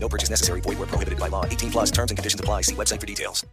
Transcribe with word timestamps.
No 0.00 0.08
purchase 0.08 0.30
necessary. 0.30 0.60
Void 0.60 0.78
where 0.78 0.86
prohibited 0.86 1.18
by 1.18 1.28
law. 1.28 1.44
18 1.44 1.70
plus 1.70 1.90
terms 1.90 2.10
and 2.10 2.18
conditions 2.18 2.40
apply. 2.40 2.62
See 2.62 2.74
website 2.74 3.00
for 3.00 3.06
details. 3.06 3.44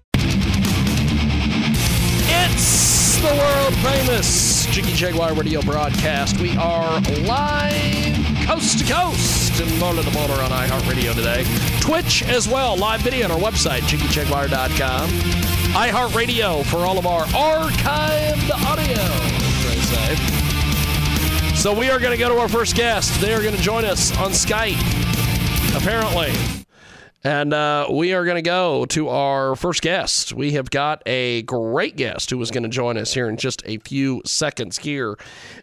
It's 2.28 3.18
the 3.18 3.34
world 3.34 3.74
famous 3.76 4.66
Jiggy 4.68 4.94
Jaguar 4.94 5.34
radio 5.34 5.62
broadcast. 5.62 6.40
We 6.40 6.56
are 6.58 7.02
live 7.26 8.16
coast 8.48 8.80
to 8.80 8.86
coast 8.94 9.60
and 9.62 9.80
border 9.80 10.04
to 10.04 10.12
border 10.12 10.34
on 10.34 10.52
iHeartRadio 10.52 11.16
today. 11.16 11.44
Twitch 11.80 12.24
as 12.24 12.48
well, 12.48 12.78
live 12.78 13.02
video 13.02 13.26
on 13.26 13.32
our 13.32 13.40
website, 13.40 13.82
jiggyjaguar.com. 13.82 15.10
iHeartRadio 15.10 16.66
for 16.66 16.78
all 16.86 16.98
of 16.98 17.08
our 17.08 17.26
archived 17.26 18.52
audio. 18.52 19.46
So 21.56 21.74
we 21.74 21.90
are 21.90 22.00
going 22.00 22.12
to 22.12 22.18
go 22.18 22.30
to 22.30 22.40
our 22.40 22.48
first 22.48 22.76
guest. 22.76 23.20
They 23.20 23.34
are 23.34 23.42
going 23.42 23.56
to 23.56 23.62
join 23.62 23.86
us 23.86 24.16
on 24.18 24.32
Skype, 24.32 24.78
apparently. 25.76 26.32
And 27.24 27.54
uh, 27.54 27.88
we 27.92 28.14
are 28.14 28.24
going 28.24 28.36
to 28.36 28.42
go 28.42 28.86
to 28.86 29.10
our 29.10 29.56
first 29.56 29.82
guest. 29.82 30.32
We 30.32 30.52
have 30.52 30.70
got 30.70 31.02
a 31.08 31.42
great 31.42 31.96
guest 31.96 32.30
who 32.30 32.40
is 32.42 32.52
going 32.52 32.64
to 32.64 32.70
join 32.70 32.98
us 32.98 33.14
here 33.14 33.28
in 33.28 33.36
just 33.36 33.64
a 33.66 33.80
few 33.80 34.22
seconds 34.26 34.78
here 34.78 35.18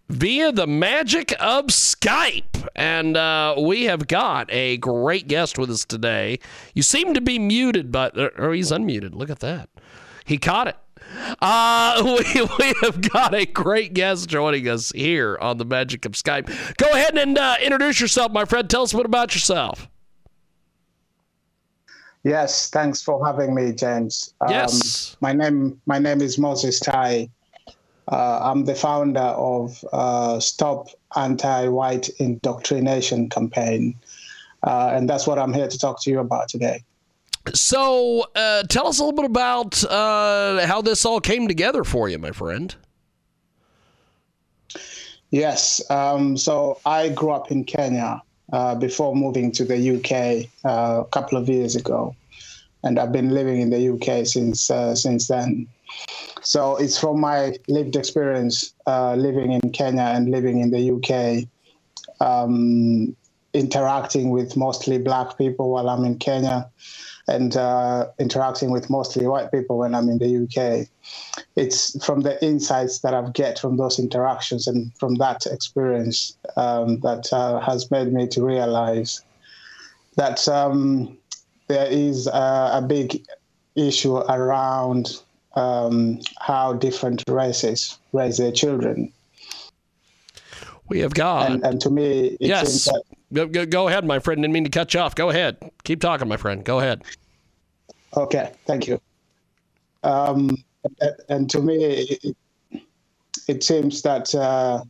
via 0.09 0.51
the 0.51 0.67
magic 0.67 1.33
of 1.39 1.67
Skype. 1.67 2.69
And 2.75 3.17
uh, 3.17 3.55
we 3.59 3.85
have 3.85 4.09
got 4.09 4.51
a 4.51 4.77
great 4.79 5.29
guest 5.29 5.57
with 5.57 5.71
us 5.71 5.85
today. 5.85 6.41
You 6.75 6.83
seem 6.83 7.15
to 7.15 7.21
be 7.21 7.39
muted, 7.39 7.93
but, 7.93 8.19
or 8.39 8.53
he's 8.53 8.73
unmuted. 8.73 9.15
Look 9.15 9.31
at 9.31 9.41
that. 9.41 9.69
He 10.25 10.37
caught 10.37 10.69
it. 10.69 10.77
Uh, 11.41 12.03
we, 12.05 12.43
we 12.59 12.75
have 12.83 13.09
got 13.09 13.35
a 13.35 13.47
great 13.47 13.95
guest 13.95 14.29
joining 14.29 14.69
us 14.69 14.91
here 14.91 15.39
on 15.41 15.59
the 15.59 15.65
magic 15.65 16.05
of 16.05 16.13
Skype. 16.13 16.77
Go 16.77 16.91
ahead 16.91 17.17
and 17.17 17.39
uh, 17.39 17.57
introduce 17.63 18.01
yourself, 18.01 18.33
my 18.33 18.45
friend. 18.45 18.69
Tell 18.69 18.83
us 18.83 18.93
a 18.93 18.97
bit 18.97 19.07
about 19.07 19.35
yourself. 19.35 19.89
Yes, 22.25 22.71
thanks 22.71 23.03
for 23.03 23.25
having 23.25 23.55
me, 23.55 23.73
James. 23.73 24.33
Um, 24.41 24.51
Yes. 24.51 25.17
My 25.21 25.33
name 25.33 25.81
my 25.87 25.99
name 25.99 26.21
is 26.21 26.39
Moses 26.39 26.79
Tai. 26.79 27.29
Uh, 28.09 28.39
I'm 28.43 28.65
the 28.65 28.75
founder 28.75 29.21
of 29.21 29.85
uh, 29.93 30.39
Stop 30.41 30.89
Anti-White 31.17 32.11
Indoctrination 32.19 33.29
Campaign, 33.29 33.95
uh, 34.65 34.93
and 34.95 35.09
that's 35.09 35.27
what 35.27 35.39
I'm 35.39 35.53
here 35.53 35.69
to 35.69 35.79
talk 35.79 36.03
to 36.03 36.11
you 36.11 36.19
about 36.21 36.49
today. 36.49 36.83
So, 37.55 38.27
uh, 38.37 38.65
tell 38.65 38.87
us 38.87 39.01
a 39.01 39.05
little 39.05 39.17
bit 39.17 39.31
about 39.31 39.83
uh, 39.85 40.67
how 40.67 40.83
this 40.83 41.05
all 41.05 41.21
came 41.21 41.49
together 41.49 41.83
for 41.85 42.09
you, 42.09 42.19
my 42.19 42.31
friend. 42.31 42.75
Yes. 45.31 45.81
Um, 45.91 46.37
so 46.37 46.79
I 46.85 47.09
grew 47.09 47.31
up 47.31 47.51
in 47.51 47.65
Kenya 47.65 48.23
uh, 48.53 48.75
before 48.75 49.17
moving 49.17 49.51
to 49.53 49.65
the 49.65 49.97
UK 49.97 50.49
uh, 50.65 51.03
a 51.03 51.05
couple 51.07 51.39
of 51.39 51.49
years 51.49 51.75
ago, 51.75 52.15
and 52.85 52.99
I've 52.99 53.13
been 53.13 53.31
living 53.31 53.61
in 53.61 53.71
the 53.71 53.89
UK 53.95 54.27
since 54.27 54.71
uh, 54.71 54.95
since 54.95 55.29
then. 55.29 55.67
So 56.43 56.77
it's 56.77 56.99
from 56.99 57.21
my 57.21 57.57
lived 57.69 57.97
experience 57.97 58.75
uh, 58.87 59.15
living 59.15 59.53
in 59.53 59.71
Kenya 59.71 60.03
and 60.03 60.31
living 60.31 60.61
in 60.61 60.71
the 60.71 60.91
UK, 60.91 61.49
um, 62.27 63.15
interacting 63.55 64.31
with 64.31 64.57
mostly 64.57 64.99
black 64.99 65.39
people 65.39 65.71
while 65.71 65.89
I'm 65.89 66.05
in 66.05 66.19
Kenya, 66.19 66.69
and 67.33 67.57
uh, 67.57 68.09
interacting 68.19 68.71
with 68.71 68.91
mostly 68.91 69.27
white 69.27 69.51
people 69.51 69.79
when 69.79 69.95
I'm 69.95 70.09
in 70.09 70.19
the 70.19 70.45
UK 70.45 70.89
it's 71.57 72.05
from 72.05 72.23
the 72.23 72.43
insights 72.45 73.01
that 73.01 73.15
I've 73.15 73.33
get 73.33 73.59
from 73.59 73.77
those 73.77 73.99
interactions 73.99 74.67
and 74.67 74.93
from 74.99 75.17
that 75.17 75.47
experience 75.47 76.37
um, 76.57 77.01
that 77.01 77.33
uh, 77.33 77.61
has 77.61 77.91
made 77.91 78.13
me 78.13 78.27
to 78.29 78.45
realize 78.45 79.23
that 80.17 80.47
um, 80.49 81.17
there 81.69 81.87
is 81.91 82.27
a, 82.27 82.71
a 82.75 82.85
big 82.87 83.25
issue 83.77 84.17
around 84.17 85.21
um, 85.55 86.21
how 86.39 86.73
different 86.75 87.23
races 87.29 87.99
raise 88.13 88.39
their 88.39 88.53
children. 88.53 89.13
We 90.89 91.01
have 91.01 91.15
got. 91.15 91.51
And, 91.51 91.65
and 91.65 91.81
to 91.83 91.91
me, 91.91 92.37
it 92.41 92.49
yes. 92.49 92.85
that 92.87 93.03
Go, 93.33 93.47
go, 93.47 93.65
go 93.65 93.89
ahead, 93.89 94.05
my 94.05 94.19
friend. 94.19 94.43
Didn't 94.43 94.53
mean 94.53 94.65
to 94.65 94.71
cut 94.71 94.93
you 94.93 95.01
off. 95.01 95.15
Go 95.15 95.31
ahead. 95.31 95.57
Keep 95.85 96.03
talking, 96.03 96.29
my 96.29 96.37
friend. 96.37 96.63
Go 96.65 96.81
ahead. 96.81 97.03
Okay, 98.17 98.53
thank 98.67 98.87
you. 98.87 98.99
Um, 100.03 100.57
and- 101.29 101.49
to 101.51 101.61
me, 101.61 101.85
it, 101.85 102.37
it 103.49 103.65
seems 103.65 104.03
that 104.03 104.35
uh, 104.35 104.83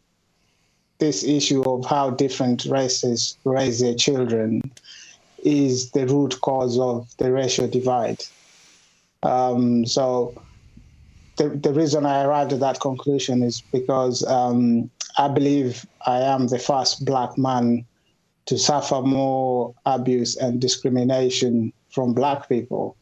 this 0.99 1.22
issue 1.25 1.62
of 1.62 1.84
how 1.84 2.11
different 2.11 2.65
races 2.65 3.38
raise 3.44 3.81
their 3.81 3.94
children 3.94 4.62
is 5.44 5.91
the 5.91 6.06
root 6.06 6.41
cause 6.41 6.78
of 6.78 7.09
the 7.19 7.32
racial 7.32 7.69
divide. 7.69 8.22
Um, 9.22 9.84
so, 9.87 10.34
the, 11.37 11.50
the 11.50 11.72
reason 11.72 12.06
I 12.06 12.25
arrived 12.25 12.53
at 12.53 12.61
that 12.61 12.81
conclusion 12.81 13.43
is 13.43 13.62
because 13.72 14.25
um, 14.27 14.91
I 15.19 15.28
believe 15.28 15.84
I 16.06 16.21
am 16.21 16.49
the 16.49 16.59
first 16.59 17.05
black 17.05 17.37
man 17.38 17.87
to 18.47 18.59
suffer 18.59 19.03
more 19.03 19.75
abuse 19.87 20.37
and 20.37 20.61
discrimination 20.61 21.72
from 21.91 22.15
black 22.15 22.49
people 22.49 22.97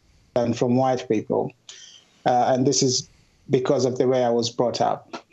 from 0.55 0.77
white 0.77 1.09
people. 1.09 1.53
Uh, 2.27 2.53
and 2.53 2.67
this 2.67 2.83
is 2.83 3.09
because 3.49 3.85
of 3.85 3.99
the 3.99 4.07
way 4.07 4.25
I 4.25 4.31
was 4.31 4.51
brought 4.51 4.81
up. 4.81 5.25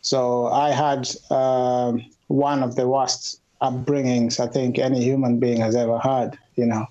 So 0.00 0.46
I 0.46 0.70
had 0.70 1.08
um, 1.30 2.04
one 2.28 2.62
of 2.62 2.76
the 2.76 2.88
worst 2.88 3.40
upbringings 3.62 4.40
I 4.40 4.48
think 4.48 4.78
any 4.78 5.02
human 5.02 5.38
being 5.38 5.60
has 5.60 5.76
ever 5.76 5.98
had, 5.98 6.36
you 6.56 6.66
know. 6.66 6.86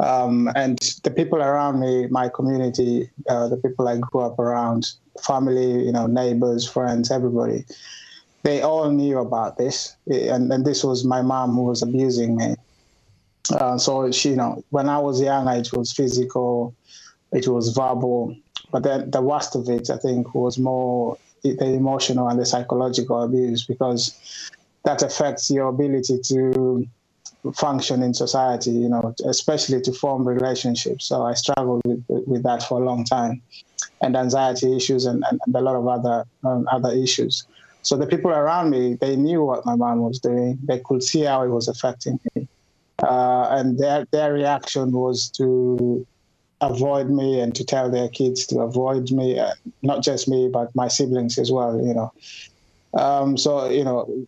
Um, 0.00 0.50
and 0.56 0.78
the 1.04 1.10
people 1.10 1.40
around 1.40 1.80
me, 1.80 2.08
my 2.08 2.28
community, 2.28 3.08
uh, 3.28 3.48
the 3.48 3.56
people 3.56 3.86
I 3.86 3.98
grew 3.98 4.22
up 4.22 4.38
around, 4.38 4.90
family, 5.22 5.84
you 5.84 5.92
know, 5.92 6.06
neighbors, 6.06 6.68
friends, 6.68 7.12
everybody, 7.12 7.64
they 8.42 8.60
all 8.60 8.90
knew 8.90 9.18
about 9.18 9.56
this. 9.56 9.96
And, 10.06 10.52
and 10.52 10.66
this 10.66 10.82
was 10.82 11.04
my 11.04 11.22
mom 11.22 11.54
who 11.54 11.62
was 11.62 11.82
abusing 11.82 12.36
me. 12.36 12.56
Uh, 13.52 13.78
so 13.78 14.10
she, 14.10 14.30
you 14.30 14.36
know, 14.36 14.64
when 14.70 14.88
I 14.88 14.98
was 14.98 15.20
young, 15.20 15.46
it 15.48 15.72
was 15.72 15.92
physical, 15.92 16.74
it 17.34 17.48
was 17.48 17.70
verbal, 17.70 18.36
but 18.70 18.82
then 18.84 19.10
the 19.10 19.20
worst 19.20 19.56
of 19.56 19.68
it, 19.68 19.90
I 19.90 19.96
think, 19.96 20.34
was 20.34 20.58
more 20.58 21.18
the 21.42 21.62
emotional 21.66 22.28
and 22.28 22.40
the 22.40 22.46
psychological 22.46 23.22
abuse 23.22 23.64
because 23.64 24.18
that 24.84 25.02
affects 25.02 25.50
your 25.50 25.68
ability 25.68 26.20
to 26.28 26.86
function 27.54 28.02
in 28.02 28.14
society, 28.14 28.70
you 28.70 28.88
know, 28.88 29.14
especially 29.26 29.80
to 29.82 29.92
form 29.92 30.26
relationships. 30.26 31.04
So 31.06 31.22
I 31.22 31.34
struggled 31.34 31.82
with, 31.84 32.02
with 32.08 32.42
that 32.44 32.62
for 32.62 32.80
a 32.80 32.84
long 32.84 33.04
time, 33.04 33.42
and 34.00 34.16
anxiety 34.16 34.74
issues 34.74 35.04
and, 35.04 35.22
and, 35.30 35.40
a 35.54 35.60
lot 35.60 35.76
of 35.76 35.86
other 35.86 36.24
um, 36.44 36.66
other 36.70 36.90
issues. 36.90 37.46
So 37.82 37.96
the 37.96 38.06
people 38.06 38.30
around 38.30 38.70
me, 38.70 38.94
they 38.94 39.14
knew 39.16 39.44
what 39.44 39.66
my 39.66 39.74
mom 39.74 40.00
was 40.00 40.18
doing. 40.18 40.58
They 40.62 40.80
could 40.80 41.02
see 41.02 41.22
how 41.22 41.42
it 41.42 41.48
was 41.48 41.68
affecting 41.68 42.18
me, 42.34 42.48
uh, 43.02 43.48
and 43.50 43.78
their 43.78 44.06
their 44.10 44.32
reaction 44.32 44.92
was 44.92 45.28
to 45.30 46.06
avoid 46.70 47.10
me 47.10 47.40
and 47.40 47.54
to 47.54 47.64
tell 47.64 47.90
their 47.90 48.08
kids 48.08 48.46
to 48.46 48.60
avoid 48.60 49.10
me, 49.10 49.38
uh, 49.38 49.52
not 49.82 50.02
just 50.02 50.28
me, 50.28 50.48
but 50.48 50.74
my 50.74 50.88
siblings 50.88 51.38
as 51.38 51.50
well, 51.50 51.76
you 51.76 51.94
know. 51.94 52.12
Um, 52.94 53.36
so, 53.36 53.68
you 53.68 53.84
know, 53.84 54.26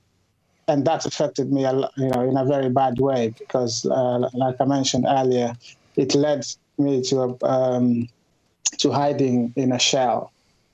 and 0.69 0.85
that 0.87 1.07
affected 1.07 1.53
me, 1.53 1.63
you 1.63 2.09
know, 2.09 2.29
in 2.29 2.37
a 2.37 2.45
very 2.45 2.69
bad 2.69 2.99
way 2.99 3.33
because, 3.39 3.87
uh, 3.87 4.29
like 4.35 4.57
I 4.61 4.65
mentioned 4.65 5.07
earlier, 5.09 5.55
it 5.97 6.15
led 6.15 6.45
me 6.79 7.03
to 7.05 7.39
um, 7.43 8.09
to 8.79 8.91
hiding 8.91 9.53
in 9.57 9.73
a 9.73 9.79
shell 9.79 10.33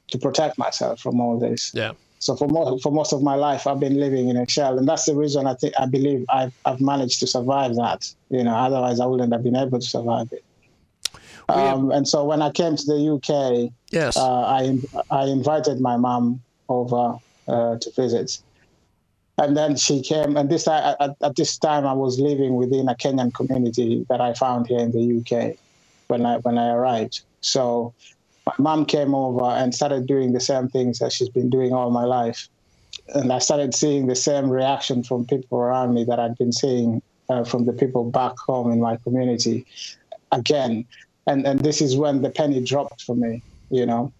to 0.08 0.18
protect 0.18 0.58
myself 0.58 1.00
from 1.00 1.20
all 1.20 1.38
this. 1.38 1.70
Yeah. 1.74 1.92
So 2.18 2.36
for 2.36 2.48
most 2.48 2.82
for 2.82 2.92
most 2.92 3.12
of 3.12 3.22
my 3.22 3.34
life, 3.34 3.66
I've 3.66 3.80
been 3.80 3.98
living 3.98 4.28
in 4.28 4.36
a 4.36 4.48
shell, 4.48 4.78
and 4.78 4.88
that's 4.88 5.04
the 5.04 5.14
reason 5.14 5.46
I 5.46 5.54
think 5.54 5.74
I 5.78 5.86
believe 5.86 6.24
I've 6.28 6.54
I've 6.64 6.80
managed 6.80 7.20
to 7.20 7.26
survive 7.26 7.74
that. 7.76 8.10
You 8.30 8.44
know, 8.44 8.54
otherwise 8.54 9.00
I 9.00 9.06
wouldn't 9.06 9.32
have 9.32 9.42
been 9.42 9.56
able 9.56 9.78
to 9.80 9.86
survive 9.86 10.32
it. 10.32 10.44
Um, 11.48 11.90
and 11.90 12.08
so 12.08 12.24
when 12.24 12.42
I 12.42 12.50
came 12.50 12.76
to 12.76 12.84
the 12.86 13.00
UK, 13.14 13.72
Yes. 13.90 14.16
uh, 14.16 14.42
I 14.42 14.74
I 15.10 15.24
invited 15.26 15.80
my 15.80 15.96
mom 15.96 16.42
over 16.68 17.16
uh, 17.48 17.76
to 17.78 17.92
visit, 17.96 18.30
and 19.38 19.56
then 19.56 19.76
she 19.76 20.02
came. 20.02 20.36
And 20.36 20.50
this 20.50 20.68
at, 20.68 20.96
at 21.00 21.36
this 21.36 21.58
time, 21.58 21.86
I 21.86 21.92
was 21.94 22.18
living 22.20 22.54
within 22.56 22.88
a 22.88 22.94
Kenyan 22.94 23.32
community 23.34 24.06
that 24.08 24.20
I 24.20 24.34
found 24.34 24.66
here 24.68 24.80
in 24.80 24.92
the 24.92 25.20
UK. 25.20 25.56
when 26.08 26.26
I 26.26 26.38
when 26.38 26.58
I 26.58 26.70
arrived. 26.70 27.22
So 27.40 27.94
my 28.46 28.54
mom 28.58 28.86
came 28.86 29.14
over 29.14 29.44
and 29.44 29.74
started 29.74 30.06
doing 30.06 30.32
the 30.32 30.40
same 30.40 30.68
things 30.68 30.98
that 31.00 31.12
she's 31.12 31.28
been 31.30 31.50
doing 31.50 31.72
all 31.72 31.90
my 31.90 32.04
life, 32.04 32.48
and 33.08 33.32
I 33.32 33.38
started 33.38 33.74
seeing 33.74 34.06
the 34.06 34.14
same 34.16 34.50
reaction 34.50 35.02
from 35.02 35.26
people 35.26 35.58
around 35.58 35.94
me 35.94 36.04
that 36.04 36.18
I'd 36.20 36.36
been 36.38 36.52
seeing 36.52 37.02
uh, 37.28 37.44
from 37.44 37.66
the 37.66 37.72
people 37.72 38.10
back 38.10 38.34
home 38.46 38.72
in 38.72 38.80
my 38.80 38.96
community. 39.04 39.66
Again, 40.32 40.86
and 41.26 41.46
and 41.46 41.60
this 41.60 41.80
is 41.80 41.96
when 41.96 42.22
the 42.22 42.30
penny 42.30 42.62
dropped 42.62 43.02
for 43.02 43.14
me, 43.16 43.42
you 43.70 43.86
know. 43.86 44.12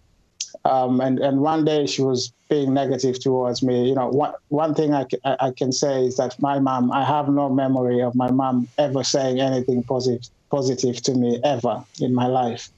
Um, 0.65 1.01
and 1.01 1.19
and 1.19 1.41
one 1.41 1.65
day 1.65 1.85
she 1.87 2.01
was 2.01 2.31
being 2.49 2.73
negative 2.73 3.19
towards 3.19 3.63
me. 3.63 3.87
You 3.89 3.95
know, 3.95 4.07
one 4.09 4.33
one 4.49 4.75
thing 4.75 4.93
I, 4.93 5.05
I 5.25 5.51
can 5.57 5.71
say 5.71 6.05
is 6.05 6.15
that 6.17 6.35
my 6.39 6.59
mom, 6.59 6.91
I 6.91 7.03
have 7.03 7.27
no 7.27 7.49
memory 7.49 8.01
of 8.01 8.15
my 8.15 8.31
mom 8.31 8.69
ever 8.77 9.03
saying 9.03 9.39
anything 9.39 9.83
positive 9.83 10.21
positive 10.51 11.01
to 11.03 11.13
me 11.15 11.39
ever 11.43 11.83
in 11.99 12.13
my 12.13 12.27
life. 12.27 12.69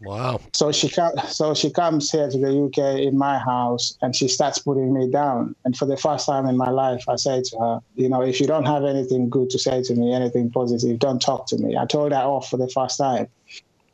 Wow. 0.00 0.40
So 0.52 0.72
she 0.72 0.88
so 1.28 1.54
she 1.54 1.70
comes 1.70 2.10
here 2.10 2.30
to 2.30 2.38
the 2.38 2.64
UK 2.66 3.00
in 3.00 3.16
my 3.18 3.38
house 3.38 3.96
and 4.02 4.14
she 4.14 4.28
starts 4.28 4.58
putting 4.58 4.92
me 4.92 5.10
down. 5.10 5.54
And 5.64 5.76
for 5.76 5.86
the 5.86 5.96
first 5.96 6.26
time 6.26 6.46
in 6.46 6.56
my 6.56 6.70
life, 6.70 7.04
I 7.08 7.16
say 7.16 7.42
to 7.42 7.58
her, 7.58 7.80
you 7.94 8.08
know, 8.08 8.22
if 8.22 8.40
you 8.40 8.46
don't 8.46 8.66
have 8.66 8.84
anything 8.84 9.28
good 9.28 9.50
to 9.50 9.58
say 9.58 9.82
to 9.82 9.94
me, 9.94 10.12
anything 10.12 10.50
positive, 10.50 10.98
don't 10.98 11.20
talk 11.20 11.46
to 11.48 11.58
me. 11.58 11.76
I 11.76 11.86
told 11.86 12.12
her 12.12 12.18
off 12.18 12.50
for 12.50 12.56
the 12.56 12.68
first 12.68 12.98
time, 12.98 13.28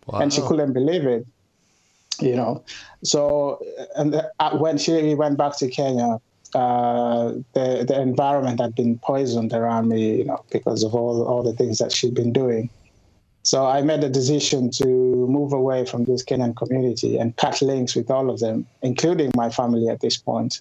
wow. 0.07 0.21
and 0.21 0.33
she 0.33 0.43
couldn't 0.43 0.73
believe 0.73 1.07
it. 1.07 1.27
You 2.21 2.37
know, 2.37 2.63
so 3.03 3.65
and 3.97 4.23
uh, 4.39 4.57
when 4.59 4.79
she 4.79 5.15
went 5.15 5.39
back 5.39 5.57
to 5.59 5.69
Kenya, 5.69 6.21
uh, 6.55 7.33
the 7.55 7.85
the 7.89 8.01
environment 8.01 8.61
had 8.61 8.75
been 8.75 8.99
poisoned 8.99 9.53
around 9.53 9.89
me, 9.89 10.19
you 10.19 10.25
know, 10.25 10.45
because 10.51 10.83
of 10.83 10.95
all 10.95 11.25
all 11.25 11.43
the 11.43 11.55
things 11.55 11.79
that 11.79 11.93
she'd 11.93 12.15
been 12.15 12.33
doing. 12.33 12.69
So 13.45 13.67
I 13.67 13.83
made 13.83 14.05
a 14.05 14.09
decision 14.09 14.71
to 14.71 14.87
move 14.87 15.53
away 15.53 15.85
from 15.85 16.05
this 16.05 16.25
Kenyan 16.25 16.55
community 16.57 17.19
and 17.19 17.37
cut 17.37 17.61
links 17.61 17.97
with 17.97 18.09
all 18.11 18.31
of 18.31 18.39
them, 18.39 18.67
including 18.83 19.33
my 19.37 19.51
family 19.51 19.89
at 19.89 20.01
this 20.01 20.17
point, 20.17 20.61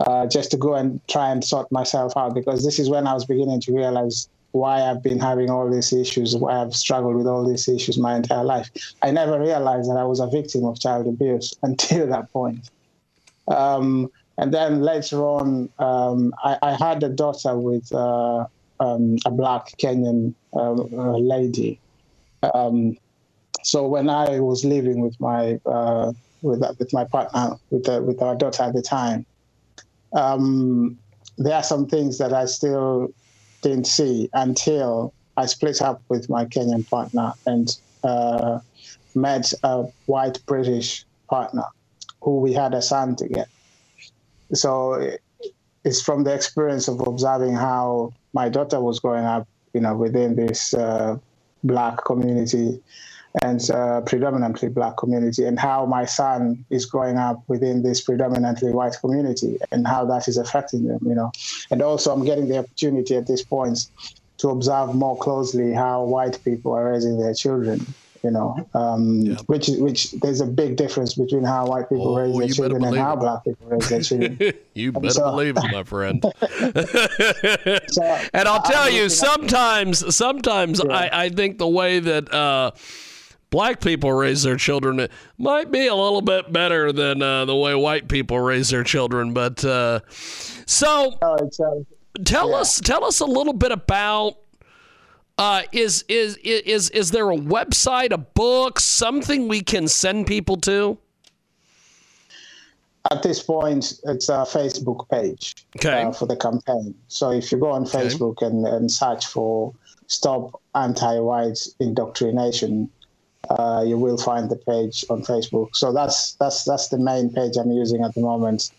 uh, 0.00 0.26
just 0.26 0.50
to 0.50 0.58
go 0.58 0.74
and 0.74 1.00
try 1.08 1.30
and 1.30 1.42
sort 1.42 1.72
myself 1.72 2.12
out 2.16 2.34
because 2.34 2.62
this 2.62 2.78
is 2.78 2.90
when 2.90 3.06
I 3.06 3.14
was 3.14 3.24
beginning 3.24 3.60
to 3.62 3.72
realize 3.72 4.28
why 4.52 4.82
I've 4.82 5.02
been 5.02 5.18
having 5.18 5.50
all 5.50 5.68
these 5.70 5.92
issues, 5.92 6.36
why 6.36 6.60
I've 6.60 6.74
struggled 6.74 7.16
with 7.16 7.26
all 7.26 7.48
these 7.48 7.68
issues 7.68 7.98
my 7.98 8.16
entire 8.16 8.44
life. 8.44 8.70
I 9.02 9.10
never 9.10 9.40
realized 9.40 9.90
that 9.90 9.96
I 9.96 10.04
was 10.04 10.20
a 10.20 10.26
victim 10.26 10.64
of 10.66 10.78
child 10.78 11.06
abuse 11.06 11.54
until 11.62 12.06
that 12.08 12.30
point. 12.32 12.70
Um, 13.48 14.10
and 14.36 14.52
then 14.52 14.82
later 14.82 15.22
on, 15.24 15.70
um, 15.78 16.34
I, 16.42 16.58
I, 16.62 16.72
had 16.74 17.02
a 17.02 17.08
daughter 17.08 17.56
with 17.58 17.92
uh, 17.92 18.46
um, 18.80 19.18
a 19.26 19.30
black 19.30 19.76
Kenyan 19.78 20.34
uh, 20.54 20.72
lady 20.72 21.78
um, 22.54 22.96
so 23.62 23.86
when 23.86 24.10
I 24.10 24.40
was 24.40 24.64
living 24.64 25.00
with 25.00 25.18
my 25.20 25.58
uh, 25.64 26.12
with 26.42 26.62
with 26.78 26.92
my 26.92 27.04
partner 27.04 27.56
with 27.70 27.84
the, 27.84 28.02
with 28.02 28.20
our 28.20 28.34
daughter 28.34 28.62
at 28.64 28.74
the 28.74 28.82
time, 28.82 29.24
um, 30.12 30.98
there 31.38 31.54
are 31.54 31.62
some 31.62 31.86
things 31.86 32.18
that 32.18 32.32
I 32.32 32.44
still 32.44 33.12
didn't 33.62 33.86
see 33.86 34.28
until 34.32 35.12
I 35.36 35.46
split 35.46 35.80
up 35.82 36.02
with 36.08 36.28
my 36.28 36.44
Kenyan 36.44 36.88
partner 36.88 37.32
and 37.46 37.76
uh, 38.04 38.60
met 39.14 39.52
a 39.62 39.84
white 40.06 40.38
British 40.46 41.04
partner 41.28 41.64
who 42.20 42.38
we 42.40 42.52
had 42.52 42.74
a 42.74 42.82
son 42.82 43.16
together. 43.16 43.48
So 44.52 45.16
it's 45.84 46.00
from 46.00 46.24
the 46.24 46.34
experience 46.34 46.88
of 46.88 47.00
observing 47.00 47.54
how 47.54 48.12
my 48.32 48.48
daughter 48.48 48.80
was 48.80 49.00
growing 49.00 49.24
up, 49.24 49.48
you 49.72 49.80
know, 49.80 49.94
within 49.96 50.36
this 50.36 50.74
uh, 50.74 51.16
black 51.64 52.04
community 52.04 52.80
and 53.42 53.68
uh, 53.70 54.00
predominantly 54.02 54.68
black 54.68 54.96
community 54.96 55.44
and 55.44 55.58
how 55.58 55.84
my 55.84 56.04
son 56.04 56.64
is 56.70 56.86
growing 56.86 57.16
up 57.16 57.42
within 57.48 57.82
this 57.82 58.00
predominantly 58.00 58.70
white 58.70 58.96
community 59.00 59.58
and 59.72 59.86
how 59.86 60.04
that 60.04 60.28
is 60.28 60.36
affecting 60.36 60.86
them 60.86 61.00
you 61.02 61.14
know. 61.14 61.32
And 61.70 61.82
also 61.82 62.12
i'm 62.12 62.24
getting 62.24 62.48
the 62.48 62.58
opportunity 62.58 63.16
at 63.16 63.26
this 63.26 63.42
point 63.42 63.86
to 64.38 64.50
observe 64.50 64.94
more 64.94 65.16
closely 65.18 65.72
how 65.72 66.04
white 66.04 66.38
people 66.44 66.72
are 66.72 66.92
raising 66.92 67.18
their 67.18 67.34
children 67.34 67.84
you 68.24 68.30
know, 68.30 68.66
um, 68.72 69.20
yep. 69.20 69.40
which 69.46 69.68
which 69.68 70.12
there's 70.12 70.40
a 70.40 70.46
big 70.46 70.76
difference 70.76 71.14
between 71.14 71.44
how 71.44 71.66
white 71.66 71.90
people 71.90 72.16
oh, 72.16 72.20
raise 72.22 72.56
their 72.56 72.68
children 72.68 72.82
and 72.82 72.96
how 72.96 73.14
black 73.14 73.44
people 73.44 73.68
raise 73.68 73.88
their 73.90 74.00
children. 74.00 74.38
you 74.74 74.92
better 74.92 75.10
so, 75.10 75.30
believe 75.30 75.56
it, 75.58 75.64
my 75.70 75.84
friend. 75.84 76.22
so, 77.88 78.18
and 78.32 78.48
I'll 78.48 78.62
tell 78.62 78.88
you, 78.88 79.10
sometimes, 79.10 80.16
sometimes 80.16 80.80
yeah. 80.82 80.92
I, 80.92 81.24
I 81.24 81.28
think 81.28 81.58
the 81.58 81.68
way 81.68 82.00
that. 82.00 82.32
Uh, 82.32 82.72
black 83.50 83.80
people 83.80 84.12
raise 84.12 84.42
their 84.42 84.56
children 84.56 85.06
might 85.38 85.70
be 85.70 85.86
a 85.86 85.94
little 85.94 86.22
bit 86.22 86.52
better 86.52 86.90
than 86.90 87.22
uh, 87.22 87.44
the 87.44 87.54
way 87.54 87.72
white 87.72 88.08
people 88.08 88.40
raise 88.40 88.70
their 88.70 88.82
children. 88.82 89.32
But 89.32 89.64
uh, 89.64 90.00
so, 90.08 91.16
oh, 91.22 91.34
uh, 91.34 92.18
tell 92.24 92.50
yeah. 92.50 92.56
us, 92.56 92.80
tell 92.80 93.04
us 93.04 93.20
a 93.20 93.26
little 93.26 93.52
bit 93.52 93.70
about 93.70 94.38
uh, 95.38 95.62
is, 95.72 96.04
is 96.08 96.36
is 96.36 96.90
is 96.90 97.10
there 97.10 97.30
a 97.30 97.36
website, 97.36 98.12
a 98.12 98.18
book, 98.18 98.78
something 98.78 99.48
we 99.48 99.60
can 99.60 99.88
send 99.88 100.26
people 100.26 100.56
to? 100.58 100.98
At 103.10 103.22
this 103.22 103.42
point, 103.42 103.94
it's 104.04 104.28
a 104.28 104.46
Facebook 104.46 105.08
page 105.10 105.54
okay. 105.76 106.04
uh, 106.04 106.12
for 106.12 106.26
the 106.26 106.36
campaign. 106.36 106.94
So 107.08 107.30
if 107.30 107.52
you 107.52 107.58
go 107.58 107.70
on 107.70 107.82
okay. 107.82 107.98
Facebook 107.98 108.40
and, 108.40 108.66
and 108.66 108.90
search 108.90 109.26
for 109.26 109.74
"Stop 110.06 110.62
Anti-White 110.74 111.58
Indoctrination," 111.80 112.88
uh, 113.50 113.84
you 113.86 113.98
will 113.98 114.16
find 114.16 114.48
the 114.48 114.56
page 114.56 115.04
on 115.10 115.22
Facebook. 115.22 115.74
So 115.74 115.92
that's 115.92 116.34
that's 116.34 116.64
that's 116.64 116.88
the 116.88 116.98
main 116.98 117.30
page 117.30 117.56
I'm 117.56 117.72
using 117.72 118.04
at 118.04 118.14
the 118.14 118.20
moment 118.20 118.70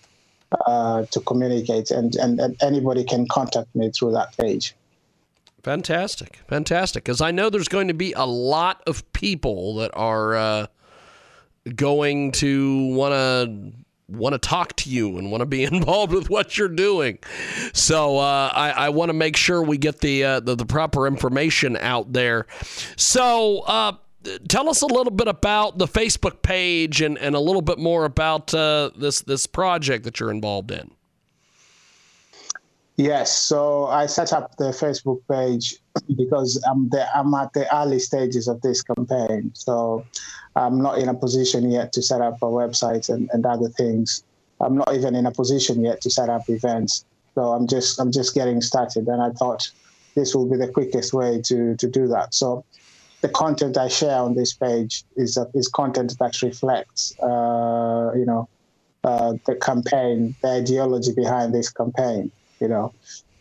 uh, 0.66 1.06
to 1.06 1.20
communicate, 1.20 1.92
and, 1.92 2.16
and, 2.16 2.40
and 2.40 2.56
anybody 2.62 3.04
can 3.04 3.28
contact 3.28 3.76
me 3.76 3.92
through 3.92 4.14
that 4.14 4.36
page. 4.38 4.74
Fantastic, 5.66 6.42
fantastic. 6.48 7.04
Because 7.04 7.22
I 7.22 7.32
know 7.32 7.50
there's 7.50 7.68
going 7.68 7.88
to 7.88 7.96
be 7.96 8.14
a 8.14 8.24
lot 8.24 8.84
of 8.86 9.12
people 9.14 9.78
that 9.78 9.90
are 9.96 10.36
uh, 10.36 10.68
going 11.76 12.34
to 12.34 12.94
want 12.94 13.14
to 13.14 13.74
want 14.08 14.34
to 14.34 14.38
talk 14.38 14.76
to 14.76 14.92
you 14.92 15.18
and 15.18 15.32
want 15.32 15.42
to 15.42 15.48
be 15.48 15.64
involved 15.74 16.14
with 16.14 16.30
what 16.30 16.56
you're 16.56 16.68
doing. 16.68 17.18
So 17.74 18.20
uh, 18.20 18.52
I, 18.54 18.70
I 18.70 18.90
want 18.90 19.10
to 19.10 19.14
make 19.14 19.36
sure 19.36 19.64
we 19.64 19.80
get 19.80 20.02
the, 20.02 20.24
uh, 20.24 20.40
the, 20.40 20.56
the 20.56 20.68
proper 20.68 21.08
information 21.08 21.76
out 21.78 22.14
there. 22.14 22.46
So 22.96 23.62
uh, 23.62 23.94
tell 24.48 24.70
us 24.70 24.84
a 24.84 24.86
little 24.86 25.12
bit 25.12 25.28
about 25.28 25.80
the 25.80 25.88
Facebook 25.88 26.44
page 26.44 27.02
and, 27.02 27.18
and 27.18 27.34
a 27.34 27.40
little 27.40 27.64
bit 27.64 27.80
more 27.80 28.06
about 28.06 28.54
uh, 28.54 28.92
this 28.96 29.22
this 29.22 29.48
project 29.48 30.04
that 30.04 30.20
you're 30.20 30.30
involved 30.30 30.70
in. 30.70 30.92
Yes, 32.98 33.36
so 33.38 33.88
I 33.88 34.06
set 34.06 34.32
up 34.32 34.56
the 34.56 34.70
Facebook 34.72 35.20
page 35.30 35.76
because 36.16 36.62
I'm 36.66 36.88
the, 36.90 37.06
I'm 37.16 37.34
at 37.34 37.52
the 37.54 37.74
early 37.76 38.00
stages 38.00 38.48
of 38.48 38.62
this 38.62 38.82
campaign. 38.84 39.52
So 39.54 40.06
I'm 40.56 40.82
not 40.82 41.00
in 41.00 41.10
a 41.10 41.14
position 41.14 41.70
yet 41.70 41.92
to 41.94 42.02
set 42.02 42.22
up 42.22 42.38
a 42.42 42.46
website 42.46 43.10
and, 43.10 43.30
and 43.34 43.46
other 43.46 43.68
things. 43.70 44.24
I'm 44.62 44.78
not 44.78 44.94
even 44.96 45.14
in 45.14 45.26
a 45.26 45.32
position 45.32 45.84
yet 45.84 46.00
to 46.02 46.10
set 46.10 46.30
up 46.30 46.44
events. 46.48 47.04
So 47.36 47.52
I'm 47.52 47.68
just 47.68 48.00
I'm 48.00 48.14
just 48.14 48.34
getting 48.34 48.62
started, 48.62 49.08
and 49.08 49.22
I 49.22 49.32
thought 49.32 49.70
this 50.16 50.34
will 50.34 50.50
be 50.50 50.56
the 50.56 50.70
quickest 50.70 51.14
way 51.14 51.42
to 51.48 51.76
to 51.76 51.90
do 51.90 52.08
that. 52.08 52.34
So 52.34 52.64
the 53.22 53.28
content 53.28 53.78
I 53.78 53.90
share 53.90 54.20
on 54.20 54.36
this 54.36 54.54
page 54.56 55.04
is 55.18 55.38
is 55.54 55.68
content 55.68 56.16
that 56.22 56.42
reflects, 56.42 57.14
uh, 57.22 58.12
you 58.16 58.26
know, 58.26 58.48
uh, 59.04 59.34
the 59.46 59.56
campaign, 59.56 60.34
the 60.42 60.48
ideology 60.48 61.12
behind 61.14 61.54
this 61.54 61.70
campaign 61.70 62.32
you 62.60 62.68
know. 62.68 62.94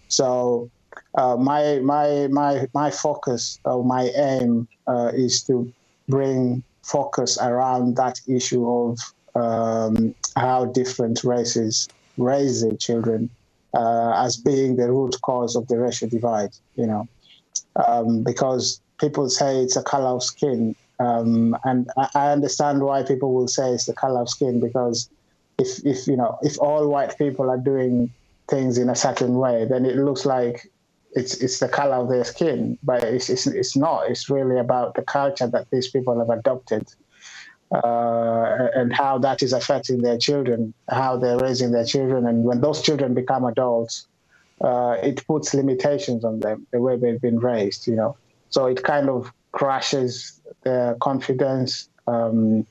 So 0.09 0.71
uh, 1.14 1.37
my 1.37 1.80
my 1.80 2.28
my 2.28 2.66
my 2.75 2.90
focus 2.90 3.59
or 3.64 3.85
my 3.85 4.11
aim 4.16 4.68
uh, 4.87 5.11
is 5.14 5.42
to 5.44 5.73
bring 6.09 6.62
focus 6.83 7.38
around 7.40 7.97
that 7.97 8.21
issue 8.28 8.68
of 8.68 8.99
um, 9.35 10.14
how 10.37 10.66
different 10.66 11.25
races 11.25 11.88
raise 12.16 12.62
their 12.62 12.76
children 12.76 13.30
uh, 13.76 14.12
as 14.16 14.37
being 14.37 14.76
the 14.76 14.90
root 14.90 15.16
cause 15.23 15.56
of 15.56 15.66
the 15.68 15.78
racial 15.78 16.09
divide. 16.09 16.50
You 16.76 16.87
know, 16.87 17.09
um, 17.87 18.23
because 18.23 18.80
people 19.00 19.28
say 19.28 19.59
it's 19.59 19.76
a 19.76 19.83
color 19.83 20.11
of 20.11 20.23
skin, 20.23 20.76
um, 21.00 21.56
and 21.64 21.88
I 22.14 22.30
understand 22.30 22.83
why 22.83 23.02
people 23.02 23.33
will 23.35 23.49
say 23.49 23.73
it's 23.73 23.87
the 23.87 23.94
color 23.94 24.21
of 24.21 24.28
skin 24.28 24.61
because 24.61 25.09
if 25.59 25.85
if 25.85 26.06
you 26.06 26.16
know 26.16 26.38
if 26.42 26.59
all 26.61 26.88
white 26.88 27.16
people 27.18 27.50
are 27.50 27.59
doing 27.59 28.12
things 28.49 28.79
in 28.79 28.89
a 28.89 28.95
certain 28.95 29.35
way, 29.35 29.65
then 29.65 29.85
it 29.87 29.97
looks 29.97 30.27
like 30.27 30.71
it's 31.13 31.35
it's 31.37 31.59
the 31.61 31.69
color 31.69 31.97
of 31.97 32.09
their 32.09 32.25
skin, 32.25 32.79
but 32.83 33.03
it's 33.05 33.31
it's, 33.31 33.47
it's 33.47 33.77
not. 33.77 34.11
It's 34.11 34.29
really 34.29 34.59
about 34.59 34.95
the 34.95 35.03
culture 35.03 35.47
that 35.47 35.71
these 35.71 35.89
people 35.89 36.19
have 36.19 36.31
adopted, 36.31 36.89
uh, 37.73 38.69
and 38.75 38.93
how 38.93 39.19
that 39.19 39.43
is 39.43 39.53
affecting 39.53 40.03
their 40.03 40.19
children, 40.19 40.75
how 40.89 41.17
they're 41.17 41.39
raising 41.39 41.71
their 41.71 41.85
children, 41.85 42.27
and 42.27 42.45
when 42.45 42.61
those 42.61 42.83
children 42.83 43.15
become 43.15 43.45
adults, 43.45 44.07
uh, 44.61 44.97
it 45.03 45.25
puts 45.27 45.55
limitations 45.55 46.25
on 46.25 46.41
them 46.41 46.67
the 46.73 46.81
way 46.81 46.97
they've 46.97 47.21
been 47.21 47.39
raised. 47.39 47.87
You 47.87 47.95
know, 47.95 48.17
so 48.51 48.67
it 48.67 48.83
kind 48.83 49.09
of 49.09 49.33
crashes 49.53 50.41
their 50.65 50.97
confidence. 50.97 51.89
Um, 52.07 52.67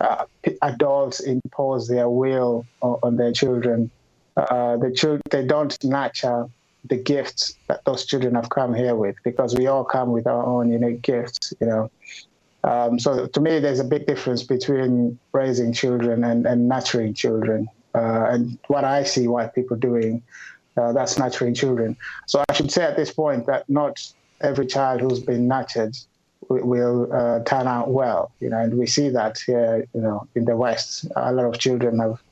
uh, 0.00 0.24
adults 0.62 1.20
impose 1.20 1.86
their 1.86 2.08
will 2.08 2.66
on, 2.80 2.98
on 3.02 3.16
their 3.16 3.32
children. 3.32 3.90
Uh, 4.36 4.76
the 4.78 4.90
children 4.90 5.20
they 5.30 5.44
don't 5.44 5.82
nurture 5.84 6.48
the 6.88 6.96
gifts 6.96 7.54
that 7.68 7.84
those 7.84 8.04
children 8.04 8.34
have 8.34 8.48
come 8.48 8.74
here 8.74 8.94
with 8.94 9.16
because 9.24 9.54
we 9.54 9.66
all 9.66 9.84
come 9.84 10.10
with 10.10 10.26
our 10.26 10.44
own 10.44 10.70
unique 10.72 11.02
gifts, 11.02 11.52
you 11.60 11.66
know. 11.66 11.90
Um, 12.64 12.98
so 12.98 13.26
to 13.26 13.40
me, 13.40 13.58
there's 13.58 13.80
a 13.80 13.84
big 13.84 14.06
difference 14.06 14.42
between 14.42 15.18
raising 15.32 15.72
children 15.72 16.24
and, 16.24 16.46
and 16.46 16.68
nurturing 16.68 17.14
children. 17.14 17.68
Uh, 17.94 18.26
and 18.30 18.58
what 18.68 18.84
I 18.84 19.02
see 19.02 19.28
white 19.28 19.54
people 19.54 19.76
doing, 19.76 20.22
uh, 20.76 20.92
that's 20.92 21.18
nurturing 21.18 21.54
children. 21.54 21.96
So 22.26 22.42
I 22.48 22.52
should 22.52 22.70
say 22.70 22.84
at 22.84 22.96
this 22.96 23.12
point 23.12 23.46
that 23.46 23.68
not 23.68 24.00
every 24.40 24.66
child 24.66 25.00
who's 25.00 25.20
been 25.20 25.46
nurtured 25.48 25.96
will, 26.48 26.64
will 26.64 27.12
uh, 27.12 27.40
turn 27.44 27.66
out 27.66 27.90
well, 27.90 28.32
you 28.40 28.48
know, 28.50 28.58
and 28.58 28.78
we 28.78 28.86
see 28.86 29.08
that 29.10 29.38
here, 29.38 29.86
you 29.94 30.00
know, 30.00 30.26
in 30.34 30.44
the 30.44 30.56
West. 30.56 31.06
A 31.16 31.32
lot 31.32 31.46
of 31.46 31.58
children 31.58 31.98
have 31.98 32.22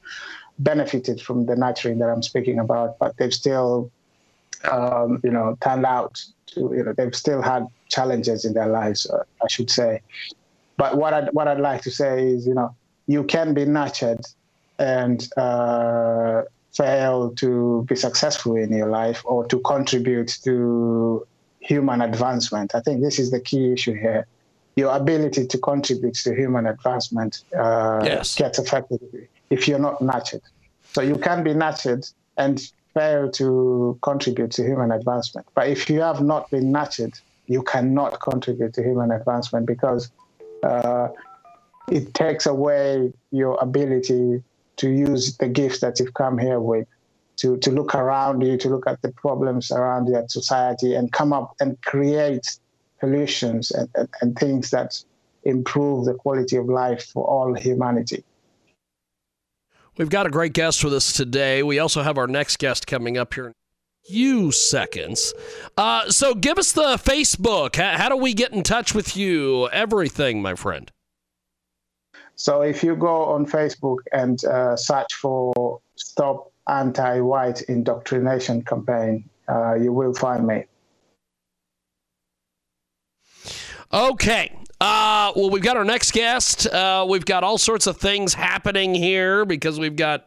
benefited 0.60 1.20
from 1.20 1.46
the 1.46 1.56
nurturing 1.56 1.98
that 1.98 2.08
I'm 2.08 2.22
speaking 2.22 2.58
about, 2.58 2.98
but 2.98 3.16
they've 3.16 3.34
still, 3.34 3.90
um, 4.70 5.20
you 5.24 5.30
know, 5.30 5.56
turned 5.60 5.86
out 5.86 6.22
to, 6.48 6.72
you 6.74 6.84
know, 6.84 6.92
they've 6.92 7.14
still 7.14 7.42
had 7.42 7.66
challenges 7.88 8.44
in 8.44 8.52
their 8.52 8.68
lives, 8.68 9.08
uh, 9.10 9.24
I 9.42 9.48
should 9.48 9.70
say. 9.70 10.02
But 10.76 10.96
what 10.96 11.12
I'd, 11.14 11.28
what 11.32 11.48
I'd 11.48 11.60
like 11.60 11.82
to 11.82 11.90
say 11.90 12.28
is, 12.28 12.46
you 12.46 12.54
know, 12.54 12.74
you 13.06 13.24
can 13.24 13.54
be 13.54 13.64
nurtured 13.64 14.24
and 14.78 15.28
uh, 15.36 16.42
fail 16.72 17.32
to 17.36 17.84
be 17.88 17.96
successful 17.96 18.56
in 18.56 18.72
your 18.72 18.88
life 18.88 19.22
or 19.24 19.46
to 19.46 19.58
contribute 19.60 20.38
to 20.44 21.26
human 21.60 22.00
advancement. 22.00 22.74
I 22.74 22.80
think 22.80 23.02
this 23.02 23.18
is 23.18 23.30
the 23.30 23.40
key 23.40 23.72
issue 23.72 23.94
here. 23.94 24.26
Your 24.76 24.94
ability 24.94 25.46
to 25.46 25.58
contribute 25.58 26.14
to 26.14 26.34
human 26.34 26.66
advancement 26.66 27.42
uh, 27.58 28.00
yes. 28.04 28.36
gets 28.36 28.58
affected 28.58 29.00
if 29.50 29.68
you're 29.68 29.78
not 29.78 30.00
nurtured. 30.00 30.42
So 30.92 31.02
you 31.02 31.16
can 31.16 31.44
be 31.44 31.54
nurtured 31.54 32.06
and 32.36 32.60
fail 32.94 33.30
to 33.32 33.98
contribute 34.02 34.50
to 34.52 34.64
human 34.64 34.90
advancement. 34.92 35.46
But 35.54 35.68
if 35.68 35.90
you 35.90 36.00
have 36.00 36.20
not 36.20 36.50
been 36.50 36.72
nurtured, 36.72 37.14
you 37.46 37.62
cannot 37.62 38.20
contribute 38.20 38.74
to 38.74 38.82
human 38.82 39.10
advancement 39.10 39.66
because 39.66 40.10
uh, 40.62 41.08
it 41.90 42.14
takes 42.14 42.46
away 42.46 43.12
your 43.30 43.58
ability 43.60 44.42
to 44.76 44.88
use 44.88 45.36
the 45.36 45.48
gifts 45.48 45.80
that 45.80 45.98
you've 46.00 46.14
come 46.14 46.38
here 46.38 46.60
with 46.60 46.86
to, 47.36 47.56
to 47.58 47.70
look 47.70 47.94
around 47.94 48.42
you, 48.42 48.56
to 48.58 48.68
look 48.68 48.86
at 48.86 49.00
the 49.02 49.12
problems 49.12 49.70
around 49.70 50.08
your 50.08 50.24
society 50.28 50.94
and 50.94 51.12
come 51.12 51.32
up 51.32 51.54
and 51.60 51.80
create 51.82 52.58
solutions 53.00 53.70
and, 53.70 53.88
and, 53.94 54.08
and 54.20 54.38
things 54.38 54.70
that 54.70 55.02
improve 55.44 56.04
the 56.04 56.14
quality 56.14 56.56
of 56.56 56.66
life 56.66 57.04
for 57.12 57.24
all 57.26 57.54
humanity. 57.54 58.22
We've 59.96 60.08
got 60.08 60.26
a 60.26 60.30
great 60.30 60.52
guest 60.52 60.82
with 60.82 60.94
us 60.94 61.12
today. 61.12 61.62
We 61.62 61.78
also 61.78 62.02
have 62.02 62.16
our 62.16 62.26
next 62.26 62.58
guest 62.58 62.86
coming 62.86 63.18
up 63.18 63.34
here 63.34 63.46
in 63.46 63.52
a 63.52 64.08
few 64.08 64.50
seconds. 64.52 65.34
Uh, 65.76 66.10
so 66.10 66.34
give 66.34 66.58
us 66.58 66.72
the 66.72 66.96
Facebook. 66.96 67.76
How, 67.76 67.98
how 67.98 68.08
do 68.08 68.16
we 68.16 68.32
get 68.32 68.52
in 68.52 68.62
touch 68.62 68.94
with 68.94 69.16
you? 69.16 69.68
Everything, 69.70 70.40
my 70.40 70.54
friend. 70.54 70.90
So 72.36 72.62
if 72.62 72.82
you 72.82 72.96
go 72.96 73.24
on 73.24 73.44
Facebook 73.44 73.98
and 74.12 74.42
uh, 74.46 74.74
search 74.74 75.12
for 75.14 75.80
Stop 75.96 76.50
Anti-White 76.66 77.62
Indoctrination 77.62 78.62
Campaign, 78.62 79.28
uh, 79.46 79.74
you 79.74 79.92
will 79.92 80.14
find 80.14 80.46
me. 80.46 80.64
Okay. 83.92 84.56
Uh, 84.80 85.32
well, 85.36 85.50
we've 85.50 85.62
got 85.62 85.76
our 85.76 85.84
next 85.84 86.12
guest. 86.12 86.66
Uh, 86.66 87.04
we've 87.08 87.26
got 87.26 87.44
all 87.44 87.58
sorts 87.58 87.86
of 87.86 87.98
things 87.98 88.32
happening 88.34 88.94
here 88.94 89.44
because 89.44 89.78
we've 89.78 89.96
got 89.96 90.26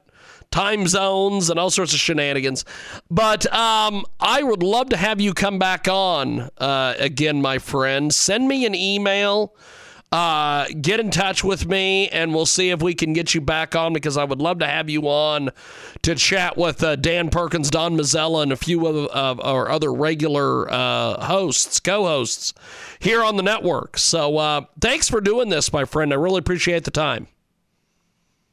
time 0.52 0.86
zones 0.88 1.50
and 1.50 1.60
all 1.60 1.72
sorts 1.72 1.94
of 1.94 2.00
shenanigans. 2.00 2.64
But 3.10 3.52
um, 3.52 4.06
I 4.20 4.44
would 4.44 4.62
love 4.62 4.90
to 4.90 4.98
have 4.98 5.20
you 5.20 5.34
come 5.34 5.58
back 5.58 5.88
on 5.88 6.50
uh, 6.60 6.94
again, 7.00 7.42
my 7.42 7.58
friend. 7.58 8.14
Send 8.14 8.48
me 8.48 8.66
an 8.66 8.76
email. 8.76 9.56
Uh, 10.14 10.68
get 10.80 11.00
in 11.00 11.10
touch 11.10 11.44
with 11.44 11.66
me 11.66 12.08
and 12.10 12.36
we'll 12.36 12.46
see 12.46 12.70
if 12.70 12.84
we 12.84 12.94
can 12.94 13.14
get 13.14 13.34
you 13.34 13.42
back 13.42 13.76
on 13.76 13.94
because 13.94 14.16
I 14.16 14.24
would 14.24 14.40
love 14.40 14.60
to 14.60 14.68
have 14.68 14.88
you 14.88 15.08
on 15.08 15.50
to 16.04 16.14
chat 16.14 16.56
with 16.56 16.84
uh, 16.84 16.96
Dan 16.96 17.32
Perkins, 17.32 17.72
Don 17.72 17.98
Mazzella, 17.98 18.44
and 18.44 18.52
a 18.52 18.56
few 18.56 18.86
of 18.86 19.08
uh, 19.08 19.42
our 19.42 19.72
other 19.72 19.92
regular 19.92 20.72
uh, 20.72 21.26
hosts, 21.26 21.80
co 21.80 22.04
hosts 22.04 22.54
here 23.00 23.24
on 23.24 23.38
the 23.38 23.42
network. 23.42 23.98
So 23.98 24.38
uh, 24.38 24.66
thanks 24.80 25.10
for 25.10 25.20
doing 25.20 25.50
this, 25.50 25.74
my 25.74 25.84
friend. 25.84 26.14
I 26.14 26.18
really 26.18 26.38
appreciate 26.38 26.84
the 26.84 26.92
time. 26.92 27.26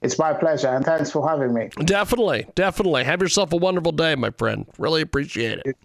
It's 0.01 0.19
my 0.19 0.33
pleasure, 0.33 0.69
and 0.69 0.83
thanks 0.83 1.11
for 1.11 1.29
having 1.29 1.53
me. 1.53 1.69
Definitely, 1.85 2.47
definitely. 2.55 3.05
Have 3.05 3.21
yourself 3.21 3.53
a 3.53 3.59
wonderful 3.59 3.93
day, 3.93 4.15
my 4.15 4.31
friend. 4.31 4.65
Really 4.79 5.03
appreciate 5.03 5.59
it. 5.67 5.77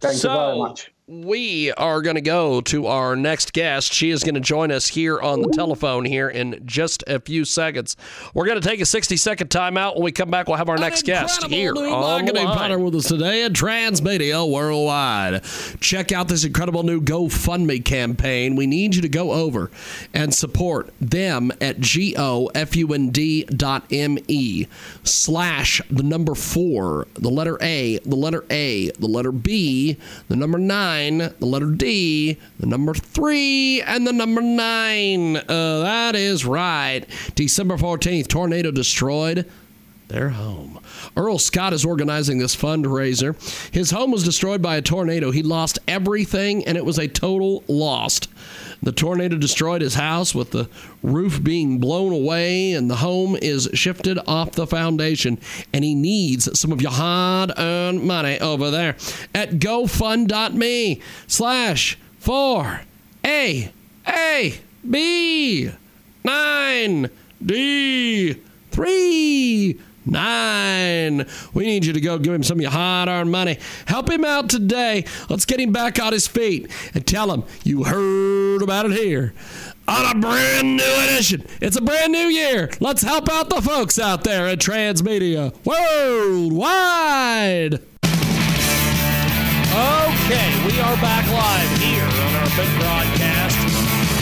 Thank 0.00 0.16
so, 0.16 0.32
you 0.32 0.38
very 0.38 0.58
much. 0.60 0.93
We 1.06 1.70
are 1.72 2.00
going 2.00 2.14
to 2.14 2.22
go 2.22 2.62
to 2.62 2.86
our 2.86 3.14
next 3.14 3.52
guest. 3.52 3.92
She 3.92 4.08
is 4.08 4.24
going 4.24 4.36
to 4.36 4.40
join 4.40 4.72
us 4.72 4.86
here 4.86 5.20
on 5.20 5.42
the 5.42 5.50
telephone 5.50 6.06
here 6.06 6.30
in 6.30 6.62
just 6.64 7.04
a 7.06 7.20
few 7.20 7.44
seconds. 7.44 7.94
We're 8.32 8.46
going 8.46 8.58
to 8.58 8.66
take 8.66 8.80
a 8.80 8.86
60 8.86 9.18
second 9.18 9.50
timeout. 9.50 9.96
When 9.96 10.04
we 10.04 10.12
come 10.12 10.30
back, 10.30 10.48
we'll 10.48 10.56
have 10.56 10.70
our 10.70 10.78
next 10.78 11.04
guest 11.04 11.44
here 11.44 11.74
new 11.74 11.92
on 11.92 12.24
marketing 12.24 12.46
partner 12.46 12.78
with 12.78 12.94
us 12.94 13.08
today 13.08 13.42
at 13.44 13.52
Transmedia 13.52 14.50
Worldwide. 14.50 15.44
Check 15.78 16.10
out 16.10 16.28
this 16.28 16.42
incredible 16.42 16.84
new 16.84 17.02
GoFundMe 17.02 17.84
campaign. 17.84 18.56
We 18.56 18.66
need 18.66 18.94
you 18.94 19.02
to 19.02 19.08
go 19.10 19.32
over 19.32 19.70
and 20.14 20.34
support 20.34 20.90
them 21.02 21.52
at 21.60 21.80
G-O-F-U-N-D 21.80 23.44
dot 23.44 23.84
M-E 23.90 24.66
slash 25.02 25.82
the 25.90 26.02
number 26.02 26.34
four, 26.34 27.08
the 27.12 27.28
letter 27.28 27.58
A, 27.60 27.98
the 27.98 28.16
letter 28.16 28.46
A, 28.48 28.90
the 28.92 29.06
letter 29.06 29.32
B, 29.32 29.98
the 30.28 30.36
number 30.36 30.56
nine, 30.56 30.93
the 31.38 31.46
letter 31.46 31.70
D, 31.70 32.38
the 32.58 32.66
number 32.66 32.94
three, 32.94 33.82
and 33.82 34.06
the 34.06 34.12
number 34.12 34.40
nine. 34.40 35.36
Uh, 35.36 35.80
that 35.80 36.14
is 36.16 36.44
right. 36.44 37.04
December 37.34 37.76
14th, 37.76 38.28
tornado 38.28 38.70
destroyed 38.70 39.50
their 40.08 40.30
home. 40.30 40.80
Earl 41.16 41.38
Scott 41.38 41.72
is 41.72 41.84
organizing 41.84 42.38
this 42.38 42.56
fundraiser. 42.56 43.34
His 43.72 43.90
home 43.90 44.10
was 44.10 44.24
destroyed 44.24 44.60
by 44.60 44.76
a 44.76 44.82
tornado. 44.82 45.30
He 45.30 45.42
lost 45.42 45.78
everything, 45.86 46.66
and 46.66 46.76
it 46.76 46.84
was 46.84 46.98
a 46.98 47.08
total 47.08 47.62
loss. 47.68 48.20
The 48.82 48.92
tornado 48.92 49.36
destroyed 49.36 49.80
his 49.80 49.94
house 49.94 50.34
with 50.34 50.50
the 50.50 50.68
roof 51.02 51.42
being 51.42 51.78
blown 51.78 52.12
away, 52.12 52.72
and 52.72 52.90
the 52.90 52.96
home 52.96 53.36
is 53.40 53.68
shifted 53.72 54.18
off 54.26 54.52
the 54.52 54.66
foundation. 54.66 55.38
And 55.72 55.84
he 55.84 55.94
needs 55.94 56.58
some 56.58 56.72
of 56.72 56.82
your 56.82 56.92
hard 56.92 57.52
earned 57.56 58.02
money 58.02 58.38
over 58.40 58.70
there 58.70 58.96
at 59.34 59.52
gofund.me 59.52 61.00
slash 61.26 61.98
4 62.18 62.80
A 63.24 63.72
A 64.06 64.54
B 64.88 65.70
9 66.24 67.10
D 67.44 68.36
3 68.70 69.80
Nine. 70.06 71.26
We 71.52 71.64
need 71.64 71.84
you 71.84 71.92
to 71.92 72.00
go 72.00 72.18
give 72.18 72.34
him 72.34 72.42
some 72.42 72.58
of 72.58 72.62
your 72.62 72.70
hard 72.70 73.08
earned 73.08 73.30
money. 73.30 73.58
Help 73.86 74.10
him 74.10 74.24
out 74.24 74.50
today. 74.50 75.04
Let's 75.28 75.44
get 75.46 75.60
him 75.60 75.72
back 75.72 76.00
on 76.00 76.12
his 76.12 76.26
feet 76.26 76.70
and 76.94 77.06
tell 77.06 77.32
him 77.32 77.44
you 77.62 77.84
heard 77.84 78.62
about 78.62 78.86
it 78.86 78.92
here 78.92 79.34
on 79.86 80.16
a 80.16 80.20
brand 80.20 80.76
new 80.76 80.94
edition. 81.04 81.46
It's 81.60 81.76
a 81.76 81.82
brand 81.82 82.12
new 82.12 82.28
year. 82.28 82.70
Let's 82.80 83.02
help 83.02 83.28
out 83.30 83.50
the 83.50 83.60
folks 83.62 83.98
out 83.98 84.24
there 84.24 84.46
at 84.46 84.58
Transmedia 84.58 85.54
Worldwide. 85.64 86.54
Okay, 89.74 90.48
we 90.64 90.80
are 90.80 90.96
back 90.96 91.26
live 91.28 91.78
here 91.78 92.04
on 92.04 92.34
our 92.36 92.48
big 92.56 92.70
broadcast. 92.80 93.63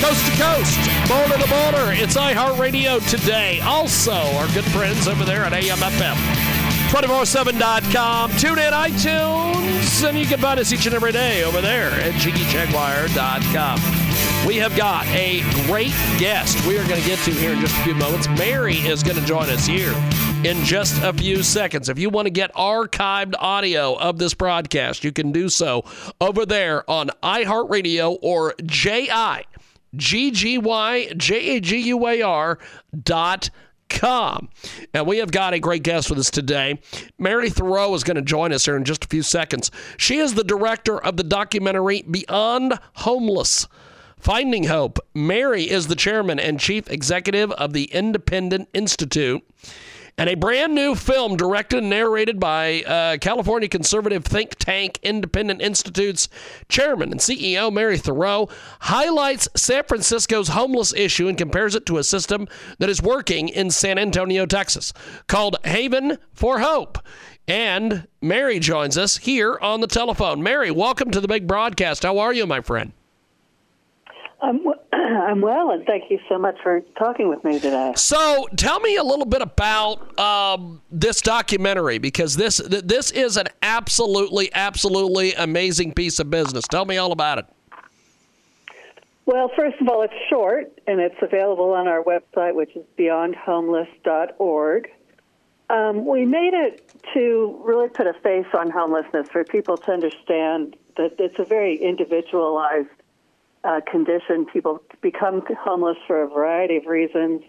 Coast 0.02 0.26
to 0.26 0.42
coast, 0.42 0.80
border 1.08 1.38
to 1.40 1.48
border. 1.48 1.92
It's 1.92 2.16
iHeartRadio 2.16 3.08
today. 3.08 3.60
Also, 3.60 4.10
our 4.10 4.48
good 4.48 4.64
friends 4.64 5.06
over 5.06 5.24
there 5.24 5.44
at 5.44 5.52
AMFM. 5.52 6.16
247.com. 6.90 8.32
Tune 8.32 8.58
in 8.58 8.72
iTunes, 8.72 10.08
and 10.08 10.18
you 10.18 10.26
can 10.26 10.40
find 10.40 10.58
us 10.58 10.72
each 10.72 10.86
and 10.86 10.94
every 10.96 11.12
day 11.12 11.44
over 11.44 11.60
there 11.60 11.90
at 11.92 12.14
JiggyJaguar.com. 12.14 13.78
We 14.44 14.56
have 14.56 14.76
got 14.76 15.06
a 15.06 15.42
great 15.66 15.94
guest 16.18 16.66
we 16.66 16.76
are 16.78 16.88
going 16.88 17.00
to 17.00 17.06
get 17.06 17.20
to 17.20 17.30
here 17.30 17.52
in 17.52 17.60
just 17.60 17.76
a 17.76 17.82
few 17.84 17.94
moments. 17.94 18.28
Mary 18.30 18.78
is 18.78 19.04
going 19.04 19.20
to 19.20 19.24
join 19.24 19.48
us 19.50 19.66
here 19.66 19.94
in 20.44 20.64
just 20.64 21.00
a 21.04 21.12
few 21.12 21.44
seconds. 21.44 21.88
If 21.88 22.00
you 22.00 22.10
want 22.10 22.26
to 22.26 22.30
get 22.30 22.52
archived 22.54 23.34
audio 23.38 23.94
of 23.94 24.18
this 24.18 24.34
broadcast, 24.34 25.04
you 25.04 25.12
can 25.12 25.30
do 25.30 25.48
so 25.48 25.84
over 26.20 26.44
there 26.44 26.90
on 26.90 27.10
iHeartRadio 27.22 28.18
or 28.20 28.54
JI. 28.66 29.46
G-G-Y-J-A-G-U-A-R 29.96 32.58
dot 33.02 33.50
com. 33.88 34.48
And 34.94 35.06
we 35.06 35.18
have 35.18 35.30
got 35.30 35.54
a 35.54 35.60
great 35.60 35.82
guest 35.82 36.10
with 36.10 36.18
us 36.18 36.30
today. 36.30 36.80
Mary 37.18 37.50
Theroux 37.50 37.94
is 37.94 38.04
going 38.04 38.16
to 38.16 38.22
join 38.22 38.52
us 38.52 38.64
here 38.64 38.76
in 38.76 38.84
just 38.84 39.04
a 39.04 39.08
few 39.08 39.22
seconds. 39.22 39.70
She 39.98 40.18
is 40.18 40.34
the 40.34 40.44
director 40.44 40.98
of 40.98 41.16
the 41.16 41.24
documentary 41.24 42.02
Beyond 42.02 42.78
Homeless. 42.94 43.68
Finding 44.18 44.64
Hope. 44.64 44.98
Mary 45.14 45.68
is 45.68 45.88
the 45.88 45.96
chairman 45.96 46.38
and 46.38 46.60
chief 46.60 46.88
executive 46.88 47.50
of 47.52 47.72
the 47.72 47.84
Independent 47.86 48.68
Institute. 48.72 49.42
And 50.18 50.28
a 50.28 50.34
brand 50.34 50.74
new 50.74 50.94
film 50.94 51.36
directed 51.36 51.78
and 51.78 51.90
narrated 51.90 52.38
by 52.38 52.82
uh, 52.82 53.16
California 53.16 53.68
conservative 53.68 54.24
think 54.24 54.56
tank 54.56 54.98
Independent 55.02 55.62
Institute's 55.62 56.28
chairman 56.68 57.12
and 57.12 57.20
CEO 57.20 57.72
Mary 57.72 57.96
Theroux, 57.98 58.50
highlights 58.80 59.48
San 59.56 59.84
Francisco's 59.84 60.48
homeless 60.48 60.92
issue 60.92 61.28
and 61.28 61.38
compares 61.38 61.74
it 61.74 61.86
to 61.86 61.96
a 61.96 62.04
system 62.04 62.46
that 62.78 62.90
is 62.90 63.00
working 63.00 63.48
in 63.48 63.70
San 63.70 63.98
Antonio, 63.98 64.44
Texas, 64.44 64.92
called 65.28 65.56
Haven 65.64 66.18
for 66.34 66.60
Hope. 66.60 66.98
And 67.48 68.06
Mary 68.20 68.58
joins 68.58 68.98
us 68.98 69.16
here 69.16 69.58
on 69.62 69.80
the 69.80 69.86
telephone. 69.86 70.42
Mary, 70.42 70.70
welcome 70.70 71.10
to 71.10 71.20
the 71.20 71.28
big 71.28 71.46
broadcast. 71.46 72.02
How 72.02 72.18
are 72.18 72.34
you, 72.34 72.46
my 72.46 72.60
friend? 72.60 72.92
I'm, 74.42 74.60
I'm 74.92 75.40
well, 75.40 75.70
and 75.70 75.86
thank 75.86 76.10
you 76.10 76.18
so 76.28 76.38
much 76.38 76.56
for 76.62 76.80
talking 76.98 77.28
with 77.28 77.42
me 77.44 77.60
today. 77.60 77.92
So, 77.96 78.48
tell 78.56 78.80
me 78.80 78.96
a 78.96 79.04
little 79.04 79.24
bit 79.24 79.40
about 79.40 80.18
um, 80.18 80.82
this 80.90 81.20
documentary 81.20 81.98
because 81.98 82.36
this 82.36 82.56
this 82.56 83.10
is 83.12 83.36
an 83.36 83.46
absolutely, 83.62 84.52
absolutely 84.52 85.32
amazing 85.34 85.94
piece 85.94 86.18
of 86.18 86.28
business. 86.28 86.64
Tell 86.68 86.84
me 86.84 86.96
all 86.96 87.12
about 87.12 87.38
it. 87.38 87.46
Well, 89.24 89.50
first 89.54 89.80
of 89.80 89.88
all, 89.88 90.02
it's 90.02 90.12
short, 90.28 90.72
and 90.88 91.00
it's 91.00 91.14
available 91.22 91.72
on 91.72 91.86
our 91.86 92.02
website, 92.02 92.56
which 92.56 92.74
is 92.74 92.84
beyondhomeless.org. 92.98 94.90
Um, 95.70 96.04
we 96.04 96.26
made 96.26 96.52
it 96.52 96.92
to 97.14 97.62
really 97.64 97.88
put 97.88 98.08
a 98.08 98.14
face 98.14 98.46
on 98.52 98.70
homelessness 98.70 99.28
for 99.28 99.44
people 99.44 99.76
to 99.78 99.92
understand 99.92 100.76
that 100.96 101.14
it's 101.18 101.38
a 101.38 101.44
very 101.44 101.76
individualized 101.76 102.88
uh, 103.64 103.80
condition. 103.90 104.46
People 104.46 104.82
become 105.00 105.42
homeless 105.60 105.98
for 106.06 106.22
a 106.22 106.28
variety 106.28 106.76
of 106.76 106.86
reasons. 106.86 107.42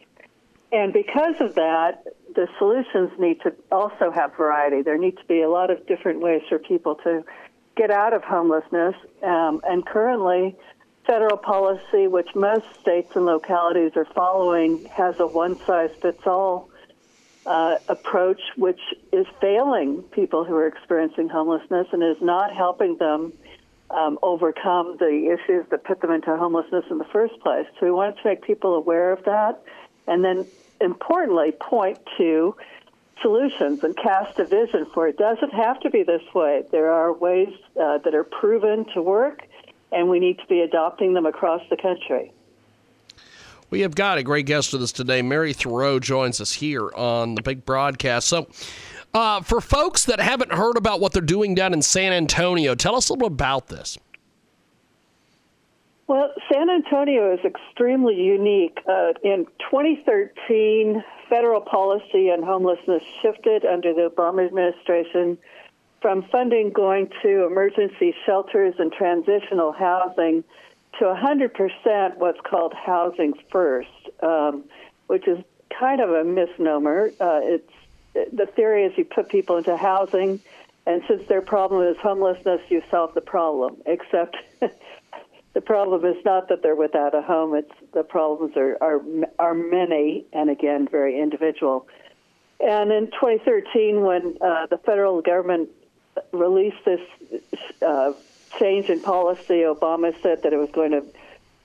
And 0.72 0.92
because 0.92 1.36
of 1.40 1.56
that, 1.56 2.04
the 2.36 2.48
solutions 2.58 3.12
need 3.20 3.42
to 3.42 3.54
also 3.72 4.12
have 4.12 4.36
variety. 4.36 4.82
There 4.82 4.98
need 4.98 5.18
to 5.18 5.26
be 5.26 5.42
a 5.42 5.50
lot 5.50 5.70
of 5.70 5.86
different 5.86 6.20
ways 6.22 6.42
for 6.50 6.58
people 6.58 6.96
to 7.04 7.24
get 7.76 7.92
out 7.92 8.14
of 8.14 8.24
homelessness. 8.24 8.96
Um, 9.22 9.62
and 9.64 9.86
currently, 9.86 10.56
federal 11.06 11.38
policy, 11.38 12.08
which 12.08 12.30
most 12.34 12.66
states 12.80 13.16
and 13.16 13.26
localities 13.26 13.92
are 13.96 14.08
following, 14.16 14.86
has 14.86 15.20
a 15.20 15.28
one 15.28 15.60
size 15.66 15.92
fits 16.02 16.26
all 16.26 16.70
uh, 17.46 17.76
approach, 17.90 18.42
which 18.56 18.80
is 19.12 19.26
failing 19.42 20.02
people 20.12 20.44
who 20.44 20.56
are 20.56 20.68
experiencing 20.68 21.30
homelessness 21.30 21.88
and 21.92 22.02
is 22.04 22.22
not 22.22 22.56
helping 22.56 22.98
them 22.98 23.34
um, 23.94 24.20
overcome 24.22 24.98
the 25.00 25.38
issues 25.38 25.66
that 25.70 25.84
put 25.84 26.02
them 26.02 26.12
into 26.12 26.36
homelessness 26.36 26.86
in 26.90 26.98
the 26.98 27.06
first 27.06 27.40
place. 27.40 27.66
So 27.80 27.86
we 27.86 27.92
wanted 27.92 28.18
to 28.18 28.22
make 28.26 28.42
people 28.42 28.76
aware 28.76 29.12
of 29.12 29.24
that, 29.26 29.64
and 30.08 30.24
then 30.24 30.46
importantly, 30.82 31.52
point 31.52 32.00
to 32.18 32.56
solutions 33.22 33.84
and 33.84 33.96
cast 33.96 34.38
a 34.40 34.46
vision 34.46 34.86
for 34.94 35.08
it. 35.08 35.18
Doesn't 35.18 35.54
have 35.54 35.80
to 35.82 35.90
be 35.90 36.04
this 36.04 36.22
way. 36.34 36.64
There 36.72 36.92
are 36.92 37.14
ways 37.14 37.54
uh, 37.82 38.00
that 38.00 38.14
are 38.14 38.24
proven 38.24 38.86
to 38.94 39.02
work, 39.02 39.44
and 39.92 40.10
we 40.10 40.20
need 40.20 40.40
to 40.40 40.46
be 40.48 40.62
adopting 40.62 41.14
them 41.14 41.26
across 41.26 41.62
the 41.70 41.78
country. 41.78 42.32
We 43.70 43.82
have 43.82 43.96
got 43.96 44.20
a 44.20 44.24
great 44.24 44.46
guest 44.46 44.74
with 44.74 44.84
us 44.84 44.92
today. 44.92 45.24
Mary 45.24 45.52
Theroux 45.54 46.00
joins 46.00 46.40
us 46.40 46.54
here 46.54 46.94
on 46.94 47.34
the 47.34 47.42
big 47.42 47.66
broadcast. 47.66 48.28
So, 48.28 48.48
uh, 49.14 49.42
for 49.42 49.62
folks 49.62 50.06
that 50.06 50.20
haven't 50.20 50.54
heard 50.54 50.78
about 50.78 51.00
what 51.00 51.14
they're 51.14 51.22
doing 51.22 51.56
down 51.56 51.74
in 51.74 51.82
San 51.82 52.14
Antonio, 52.14 52.76
tell 52.76 52.96
us 52.96 53.10
a 53.10 53.14
little 53.14 53.28
about 53.28 53.68
this. 53.68 53.98
Well, 56.08 56.34
San 56.52 56.70
Antonio 56.70 57.34
is 57.34 57.40
extremely 57.46 58.16
unique. 58.16 58.78
Uh, 58.88 59.14
in 59.24 59.46
2013, 59.72 61.04
federal 61.30 61.62
policy 61.62 62.30
on 62.30 62.44
homelessness 62.44 63.02
shifted 63.22 63.66
under 63.66 63.94
the 63.94 64.10
Obama 64.10 64.46
administration 64.46 65.38
from 66.02 66.24
funding 66.24 66.72
going 66.72 67.10
to 67.22 67.46
emergency 67.46 68.14
shelters 68.26 68.76
and 68.78 68.92
transitional 68.92 69.72
housing 69.72 70.44
to 71.00 71.06
100% 71.06 72.18
what's 72.18 72.40
called 72.42 72.74
housing 72.74 73.34
first, 73.50 73.90
um, 74.22 74.66
which 75.08 75.28
is 75.28 75.40
kind 75.80 76.02
of 76.02 76.10
a 76.10 76.24
misnomer. 76.24 77.10
Uh, 77.20 77.40
it's 77.42 77.72
the 78.14 78.46
theory 78.56 78.86
is 78.86 78.98
you 78.98 79.06
put 79.06 79.30
people 79.30 79.58
into 79.58 79.76
housing, 79.76 80.40
and 80.86 81.02
since 81.08 81.28
their 81.28 81.42
problem 81.42 81.88
is 81.88 81.98
homelessness, 81.98 82.62
you 82.70 82.84
solve 82.92 83.14
the 83.14 83.22
problem. 83.22 83.78
Except 83.86 84.36
the 85.54 85.62
problem 85.62 86.06
is 86.06 86.24
not 86.24 86.50
that 86.50 86.62
they're 86.62 86.76
without 86.76 87.16
a 87.16 87.22
home; 87.22 87.56
it's 87.56 87.72
the 87.94 88.04
problems 88.04 88.56
are 88.58 88.78
are 88.82 89.02
are 89.40 89.54
many, 89.54 90.26
and 90.34 90.50
again, 90.50 90.88
very 90.88 91.20
individual. 91.20 91.88
And 92.60 92.92
in 92.92 93.08
2013, 93.08 94.02
when 94.02 94.38
uh, 94.40 94.68
the 94.68 94.78
federal 94.78 95.22
government 95.22 95.70
released 96.32 96.86
this 96.86 97.02
uh, 97.82 98.14
change 98.60 98.90
in 98.90 99.02
policy, 99.02 99.64
Obama 99.64 100.14
said 100.22 100.44
that 100.44 100.54
it 100.54 100.58
was 100.58 100.70
going 100.72 100.92
to 100.92 101.04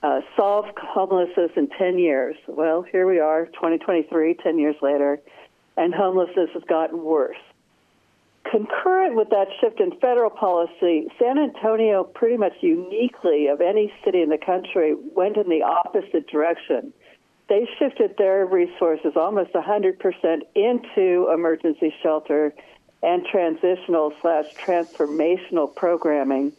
uh, 0.01 0.21
solve 0.35 0.65
homelessness 0.77 1.51
in 1.55 1.67
10 1.67 1.99
years. 1.99 2.35
Well, 2.47 2.81
here 2.81 3.07
we 3.07 3.19
are, 3.19 3.45
2023, 3.45 4.33
10 4.33 4.57
years 4.57 4.75
later 4.81 5.21
and 5.79 5.95
homelessness 5.95 6.49
has 6.53 6.63
gotten 6.67 7.01
worse. 7.01 7.37
Concurrent 8.51 9.15
with 9.15 9.29
that 9.29 9.47
shift 9.61 9.79
in 9.79 9.91
federal 9.99 10.29
policy, 10.29 11.07
San 11.17 11.37
Antonio, 11.37 12.03
pretty 12.03 12.35
much 12.35 12.53
uniquely 12.61 13.47
of 13.47 13.61
any 13.61 13.93
city 14.03 14.21
in 14.21 14.29
the 14.29 14.37
country, 14.37 14.93
went 15.15 15.37
in 15.37 15.47
the 15.47 15.63
opposite 15.63 16.27
direction. 16.27 16.91
They 17.47 17.67
shifted 17.79 18.15
their 18.17 18.45
resources 18.45 19.13
almost 19.15 19.53
100% 19.53 20.41
into 20.53 21.31
emergency 21.33 21.93
shelter 22.03 22.53
and 23.01 23.25
transitional 23.25 24.13
slash 24.21 24.45
transformational 24.55 25.73
programming 25.73 26.51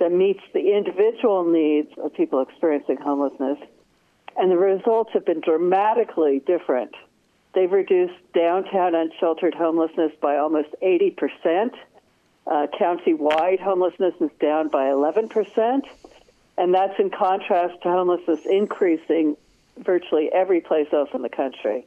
that 0.00 0.10
meets 0.10 0.42
the 0.52 0.74
individual 0.76 1.44
needs 1.44 1.90
of 2.02 2.12
people 2.14 2.40
experiencing 2.40 2.96
homelessness. 2.96 3.58
And 4.36 4.50
the 4.50 4.58
results 4.58 5.10
have 5.12 5.24
been 5.24 5.40
dramatically 5.40 6.42
different 6.44 6.94
They've 7.54 7.70
reduced 7.70 8.14
downtown 8.34 8.94
unsheltered 8.94 9.54
homelessness 9.54 10.12
by 10.20 10.36
almost 10.38 10.68
80%. 10.82 11.70
Uh, 12.46 12.66
county-wide 12.78 13.60
homelessness 13.60 14.14
is 14.20 14.30
down 14.40 14.68
by 14.68 14.86
11%, 14.86 15.82
and 16.58 16.74
that's 16.74 16.98
in 16.98 17.10
contrast 17.10 17.80
to 17.82 17.88
homelessness 17.88 18.40
increasing 18.44 19.36
virtually 19.78 20.30
every 20.32 20.60
place 20.60 20.88
else 20.92 21.08
in 21.14 21.22
the 21.22 21.28
country. 21.28 21.86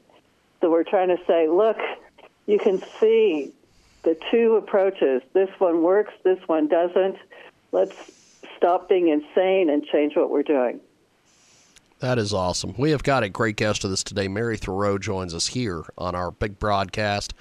So 0.62 0.72
we're 0.72 0.84
trying 0.84 1.10
to 1.10 1.18
say, 1.28 1.48
look, 1.48 1.78
you 2.48 2.58
can 2.58 2.82
see 3.00 3.54
the 4.04 4.18
two 4.32 4.56
approaches. 4.56 5.22
This 5.34 5.50
one 5.60 5.84
works, 5.84 6.14
this 6.24 6.40
one 6.48 6.68
doesn't. 6.68 7.18
Let's 7.72 7.96
stop 8.56 8.90
being 8.90 9.10
insane 9.10 9.70
and 9.70 9.86
change 9.86 10.16
what 10.16 10.32
we're 10.32 10.44
doing. 10.44 10.80
That 12.00 12.20
is 12.20 12.34
awesome. 12.34 12.76
We 12.78 12.92
have 12.92 13.02
got 13.02 13.24
a 13.24 13.30
great 13.30 13.56
guest 13.56 13.84
with 13.84 13.92
us 13.92 14.04
today. 14.04 14.28
Mary 14.28 14.58
Theroux 14.58 15.00
joins 15.00 15.34
us 15.34 15.48
here 15.48 15.84
on 15.98 16.14
our 16.14 16.30
big 16.30 16.60
broadcast. 16.60 17.34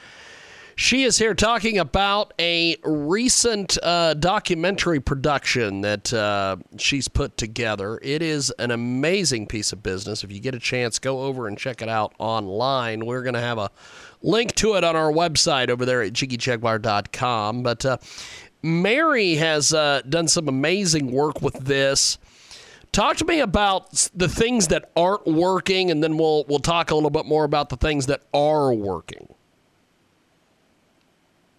She 0.79 1.05
is 1.05 1.17
here 1.17 1.35
talking 1.35 1.79
about 1.79 2.35
a 2.39 2.77
recent 2.85 3.79
uh, 3.83 4.13
documentary 4.13 5.01
production 5.01 5.81
that 5.81 6.13
uh, 6.13 6.57
she's 6.77 7.09
put 7.09 7.39
together. 7.39 7.99
It 8.03 8.23
is 8.23 8.51
an 8.59 8.71
amazing 8.71 9.47
piece 9.47 9.73
of 9.73 9.83
business. 9.83 10.23
If 10.23 10.31
you 10.31 10.39
get 10.39 10.55
a 10.55 10.59
chance, 10.59 10.99
go 10.99 11.23
over 11.23 11.49
and 11.49 11.57
check 11.57 11.81
it 11.81 11.89
out 11.89 12.13
online. 12.19 13.07
We're 13.07 13.23
going 13.23 13.35
to 13.35 13.41
have 13.41 13.57
a 13.57 13.71
link 14.21 14.55
to 14.57 14.75
it 14.75 14.85
on 14.85 14.97
our 14.97 15.11
website 15.11 15.71
over 15.71 15.87
there 15.87 16.03
at 16.03 16.13
jiggyjaguar.com. 16.13 17.63
But 17.63 17.87
uh, 17.87 17.97
Mary 18.63 19.37
has 19.37 19.73
uh, 19.73 20.03
done 20.07 20.29
some 20.29 20.47
amazing 20.47 21.11
work 21.11 21.41
with 21.41 21.55
this. 21.55 22.19
Talk 22.97 23.19
to 23.19 23.27
me 23.27 23.41
about 23.41 24.09
the 24.15 24.27
things 24.27 24.69
that 24.69 24.91
aren't 24.97 25.27
working, 25.27 25.91
and 25.91 26.03
then 26.03 26.17
we'll 26.17 26.47
we'll 26.49 26.61
talk 26.61 26.91
a 26.91 26.95
little 26.95 27.11
bit 27.11 27.27
more 27.27 27.45
about 27.45 27.69
the 27.69 27.77
things 27.77 28.07
that 28.07 28.23
are 28.33 28.73
working. 28.73 29.35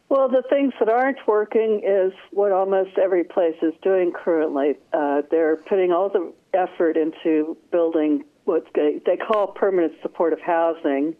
Well, 0.09 0.29
the 0.29 0.41
things 0.49 0.73
that 0.79 0.89
aren't 0.89 1.19
working 1.27 1.83
is 1.85 2.11
what 2.31 2.51
almost 2.51 2.97
every 2.97 3.23
place 3.23 3.53
is 3.61 3.75
doing 3.83 4.13
currently. 4.13 4.77
Uh, 4.91 5.21
they're 5.29 5.57
putting 5.57 5.91
all 5.91 6.09
the 6.09 6.33
effort 6.55 6.97
into 6.97 7.55
building 7.71 8.23
what 8.45 8.65
they 8.73 9.17
call 9.17 9.45
permanent 9.45 9.93
supportive 10.01 10.41
housing, 10.41 11.15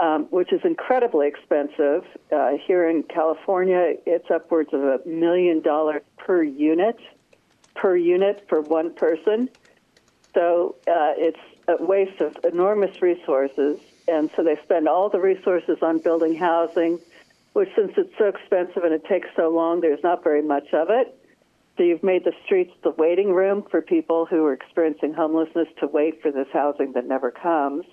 um, 0.00 0.28
which 0.30 0.52
is 0.52 0.60
incredibly 0.62 1.26
expensive. 1.26 2.04
Uh, 2.30 2.52
here 2.64 2.88
in 2.88 3.02
California, 3.02 3.94
it's 4.06 4.30
upwards 4.32 4.70
of 4.72 4.80
a 4.80 5.00
million 5.04 5.60
dollars 5.60 6.02
per 6.18 6.40
unit 6.40 7.00
per 7.74 7.96
unit 7.96 8.44
for 8.48 8.60
one 8.60 8.92
person. 8.94 9.48
So 10.34 10.76
uh, 10.86 11.14
it's 11.16 11.38
a 11.68 11.82
waste 11.82 12.20
of 12.20 12.36
enormous 12.44 13.00
resources. 13.02 13.80
And 14.08 14.30
so 14.34 14.42
they 14.42 14.56
spend 14.64 14.88
all 14.88 15.08
the 15.08 15.20
resources 15.20 15.78
on 15.82 15.98
building 15.98 16.34
housing, 16.34 16.98
which, 17.52 17.68
since 17.76 17.92
it's 17.96 18.16
so 18.18 18.26
expensive 18.26 18.84
and 18.84 18.92
it 18.92 19.04
takes 19.04 19.28
so 19.36 19.48
long, 19.48 19.80
there's 19.80 20.02
not 20.02 20.22
very 20.24 20.42
much 20.42 20.72
of 20.72 20.88
it. 20.90 21.16
So 21.76 21.84
you've 21.84 22.02
made 22.02 22.24
the 22.24 22.32
streets 22.44 22.72
the 22.82 22.90
waiting 22.90 23.32
room 23.32 23.64
for 23.70 23.80
people 23.80 24.26
who 24.26 24.44
are 24.44 24.52
experiencing 24.52 25.14
homelessness 25.14 25.68
to 25.78 25.86
wait 25.86 26.20
for 26.20 26.30
this 26.30 26.48
housing 26.52 26.92
that 26.92 27.06
never 27.06 27.30
comes. 27.30 27.86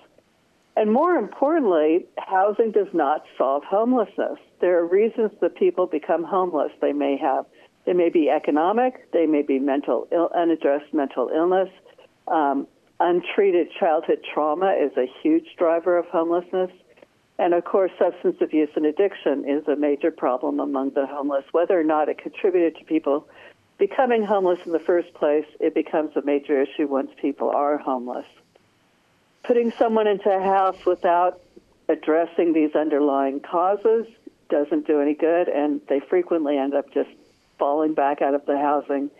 And 0.76 0.92
more 0.92 1.14
importantly, 1.14 2.06
housing 2.18 2.70
does 2.70 2.92
not 2.92 3.24
solve 3.36 3.64
homelessness. 3.64 4.38
There 4.60 4.78
are 4.78 4.86
reasons 4.86 5.32
that 5.40 5.56
people 5.56 5.86
become 5.86 6.22
homeless. 6.22 6.70
They 6.80 6.92
may 6.92 7.16
have, 7.16 7.46
they 7.88 7.94
may 7.94 8.10
be 8.10 8.28
economic, 8.28 9.10
they 9.12 9.24
may 9.24 9.40
be 9.40 9.58
mental, 9.58 10.06
Ill, 10.12 10.28
unaddressed 10.36 10.92
mental 10.92 11.30
illness. 11.34 11.70
Um, 12.26 12.66
untreated 13.00 13.68
childhood 13.80 14.22
trauma 14.34 14.76
is 14.78 14.94
a 14.98 15.06
huge 15.22 15.56
driver 15.56 15.96
of 15.96 16.04
homelessness. 16.08 16.70
And 17.38 17.54
of 17.54 17.64
course, 17.64 17.90
substance 17.98 18.36
abuse 18.42 18.68
and 18.76 18.84
addiction 18.84 19.48
is 19.48 19.66
a 19.68 19.74
major 19.74 20.10
problem 20.10 20.60
among 20.60 20.90
the 20.90 21.06
homeless. 21.06 21.46
Whether 21.52 21.80
or 21.80 21.82
not 21.82 22.10
it 22.10 22.18
contributed 22.18 22.76
to 22.76 22.84
people 22.84 23.26
becoming 23.78 24.22
homeless 24.22 24.58
in 24.66 24.72
the 24.72 24.80
first 24.80 25.14
place, 25.14 25.46
it 25.58 25.72
becomes 25.72 26.14
a 26.14 26.20
major 26.20 26.60
issue 26.60 26.86
once 26.86 27.10
people 27.18 27.48
are 27.48 27.78
homeless. 27.78 28.26
Putting 29.44 29.72
someone 29.78 30.06
into 30.06 30.28
a 30.28 30.42
house 30.42 30.84
without 30.84 31.40
addressing 31.88 32.52
these 32.52 32.74
underlying 32.74 33.40
causes 33.40 34.06
doesn't 34.50 34.86
do 34.86 35.00
any 35.00 35.14
good, 35.14 35.48
and 35.48 35.80
they 35.88 36.00
frequently 36.00 36.58
end 36.58 36.74
up 36.74 36.92
just 36.92 37.08
falling 37.58 37.94
back 37.94 38.22
out 38.22 38.34
of 38.34 38.44
the 38.46 38.58
housing 38.58 39.10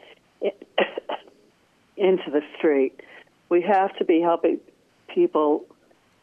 into 1.96 2.31
the 2.31 2.42
street. 2.57 3.01
We 3.48 3.62
have 3.62 3.96
to 3.96 4.05
be 4.05 4.20
helping 4.20 4.61
people 5.09 5.64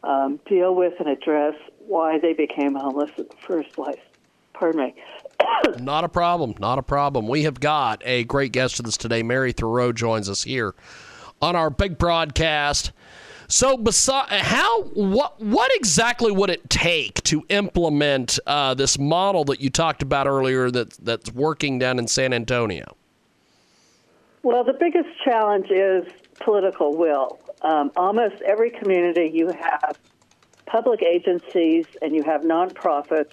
um, 0.03 0.39
deal 0.47 0.75
with 0.75 0.93
and 0.99 1.09
address 1.09 1.55
why 1.87 2.19
they 2.19 2.33
became 2.33 2.75
homeless 2.75 3.11
in 3.17 3.25
the 3.25 3.35
first 3.45 3.73
place. 3.73 3.99
Pardon 4.53 4.81
me. 4.81 4.95
not 5.79 6.03
a 6.03 6.09
problem. 6.09 6.55
Not 6.59 6.79
a 6.79 6.83
problem. 6.83 7.27
We 7.27 7.43
have 7.43 7.59
got 7.59 8.01
a 8.05 8.23
great 8.23 8.51
guest 8.51 8.77
with 8.77 8.87
us 8.87 8.97
today. 8.97 9.23
Mary 9.23 9.53
Theroux 9.53 9.93
joins 9.93 10.29
us 10.29 10.43
here 10.43 10.75
on 11.41 11.55
our 11.55 11.69
big 11.69 11.97
broadcast. 11.97 12.91
So, 13.47 13.77
how 14.29 14.83
what 14.93 15.39
what 15.41 15.71
exactly 15.75 16.31
would 16.31 16.49
it 16.49 16.69
take 16.69 17.21
to 17.23 17.43
implement 17.49 18.39
uh, 18.47 18.73
this 18.73 18.97
model 18.97 19.43
that 19.45 19.61
you 19.61 19.69
talked 19.69 20.01
about 20.01 20.27
earlier 20.27 20.71
that 20.71 20.91
that's 21.03 21.31
working 21.31 21.79
down 21.79 21.99
in 21.99 22.07
San 22.07 22.33
Antonio? 22.33 22.95
Well, 24.43 24.63
the 24.63 24.73
biggest 24.73 25.09
challenge 25.23 25.69
is 25.69 26.05
political 26.39 26.95
will. 26.95 27.39
Um, 27.61 27.91
almost 27.95 28.41
every 28.41 28.69
community 28.69 29.31
you 29.33 29.47
have 29.47 29.97
public 30.65 31.01
agencies 31.01 31.85
and 32.01 32.13
you 32.13 32.23
have 32.23 32.41
nonprofits 32.41 33.31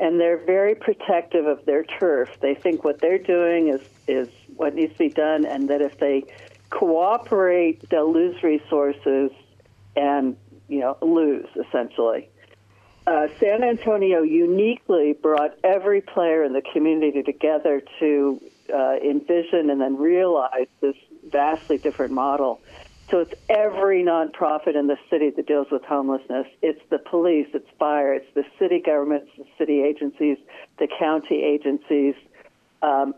and 0.00 0.18
they're 0.18 0.38
very 0.38 0.74
protective 0.74 1.46
of 1.46 1.64
their 1.66 1.84
turf. 1.84 2.30
They 2.40 2.54
think 2.54 2.82
what 2.82 3.00
they're 3.00 3.18
doing 3.18 3.68
is 3.68 3.82
is 4.08 4.28
what 4.56 4.74
needs 4.74 4.92
to 4.94 4.98
be 4.98 5.08
done, 5.10 5.44
and 5.44 5.68
that 5.68 5.82
if 5.82 5.98
they 5.98 6.24
cooperate, 6.70 7.88
they'll 7.90 8.12
lose 8.12 8.42
resources 8.42 9.30
and 9.96 10.36
you 10.68 10.80
know 10.80 10.96
lose 11.02 11.46
essentially. 11.56 12.28
Uh, 13.06 13.26
San 13.40 13.64
Antonio 13.64 14.22
uniquely 14.22 15.14
brought 15.14 15.58
every 15.64 16.00
player 16.00 16.44
in 16.44 16.52
the 16.52 16.62
community 16.72 17.22
together 17.22 17.82
to 17.98 18.40
uh, 18.72 18.96
envision 19.02 19.70
and 19.70 19.80
then 19.80 19.96
realize 19.96 20.68
this 20.80 20.94
vastly 21.24 21.78
different 21.78 22.12
model. 22.12 22.60
So 23.10 23.18
it's 23.18 23.34
every 23.48 24.04
nonprofit 24.04 24.76
in 24.76 24.86
the 24.86 24.96
city 25.10 25.30
that 25.30 25.46
deals 25.46 25.66
with 25.72 25.82
homelessness. 25.82 26.46
It's 26.62 26.80
the 26.90 26.98
police, 26.98 27.48
it's 27.52 27.68
fire, 27.78 28.14
it's 28.14 28.32
the 28.34 28.44
city 28.58 28.80
governments, 28.84 29.30
the 29.36 29.46
city 29.58 29.82
agencies, 29.82 30.38
the 30.78 30.86
county 30.86 31.42
agencies, 31.42 32.14
um, 32.82 33.14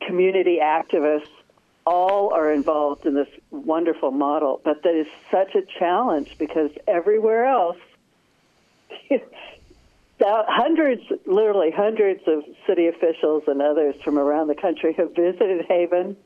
community 0.00 0.60
activists. 0.62 1.28
All 1.86 2.32
are 2.32 2.52
involved 2.52 3.04
in 3.04 3.14
this 3.14 3.28
wonderful 3.50 4.10
model, 4.10 4.60
but 4.64 4.82
that 4.82 4.94
is 4.94 5.06
such 5.30 5.54
a 5.54 5.62
challenge 5.78 6.36
because 6.38 6.70
everywhere 6.86 7.44
else, 7.44 7.76
hundreds, 10.20 11.02
literally 11.26 11.70
hundreds 11.70 12.22
of 12.26 12.42
city 12.66 12.86
officials 12.86 13.42
and 13.46 13.60
others 13.60 13.96
from 14.02 14.18
around 14.18 14.48
the 14.48 14.54
country 14.54 14.94
have 14.94 15.14
visited 15.14 15.66
Haven 15.66 16.16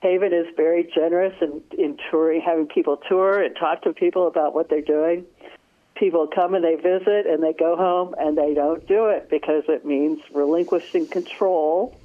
Haven 0.00 0.32
is 0.32 0.46
very 0.56 0.84
generous 0.94 1.34
in, 1.40 1.60
in 1.76 1.98
touring, 2.10 2.40
having 2.40 2.66
people 2.66 2.98
tour 3.08 3.42
and 3.42 3.56
talk 3.56 3.82
to 3.82 3.92
people 3.92 4.28
about 4.28 4.54
what 4.54 4.68
they're 4.68 4.80
doing. 4.80 5.24
People 5.96 6.28
come 6.32 6.54
and 6.54 6.64
they 6.64 6.76
visit 6.76 7.26
and 7.26 7.42
they 7.42 7.52
go 7.52 7.76
home 7.76 8.14
and 8.16 8.38
they 8.38 8.54
don't 8.54 8.86
do 8.86 9.06
it 9.06 9.28
because 9.28 9.64
it 9.68 9.84
means 9.84 10.20
relinquishing 10.32 11.08
control 11.08 11.98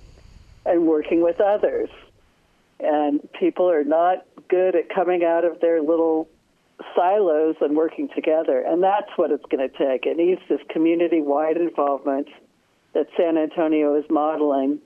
and 0.66 0.88
working 0.88 1.22
with 1.22 1.40
others. 1.40 1.90
And 2.80 3.28
people 3.40 3.70
are 3.70 3.84
not 3.84 4.26
good 4.50 4.76
at 4.76 4.90
coming 4.94 5.24
out 5.24 5.46
of 5.46 5.60
their 5.62 5.82
little 5.82 6.28
silos 6.96 7.56
and 7.62 7.76
working 7.76 8.10
together. 8.16 8.60
And 8.60 8.84
that's 8.84 9.10
what 9.16 9.32
it's 9.32 9.46
going 9.50 9.68
to 9.68 9.78
take. 9.78 10.06
It 10.06 10.18
needs 10.18 10.42
this 10.50 10.60
community 10.70 11.22
wide 11.22 11.58
involvement 11.58 12.28
that 12.94 13.08
San 13.18 13.38
Antonio 13.38 13.96
is 13.96 14.06
modeling 14.10 14.80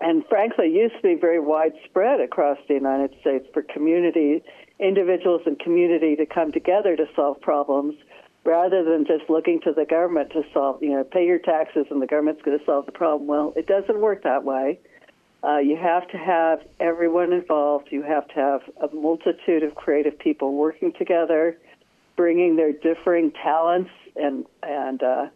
and 0.00 0.24
frankly 0.28 0.70
used 0.72 0.94
to 0.96 1.02
be 1.02 1.14
very 1.14 1.40
widespread 1.40 2.20
across 2.20 2.58
the 2.68 2.74
United 2.74 3.14
States 3.20 3.46
for 3.52 3.62
community, 3.62 4.42
individuals 4.78 5.42
and 5.46 5.58
community 5.58 6.14
to 6.16 6.26
come 6.26 6.52
together 6.52 6.96
to 6.96 7.06
solve 7.16 7.40
problems 7.40 7.94
rather 8.44 8.84
than 8.84 9.04
just 9.04 9.28
looking 9.28 9.60
to 9.60 9.72
the 9.72 9.84
government 9.84 10.30
to 10.30 10.42
solve, 10.54 10.82
you 10.82 10.90
know, 10.90 11.04
pay 11.04 11.26
your 11.26 11.38
taxes 11.38 11.86
and 11.90 12.00
the 12.00 12.06
government's 12.06 12.42
going 12.42 12.58
to 12.58 12.64
solve 12.64 12.86
the 12.86 12.92
problem. 12.92 13.26
Well, 13.26 13.52
it 13.56 13.66
doesn't 13.66 14.00
work 14.00 14.22
that 14.22 14.44
way. 14.44 14.78
Uh, 15.44 15.58
you 15.58 15.76
have 15.76 16.08
to 16.08 16.18
have 16.18 16.60
everyone 16.80 17.32
involved. 17.32 17.88
You 17.90 18.02
have 18.02 18.26
to 18.28 18.34
have 18.34 18.60
a 18.80 18.94
multitude 18.94 19.62
of 19.62 19.74
creative 19.74 20.18
people 20.18 20.54
working 20.54 20.92
together, 20.92 21.56
bringing 22.16 22.56
their 22.56 22.72
differing 22.72 23.30
talents 23.30 23.90
and 24.16 24.44
and 24.62 25.02
uh, 25.02 25.26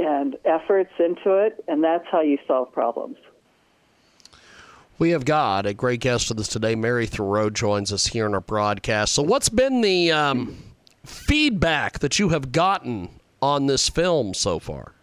and 0.00 0.36
efforts 0.44 0.92
into 0.98 1.34
it, 1.34 1.62
and 1.68 1.84
that's 1.84 2.06
how 2.10 2.20
you 2.20 2.38
solve 2.46 2.72
problems. 2.72 3.16
We 4.98 5.10
have 5.10 5.24
got 5.24 5.66
a 5.66 5.74
great 5.74 6.00
guest 6.00 6.30
with 6.30 6.40
us 6.40 6.48
today. 6.48 6.74
Mary 6.74 7.06
Theroux 7.06 7.52
joins 7.52 7.92
us 7.92 8.06
here 8.06 8.26
in 8.26 8.34
our 8.34 8.40
broadcast. 8.40 9.12
So, 9.12 9.22
what's 9.22 9.50
been 9.50 9.82
the 9.82 10.10
um, 10.10 10.56
feedback 11.04 11.98
that 12.00 12.18
you 12.18 12.30
have 12.30 12.50
gotten 12.50 13.10
on 13.42 13.66
this 13.66 13.88
film 13.88 14.34
so 14.34 14.58
far? 14.58 14.95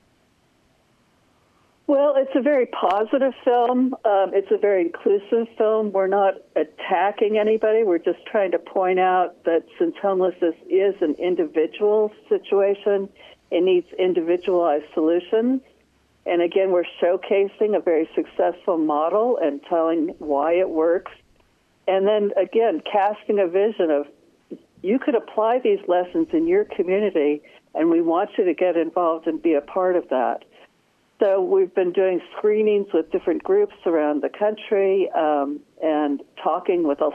Well, 1.85 2.15
it's 2.15 2.31
a 2.33 2.41
very 2.41 2.65
positive 2.67 3.33
film. 3.43 3.93
Um, 4.05 4.31
it's 4.33 4.49
a 4.51 4.57
very 4.57 4.83
inclusive 4.83 5.47
film. 5.57 5.91
We're 5.91 6.07
not 6.07 6.35
attacking 6.55 7.37
anybody. 7.37 7.83
We're 7.83 7.97
just 7.97 8.25
trying 8.25 8.51
to 8.51 8.59
point 8.59 8.99
out 8.99 9.43
that 9.43 9.65
since 9.77 9.93
homelessness 10.01 10.55
is 10.69 10.95
an 11.01 11.15
individual 11.15 12.13
situation, 12.29 13.09
it 13.51 13.63
needs 13.63 13.87
individualized 13.99 14.85
solutions. 14.93 15.61
And 16.25 16.41
again, 16.41 16.71
we're 16.71 16.85
showcasing 17.01 17.75
a 17.75 17.81
very 17.81 18.09
successful 18.15 18.77
model 18.77 19.37
and 19.41 19.61
telling 19.63 20.15
why 20.19 20.53
it 20.53 20.69
works. 20.69 21.11
And 21.85 22.07
then 22.07 22.31
again, 22.37 22.81
casting 22.89 23.39
a 23.39 23.47
vision 23.47 23.91
of 23.91 24.07
you 24.81 24.99
could 24.99 25.15
apply 25.15 25.59
these 25.59 25.79
lessons 25.89 26.29
in 26.31 26.47
your 26.47 26.63
community, 26.63 27.41
and 27.75 27.89
we 27.89 28.01
want 28.01 28.29
you 28.37 28.45
to 28.45 28.53
get 28.53 28.77
involved 28.77 29.27
and 29.27 29.41
be 29.41 29.53
a 29.53 29.61
part 29.61 29.97
of 29.97 30.07
that. 30.09 30.45
So 31.23 31.41
we've 31.41 31.73
been 31.73 31.93
doing 31.93 32.19
screenings 32.37 32.87
with 32.93 33.09
different 33.09 33.45
groups 33.45 33.75
around 33.85 34.21
the 34.23 34.29
country 34.29 35.09
um, 35.15 35.61
and 35.81 36.21
talking 36.43 36.85
with 36.85 36.99
a 36.99 37.11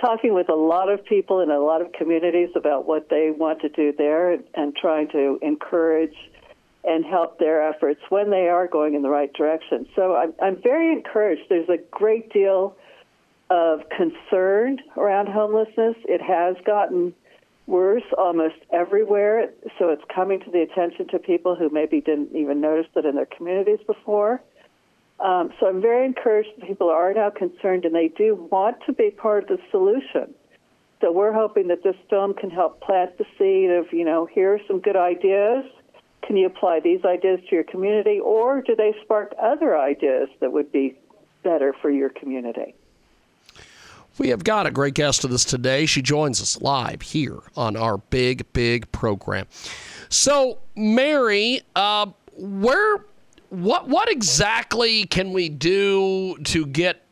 talking 0.00 0.32
with 0.32 0.48
a 0.48 0.54
lot 0.54 0.90
of 0.90 1.04
people 1.04 1.40
in 1.40 1.50
a 1.50 1.58
lot 1.58 1.82
of 1.82 1.92
communities 1.92 2.48
about 2.56 2.88
what 2.88 3.10
they 3.10 3.30
want 3.30 3.60
to 3.60 3.68
do 3.68 3.92
there 3.98 4.32
and, 4.32 4.44
and 4.54 4.74
trying 4.74 5.06
to 5.08 5.38
encourage 5.42 6.16
and 6.82 7.04
help 7.04 7.38
their 7.38 7.68
efforts 7.68 8.00
when 8.08 8.30
they 8.30 8.48
are 8.48 8.66
going 8.66 8.94
in 8.94 9.02
the 9.02 9.10
right 9.10 9.34
direction. 9.34 9.86
So 9.94 10.16
I'm, 10.16 10.32
I'm 10.42 10.62
very 10.62 10.90
encouraged. 10.90 11.42
There's 11.50 11.68
a 11.68 11.78
great 11.90 12.32
deal 12.32 12.74
of 13.50 13.80
concern 13.90 14.78
around 14.96 15.28
homelessness. 15.28 15.96
It 16.06 16.22
has 16.22 16.56
gotten 16.64 17.12
worse 17.66 18.02
almost 18.18 18.56
everywhere, 18.72 19.50
so 19.78 19.90
it's 19.90 20.02
coming 20.14 20.40
to 20.40 20.50
the 20.50 20.62
attention 20.62 21.08
to 21.08 21.18
people 21.18 21.54
who 21.54 21.68
maybe 21.70 22.00
didn't 22.00 22.34
even 22.34 22.60
notice 22.60 22.90
it 22.96 23.04
in 23.04 23.14
their 23.14 23.26
communities 23.26 23.78
before. 23.86 24.42
Um, 25.20 25.52
so 25.60 25.66
I'm 25.68 25.80
very 25.80 26.04
encouraged 26.04 26.48
that 26.58 26.66
people 26.66 26.90
are 26.90 27.14
now 27.14 27.30
concerned 27.30 27.84
and 27.84 27.94
they 27.94 28.08
do 28.08 28.48
want 28.50 28.78
to 28.86 28.92
be 28.92 29.10
part 29.10 29.44
of 29.44 29.58
the 29.58 29.62
solution. 29.70 30.34
So 31.00 31.12
we're 31.12 31.32
hoping 31.32 31.68
that 31.68 31.82
this 31.82 31.96
film 32.10 32.34
can 32.34 32.50
help 32.50 32.80
plant 32.80 33.18
the 33.18 33.24
seed 33.38 33.70
of, 33.70 33.92
you 33.92 34.04
know, 34.04 34.26
here 34.26 34.54
are 34.54 34.60
some 34.66 34.80
good 34.80 34.96
ideas 34.96 35.64
can 36.22 36.36
you 36.36 36.46
apply 36.46 36.80
these 36.80 37.04
ideas 37.04 37.40
to 37.48 37.54
your 37.54 37.64
community, 37.64 38.20
or 38.20 38.62
do 38.62 38.76
they 38.76 38.94
spark 39.02 39.34
other 39.40 39.78
ideas 39.78 40.28
that 40.40 40.52
would 40.52 40.70
be 40.70 40.96
better 41.42 41.74
for 41.82 41.90
your 41.90 42.10
community? 42.10 42.74
We 44.18 44.28
have 44.28 44.44
got 44.44 44.66
a 44.66 44.70
great 44.70 44.94
guest 44.94 45.22
with 45.22 45.32
us 45.32 45.44
today. 45.44 45.86
She 45.86 46.02
joins 46.02 46.40
us 46.40 46.60
live 46.60 47.02
here 47.02 47.38
on 47.56 47.76
our 47.76 47.98
big, 47.98 48.50
big 48.52 48.90
program. 48.92 49.46
So, 50.08 50.58
Mary, 50.76 51.62
uh, 51.74 52.06
where 52.36 53.04
what 53.48 53.88
what 53.88 54.10
exactly 54.10 55.04
can 55.04 55.32
we 55.32 55.48
do 55.48 56.36
to 56.44 56.66
get 56.66 57.02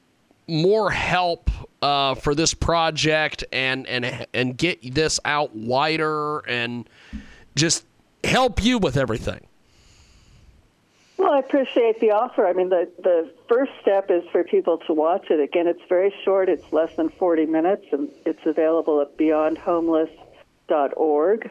more 0.47 0.91
help 0.91 1.51
uh, 1.83 2.15
for 2.15 2.35
this 2.35 2.55
project 2.55 3.45
and 3.53 3.87
and 3.87 4.27
and 4.35 4.57
get 4.57 4.95
this 4.95 5.21
out 5.25 5.55
wider 5.55 6.41
and 6.41 6.89
just 7.57 7.85
help 8.25 8.63
you 8.63 8.79
with 8.79 8.97
everything? 8.97 9.47
Well, 11.21 11.33
I 11.33 11.39
appreciate 11.41 12.01
the 12.01 12.13
offer. 12.13 12.47
I 12.47 12.55
mean, 12.55 12.71
the, 12.71 12.91
the 12.97 13.31
first 13.47 13.73
step 13.83 14.11
is 14.11 14.23
for 14.33 14.43
people 14.43 14.79
to 14.87 14.95
watch 14.95 15.27
it. 15.29 15.39
Again, 15.39 15.67
it's 15.67 15.83
very 15.87 16.15
short, 16.25 16.49
it's 16.49 16.73
less 16.73 16.97
than 16.97 17.11
40 17.11 17.45
minutes, 17.45 17.85
and 17.93 18.09
it's 18.25 18.41
available 18.47 19.03
at 19.03 19.19
beyondhomeless.org, 19.19 21.51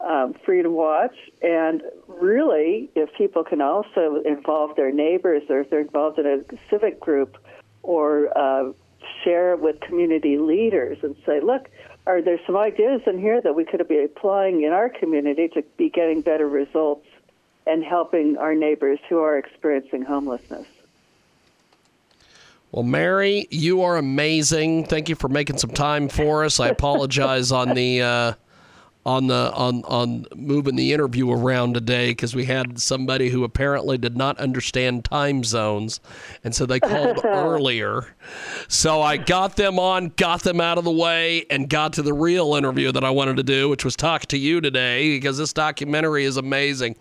um, 0.00 0.34
free 0.44 0.62
to 0.62 0.70
watch. 0.70 1.14
And 1.42 1.84
really, 2.08 2.90
if 2.96 3.08
people 3.16 3.44
can 3.44 3.60
also 3.60 4.20
involve 4.24 4.74
their 4.74 4.90
neighbors 4.90 5.44
or 5.48 5.60
if 5.60 5.70
they're 5.70 5.82
involved 5.82 6.18
in 6.18 6.26
a 6.26 6.40
civic 6.68 6.98
group 6.98 7.36
or 7.84 8.36
uh, 8.36 8.72
share 9.22 9.54
with 9.54 9.80
community 9.80 10.38
leaders 10.38 10.98
and 11.04 11.14
say, 11.24 11.38
look, 11.40 11.68
are 12.08 12.20
there 12.20 12.40
some 12.46 12.56
ideas 12.56 13.02
in 13.06 13.20
here 13.20 13.40
that 13.40 13.54
we 13.54 13.64
could 13.64 13.86
be 13.86 14.02
applying 14.02 14.64
in 14.64 14.72
our 14.72 14.88
community 14.88 15.46
to 15.54 15.62
be 15.76 15.88
getting 15.88 16.20
better 16.20 16.48
results? 16.48 17.06
And 17.66 17.84
helping 17.84 18.36
our 18.36 18.54
neighbors 18.54 18.98
who 19.08 19.18
are 19.18 19.38
experiencing 19.38 20.02
homelessness. 20.02 20.66
Well, 22.72 22.82
Mary, 22.82 23.46
you 23.50 23.82
are 23.82 23.96
amazing. 23.96 24.86
Thank 24.86 25.08
you 25.08 25.14
for 25.14 25.28
making 25.28 25.58
some 25.58 25.70
time 25.70 26.08
for 26.08 26.44
us. 26.44 26.58
I 26.58 26.68
apologize 26.68 27.52
on 27.52 27.74
the 27.74 28.02
uh, 28.02 28.32
on 29.06 29.26
the 29.26 29.52
on 29.54 29.84
on 29.84 30.26
moving 30.34 30.76
the 30.76 30.92
interview 30.92 31.30
around 31.30 31.74
today 31.74 32.10
because 32.10 32.34
we 32.34 32.46
had 32.46 32.78
somebody 32.80 33.28
who 33.28 33.44
apparently 33.44 33.98
did 33.98 34.16
not 34.16 34.38
understand 34.38 35.04
time 35.04 35.44
zones, 35.44 36.00
and 36.42 36.54
so 36.54 36.64
they 36.64 36.80
called 36.80 37.20
earlier. 37.24 38.14
So 38.68 39.02
I 39.02 39.18
got 39.18 39.56
them 39.56 39.78
on, 39.78 40.08
got 40.16 40.42
them 40.42 40.60
out 40.60 40.78
of 40.78 40.84
the 40.84 40.90
way, 40.90 41.44
and 41.50 41.68
got 41.68 41.92
to 41.94 42.02
the 42.02 42.14
real 42.14 42.54
interview 42.54 42.92
that 42.92 43.04
I 43.04 43.10
wanted 43.10 43.36
to 43.36 43.42
do, 43.42 43.68
which 43.68 43.84
was 43.84 43.96
talk 43.96 44.26
to 44.26 44.38
you 44.38 44.60
today 44.60 45.16
because 45.16 45.36
this 45.36 45.52
documentary 45.52 46.24
is 46.24 46.36
amazing. 46.36 46.94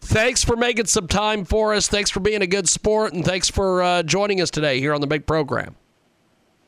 Thanks 0.00 0.42
for 0.42 0.56
making 0.56 0.86
some 0.86 1.06
time 1.06 1.44
for 1.44 1.74
us. 1.74 1.88
Thanks 1.88 2.10
for 2.10 2.20
being 2.20 2.42
a 2.42 2.46
good 2.46 2.68
sport, 2.68 3.12
and 3.12 3.24
thanks 3.24 3.48
for 3.48 3.82
uh, 3.82 4.02
joining 4.02 4.40
us 4.40 4.50
today 4.50 4.80
here 4.80 4.94
on 4.94 5.00
the 5.00 5.06
big 5.06 5.26
program. 5.26 5.76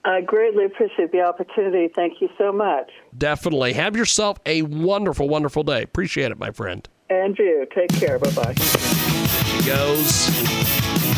I 0.08 0.22
greatly 0.22 0.64
appreciate 0.64 1.12
the 1.12 1.20
opportunity. 1.20 1.92
Thank 1.94 2.22
you 2.22 2.30
so 2.38 2.50
much. 2.50 2.90
Definitely. 3.16 3.74
Have 3.74 3.94
yourself 3.94 4.38
a 4.46 4.62
wonderful, 4.62 5.28
wonderful 5.28 5.62
day. 5.64 5.82
Appreciate 5.82 6.32
it, 6.32 6.38
my 6.38 6.50
friend. 6.50 6.88
And 7.10 7.36
you. 7.38 7.66
Take 7.74 7.90
care. 7.90 8.18
Bye 8.18 8.30
bye. 8.30 8.54
She 8.54 9.66
goes. 9.66 10.28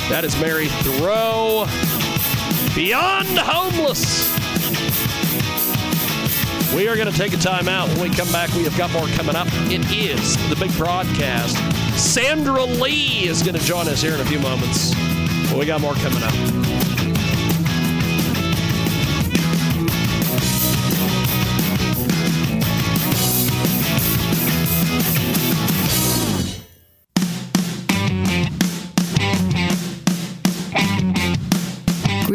That 0.08 0.24
is 0.24 0.38
Mary 0.40 0.66
Theroux. 0.66 1.66
Beyond 2.74 3.28
Homeless. 3.38 4.28
We 6.74 6.88
are 6.88 6.96
going 6.96 7.10
to 7.10 7.16
take 7.16 7.32
a 7.32 7.36
time 7.36 7.68
out. 7.68 7.88
When 7.90 8.10
we 8.10 8.16
come 8.16 8.30
back, 8.32 8.52
we 8.54 8.64
have 8.64 8.76
got 8.76 8.90
more 8.90 9.06
coming 9.08 9.36
up. 9.36 9.46
It 9.70 9.88
is 9.92 10.36
the 10.48 10.56
big 10.56 10.76
broadcast. 10.76 11.56
Sandra 11.96 12.64
Lee 12.64 13.28
is 13.28 13.44
going 13.44 13.56
to 13.56 13.64
join 13.64 13.86
us 13.86 14.02
here 14.02 14.14
in 14.14 14.20
a 14.20 14.24
few 14.24 14.40
moments. 14.40 14.96
we 15.54 15.64
got 15.64 15.80
more 15.80 15.94
coming 15.94 16.22
up. 16.24 17.09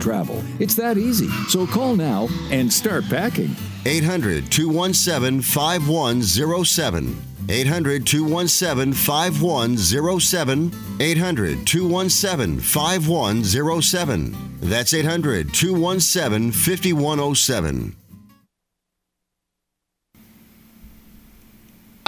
travel. 0.00 0.42
It's 0.58 0.74
that 0.76 0.98
easy. 0.98 1.28
So 1.48 1.66
call 1.66 1.96
now 1.96 2.28
and 2.50 2.72
start 2.72 3.04
packing. 3.08 3.54
800 3.86 4.50
217 4.50 5.40
5107. 5.42 7.22
800 7.50 8.06
217 8.06 8.92
5107. 8.92 10.72
800 11.00 11.66
217 11.66 12.60
5107. 12.60 14.58
That's 14.60 14.92
800 14.92 15.54
217 15.54 16.52
5107. 16.52 17.96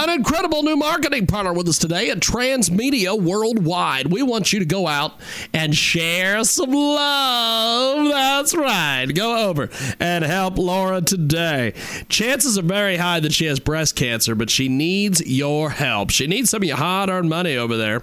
An 0.01 0.09
incredible 0.09 0.63
new 0.63 0.75
marketing 0.75 1.27
partner 1.27 1.53
with 1.53 1.67
us 1.67 1.77
today 1.77 2.09
at 2.09 2.21
Transmedia 2.21 3.21
Worldwide. 3.21 4.11
We 4.11 4.23
want 4.23 4.51
you 4.51 4.57
to 4.57 4.65
go 4.65 4.87
out 4.87 5.13
and 5.53 5.77
share 5.77 6.43
some 6.43 6.71
love. 6.71 8.07
That's 8.07 8.55
right. 8.55 9.05
Go 9.05 9.47
over 9.47 9.69
and 9.99 10.23
help 10.23 10.57
Laura 10.57 11.01
today. 11.01 11.75
Chances 12.09 12.57
are 12.57 12.63
very 12.63 12.97
high 12.97 13.19
that 13.19 13.31
she 13.31 13.45
has 13.45 13.59
breast 13.59 13.95
cancer, 13.95 14.33
but 14.33 14.49
she 14.49 14.67
needs 14.67 15.21
your 15.23 15.69
help. 15.69 16.09
She 16.09 16.25
needs 16.25 16.49
some 16.49 16.63
of 16.63 16.67
your 16.67 16.77
hard 16.77 17.11
earned 17.11 17.29
money 17.29 17.55
over 17.55 17.77
there 17.77 18.01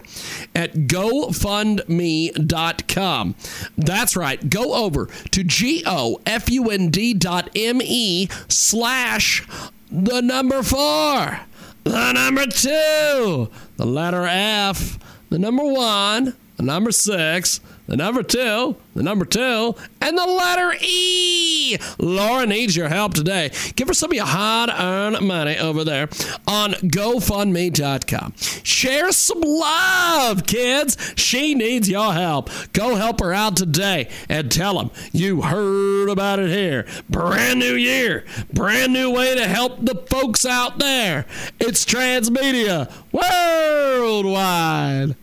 at 0.54 0.74
GoFundMe.com. 0.74 3.34
That's 3.76 4.16
right. 4.16 4.48
Go 4.48 4.74
over 4.74 5.06
to 5.32 5.42
G 5.42 5.82
O 5.84 6.20
F 6.24 6.48
U 6.48 6.70
N 6.70 6.90
D 6.90 7.12
dot 7.12 7.50
M 7.56 7.80
E 7.82 8.28
slash 8.46 9.44
the 9.90 10.20
number 10.20 10.62
four. 10.62 11.40
The 11.84 12.12
number 12.12 12.46
two, 12.46 13.50
the 13.76 13.86
letter 13.86 14.24
F, 14.26 14.98
the 15.30 15.38
number 15.38 15.64
one, 15.64 16.34
the 16.56 16.62
number 16.62 16.92
six, 16.92 17.60
the 17.88 17.96
number 17.96 18.22
two, 18.22 18.76
the 18.94 19.02
number 19.02 19.24
two, 19.24 19.74
and 20.02 20.16
the 20.16 20.26
letter 20.26 20.74
E. 20.80 21.78
Laura 21.98 22.46
needs 22.46 22.76
your 22.76 22.88
help 22.88 23.14
today. 23.14 23.50
Give 23.76 23.88
her 23.88 23.94
some 23.94 24.10
of 24.10 24.16
your 24.16 24.26
hard 24.26 24.68
earned 24.70 25.26
money 25.26 25.56
over 25.56 25.84
there 25.84 26.08
on 26.46 26.72
GoFundMe.com. 26.72 28.34
Share 28.62 29.10
some 29.10 29.40
love, 29.40 30.46
kids. 30.46 31.14
She 31.16 31.54
needs 31.54 31.88
your 31.88 32.12
help. 32.12 32.50
Go 32.74 32.96
help 32.96 33.20
her 33.20 33.32
out 33.32 33.56
today 33.56 34.10
and 34.28 34.52
tell 34.52 34.76
them 34.76 34.90
you 35.12 35.40
heard 35.40 36.10
about 36.10 36.38
it 36.38 36.50
here. 36.50 36.86
Brand 37.08 37.58
new 37.58 37.74
year, 37.74 38.26
brand 38.52 38.92
new 38.92 39.10
way 39.10 39.34
to 39.34 39.48
help 39.48 39.84
the 39.84 39.94
folks 40.10 40.44
out 40.44 40.78
there. 40.78 41.24
It's 41.58 41.86
Transmedia 41.86 42.92
Worldwide. 43.12 45.16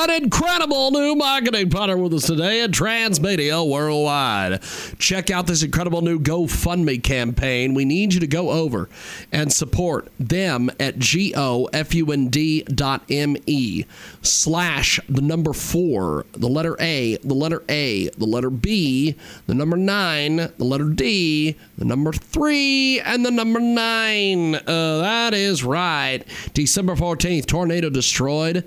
An 0.00 0.10
incredible 0.10 0.92
new 0.92 1.16
marketing 1.16 1.70
partner 1.70 1.96
with 1.96 2.14
us 2.14 2.24
today 2.24 2.62
at 2.62 2.70
Transmedia 2.70 3.68
Worldwide. 3.68 4.62
Check 5.00 5.28
out 5.28 5.48
this 5.48 5.64
incredible 5.64 6.02
new 6.02 6.20
GoFundMe 6.20 7.02
campaign. 7.02 7.74
We 7.74 7.84
need 7.84 8.14
you 8.14 8.20
to 8.20 8.28
go 8.28 8.50
over 8.52 8.88
and 9.32 9.52
support 9.52 10.06
them 10.20 10.70
at 10.78 11.00
G-O-F-U-N-D 11.00 12.62
dot 12.62 13.02
M-E 13.10 13.86
slash 14.22 15.00
the 15.08 15.20
number 15.20 15.52
four, 15.52 16.26
the 16.30 16.48
letter 16.48 16.76
A, 16.78 17.16
the 17.16 17.34
letter 17.34 17.64
A, 17.68 18.08
the 18.10 18.26
letter 18.26 18.50
B, 18.50 19.16
the 19.48 19.54
number 19.54 19.76
nine, 19.76 20.36
the 20.36 20.64
letter 20.64 20.90
D, 20.90 21.56
the 21.76 21.84
number 21.84 22.12
three, 22.12 23.00
and 23.00 23.26
the 23.26 23.32
number 23.32 23.58
nine. 23.58 24.54
Uh, 24.54 24.98
that 24.98 25.34
is 25.34 25.64
right. 25.64 26.22
December 26.54 26.94
14th, 26.94 27.46
tornado 27.46 27.90
destroyed 27.90 28.62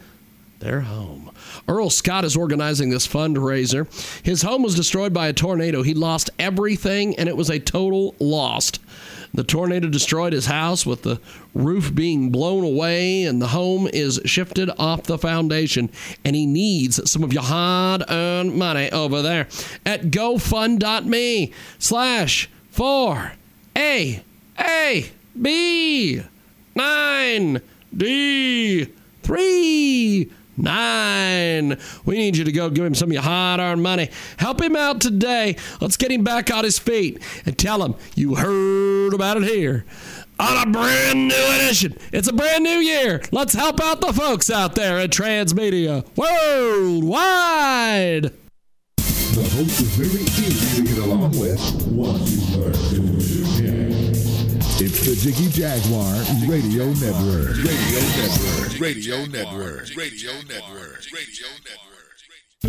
their 0.61 0.81
home. 0.81 1.31
Earl 1.67 1.89
Scott 1.89 2.23
is 2.23 2.37
organizing 2.37 2.89
this 2.89 3.07
fundraiser. 3.07 3.85
His 4.23 4.43
home 4.43 4.63
was 4.63 4.75
destroyed 4.75 5.13
by 5.13 5.27
a 5.27 5.33
tornado. 5.33 5.81
He 5.81 5.93
lost 5.93 6.29
everything, 6.39 7.15
and 7.17 7.27
it 7.27 7.35
was 7.35 7.49
a 7.49 7.59
total 7.59 8.15
loss. 8.19 8.71
The 9.33 9.43
tornado 9.43 9.89
destroyed 9.89 10.33
his 10.33 10.45
house 10.45 10.85
with 10.85 11.03
the 11.03 11.19
roof 11.53 11.93
being 11.93 12.31
blown 12.31 12.63
away, 12.63 13.23
and 13.23 13.41
the 13.41 13.47
home 13.47 13.87
is 13.91 14.21
shifted 14.25 14.69
off 14.77 15.03
the 15.03 15.17
foundation. 15.17 15.89
And 16.23 16.35
he 16.35 16.45
needs 16.45 17.09
some 17.09 17.23
of 17.23 17.33
your 17.33 17.43
hard 17.43 18.03
earned 18.09 18.55
money 18.55 18.91
over 18.91 19.21
there 19.21 19.47
at 19.85 20.03
gofund.me 20.03 21.53
slash 21.79 22.49
4 22.71 23.33
A 23.77 24.23
A 24.59 25.11
B 25.41 26.21
9 26.75 27.61
D 27.95 28.85
3 29.23 30.31
nine. 30.61 31.77
We 32.05 32.15
need 32.15 32.37
you 32.37 32.43
to 32.43 32.51
go 32.51 32.69
give 32.69 32.85
him 32.85 32.95
some 32.95 33.09
of 33.09 33.13
your 33.13 33.23
hard 33.23 33.59
earned 33.59 33.83
money. 33.83 34.09
Help 34.37 34.61
him 34.61 34.75
out 34.75 35.01
today. 35.01 35.55
Let's 35.79 35.97
get 35.97 36.11
him 36.11 36.23
back 36.23 36.51
on 36.51 36.63
his 36.63 36.79
feet 36.79 37.21
and 37.45 37.57
tell 37.57 37.83
him 37.83 37.95
you 38.15 38.35
heard 38.35 39.13
about 39.13 39.37
it 39.37 39.43
here 39.43 39.85
on 40.39 40.67
a 40.67 40.71
brand 40.71 41.27
new 41.27 41.55
edition. 41.55 41.97
It's 42.11 42.27
a 42.27 42.33
brand 42.33 42.63
new 42.63 42.79
year. 42.79 43.21
Let's 43.31 43.53
help 43.53 43.79
out 43.81 44.01
the 44.01 44.11
folks 44.13 44.49
out 44.49 44.75
there 44.75 44.97
at 44.97 45.11
Transmedia 45.11 46.05
Worldwide. 46.15 47.11
The 48.97 49.43
host 49.43 49.79
is 49.79 49.95
very 49.95 50.23
easy 50.23 50.81
to 50.81 50.87
get 50.87 50.97
along 50.97 51.39
with 51.39 51.87
once 51.87 52.31
you 52.31 52.61
learn 52.61 53.10
It's 54.83 55.05
the 55.05 55.13
Jiggy 55.13 55.47
Jaguar 55.51 56.11
Radio 56.49 56.85
Network. 56.97 57.55
Radio 57.61 58.01
Network. 58.17 58.79
Radio 58.79 59.25
Network. 59.27 59.95
Radio 59.95 60.31
Network. 60.41 61.05
Radio 61.13 61.45
Network. 61.69 61.80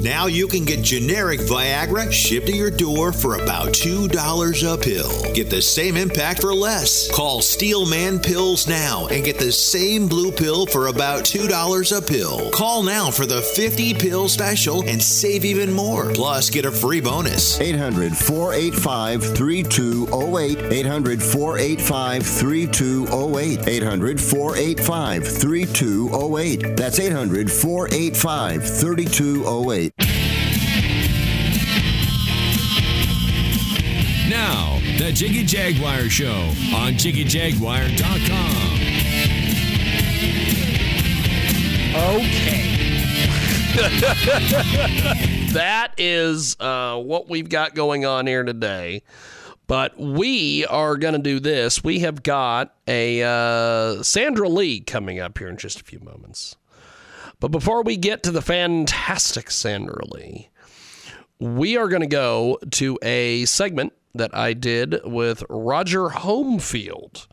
Now 0.02 0.26
you 0.26 0.48
can 0.48 0.64
get 0.64 0.82
generic 0.82 1.38
Viagra 1.38 2.10
shipped 2.10 2.46
to 2.46 2.56
your 2.56 2.72
door 2.72 3.12
for 3.12 3.36
about 3.36 3.68
$2 3.68 4.08
a 4.10 4.76
pill. 4.78 5.32
Get 5.34 5.50
the 5.50 5.60
same 5.60 5.96
impact 5.96 6.40
for 6.40 6.52
less. 6.54 7.08
Call 7.12 7.40
Steelman 7.40 8.18
Pills 8.18 8.66
now 8.66 9.06
and 9.08 9.22
get 9.22 9.38
the 9.38 9.52
same 9.52 10.08
blue 10.08 10.32
pill 10.32 10.66
for 10.66 10.88
about 10.88 11.24
$2 11.24 11.96
a 11.96 12.02
pill. 12.02 12.50
Call 12.50 12.82
now 12.82 13.10
for 13.12 13.26
the 13.26 13.42
50 13.42 13.94
pill 13.94 14.28
special 14.28 14.82
and 14.88 15.00
save 15.00 15.44
even 15.44 15.70
more. 15.70 16.12
Plus, 16.14 16.48
get 16.48 16.64
a 16.64 16.72
free 16.72 17.00
bonus. 17.00 17.60
800 17.60 18.16
485 18.16 19.36
3208. 19.36 20.72
800 20.72 21.22
485 21.22 22.26
3208. 22.26 23.68
800 23.68 24.20
485 24.20 25.28
3208. 25.28 26.76
That's 26.76 26.98
800 26.98 27.52
485 27.52 28.78
3208. 28.80 29.81
Now, 34.32 34.78
the 34.96 35.12
Jiggy 35.12 35.44
Jaguar 35.44 36.08
Show 36.08 36.32
on 36.74 36.94
JiggyJaguar.com. 36.94 38.72
Okay. 41.94 42.62
that 45.52 45.92
is 45.98 46.56
uh, 46.60 46.98
what 46.98 47.28
we've 47.28 47.50
got 47.50 47.74
going 47.74 48.06
on 48.06 48.26
here 48.26 48.42
today. 48.42 49.02
But 49.66 49.98
we 50.00 50.64
are 50.64 50.96
going 50.96 51.12
to 51.12 51.20
do 51.20 51.38
this. 51.38 51.84
We 51.84 51.98
have 51.98 52.22
got 52.22 52.74
a 52.88 53.22
uh, 53.22 54.02
Sandra 54.02 54.48
Lee 54.48 54.80
coming 54.80 55.20
up 55.20 55.36
here 55.36 55.48
in 55.48 55.58
just 55.58 55.78
a 55.78 55.84
few 55.84 56.00
moments. 56.00 56.56
But 57.38 57.48
before 57.48 57.82
we 57.82 57.98
get 57.98 58.22
to 58.22 58.30
the 58.30 58.40
fantastic 58.40 59.50
Sandra 59.50 60.06
Lee, 60.10 60.48
we 61.38 61.76
are 61.76 61.88
going 61.88 62.00
to 62.00 62.06
go 62.06 62.58
to 62.70 62.98
a 63.02 63.44
segment 63.44 63.92
that 64.14 64.34
I 64.34 64.52
did 64.52 65.00
with 65.04 65.42
Roger 65.48 66.08
Homefield 66.08 67.26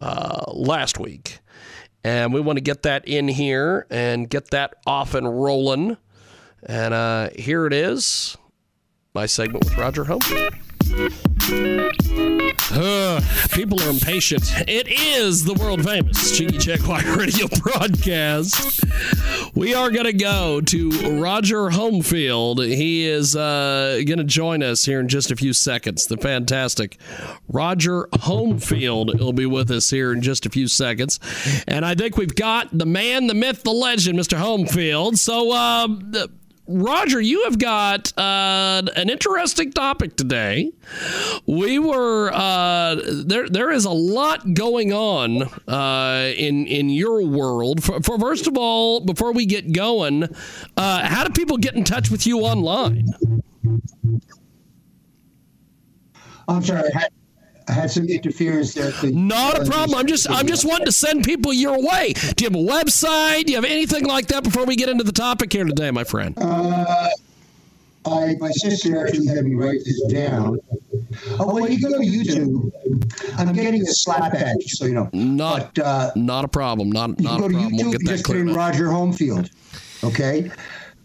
uh, 0.00 0.44
last 0.52 0.98
week. 0.98 1.40
And 2.02 2.34
we 2.34 2.40
want 2.40 2.58
to 2.58 2.62
get 2.62 2.82
that 2.82 3.06
in 3.08 3.28
here 3.28 3.86
and 3.90 4.28
get 4.28 4.50
that 4.50 4.74
off 4.86 5.14
and 5.14 5.26
rolling. 5.42 5.96
And 6.62 6.94
uh, 6.94 7.30
here 7.34 7.66
it 7.66 7.72
is 7.72 8.36
my 9.14 9.26
segment 9.26 9.64
with 9.64 9.76
Roger 9.78 10.04
Homefield. 10.04 10.63
Uh, 12.70 13.20
people 13.52 13.80
are 13.82 13.90
impatient. 13.90 14.44
It 14.68 14.86
is 14.88 15.44
the 15.44 15.54
world 15.54 15.84
famous 15.84 16.36
Jiggy 16.36 16.58
Jaguar 16.58 17.02
radio 17.16 17.48
broadcast. 17.48 18.84
We 19.54 19.74
are 19.74 19.90
going 19.90 20.06
to 20.06 20.12
go 20.12 20.60
to 20.60 21.20
Roger 21.20 21.70
Homefield. 21.70 22.64
He 22.64 23.06
is 23.06 23.34
uh, 23.34 24.00
going 24.06 24.18
to 24.18 24.24
join 24.24 24.62
us 24.62 24.84
here 24.84 25.00
in 25.00 25.08
just 25.08 25.30
a 25.30 25.36
few 25.36 25.52
seconds. 25.52 26.06
The 26.06 26.16
fantastic 26.16 26.98
Roger 27.48 28.06
Homefield 28.12 29.18
will 29.18 29.32
be 29.32 29.46
with 29.46 29.70
us 29.70 29.90
here 29.90 30.12
in 30.12 30.22
just 30.22 30.46
a 30.46 30.50
few 30.50 30.68
seconds. 30.68 31.18
And 31.66 31.84
I 31.84 31.94
think 31.94 32.16
we've 32.16 32.34
got 32.34 32.76
the 32.76 32.86
man, 32.86 33.26
the 33.26 33.34
myth, 33.34 33.64
the 33.64 33.72
legend, 33.72 34.18
Mr. 34.18 34.38
Homefield. 34.38 35.18
So, 35.18 35.52
uh, 35.52 36.28
Roger, 36.66 37.20
you 37.20 37.44
have 37.44 37.58
got 37.58 38.16
uh, 38.16 38.82
an 38.96 39.10
interesting 39.10 39.70
topic 39.70 40.16
today. 40.16 40.72
We 41.46 41.78
were 41.78 42.30
uh, 42.32 42.96
there. 43.26 43.48
There 43.48 43.70
is 43.70 43.84
a 43.84 43.90
lot 43.90 44.54
going 44.54 44.92
on 44.92 45.42
uh, 45.68 46.32
in 46.36 46.66
in 46.66 46.88
your 46.88 47.26
world. 47.26 47.84
For, 47.84 48.00
for, 48.02 48.18
first 48.18 48.46
of 48.46 48.56
all, 48.56 49.00
before 49.00 49.32
we 49.32 49.44
get 49.44 49.72
going, 49.72 50.24
uh, 50.76 51.06
how 51.06 51.24
do 51.24 51.32
people 51.32 51.58
get 51.58 51.74
in 51.74 51.84
touch 51.84 52.10
with 52.10 52.26
you 52.26 52.40
online? 52.40 53.08
I'm 56.48 56.62
sorry. 56.62 56.90
Had 57.68 57.90
some 57.90 58.06
interference 58.08 58.74
there. 58.74 58.92
Not 59.10 59.62
a 59.62 59.64
problem. 59.70 59.98
I'm 59.98 60.06
just 60.06 60.30
I'm 60.30 60.46
just 60.46 60.64
wanting 60.66 60.86
to 60.86 60.92
send 60.92 61.24
people 61.24 61.52
your 61.52 61.80
way. 61.80 62.12
Do 62.12 62.44
you 62.44 62.50
have 62.50 62.54
a 62.54 62.84
website? 62.84 63.44
Do 63.44 63.52
you 63.52 63.56
have 63.56 63.64
anything 63.64 64.04
like 64.04 64.26
that 64.28 64.44
before 64.44 64.64
we 64.66 64.76
get 64.76 64.88
into 64.88 65.04
the 65.04 65.12
topic 65.12 65.52
here 65.52 65.64
today, 65.64 65.90
my 65.90 66.04
friend? 66.04 66.36
Uh, 66.38 67.08
I 68.06 68.36
my 68.38 68.50
sister 68.50 69.06
actually 69.06 69.26
had 69.26 69.44
me 69.44 69.54
write 69.54 69.80
this 69.84 70.02
down. 70.12 70.58
Oh, 71.38 71.54
well, 71.54 71.68
you 71.68 71.80
go 71.80 71.90
to 71.90 72.04
YouTube. 72.04 72.72
I'm 73.38 73.54
getting 73.54 73.82
a 73.82 73.86
slap 73.86 74.32
badge, 74.32 74.72
so 74.72 74.84
you 74.84 74.94
know. 74.94 75.08
Not 75.12 75.74
but, 75.74 75.84
uh, 75.84 76.12
not 76.16 76.44
a 76.44 76.48
problem. 76.48 76.90
Not 76.90 77.18
not 77.20 77.38
go 77.38 77.46
a 77.46 77.48
to 77.48 77.54
problem. 77.54 77.72
YouTube, 77.72 77.82
we'll 77.82 77.92
get 77.92 78.04
that 78.04 78.10
just 78.10 78.24
put 78.24 78.36
in. 78.36 78.52
Roger 78.52 78.88
Homefield. 78.88 79.50
Okay, 80.02 80.50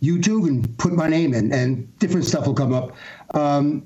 YouTube 0.01 0.47
and 0.47 0.77
put 0.77 0.93
my 0.93 1.07
name 1.07 1.33
in, 1.33 1.53
and 1.53 1.97
different 1.99 2.25
stuff 2.25 2.47
will 2.47 2.53
come 2.53 2.73
up. 2.73 2.95
Um, 3.33 3.85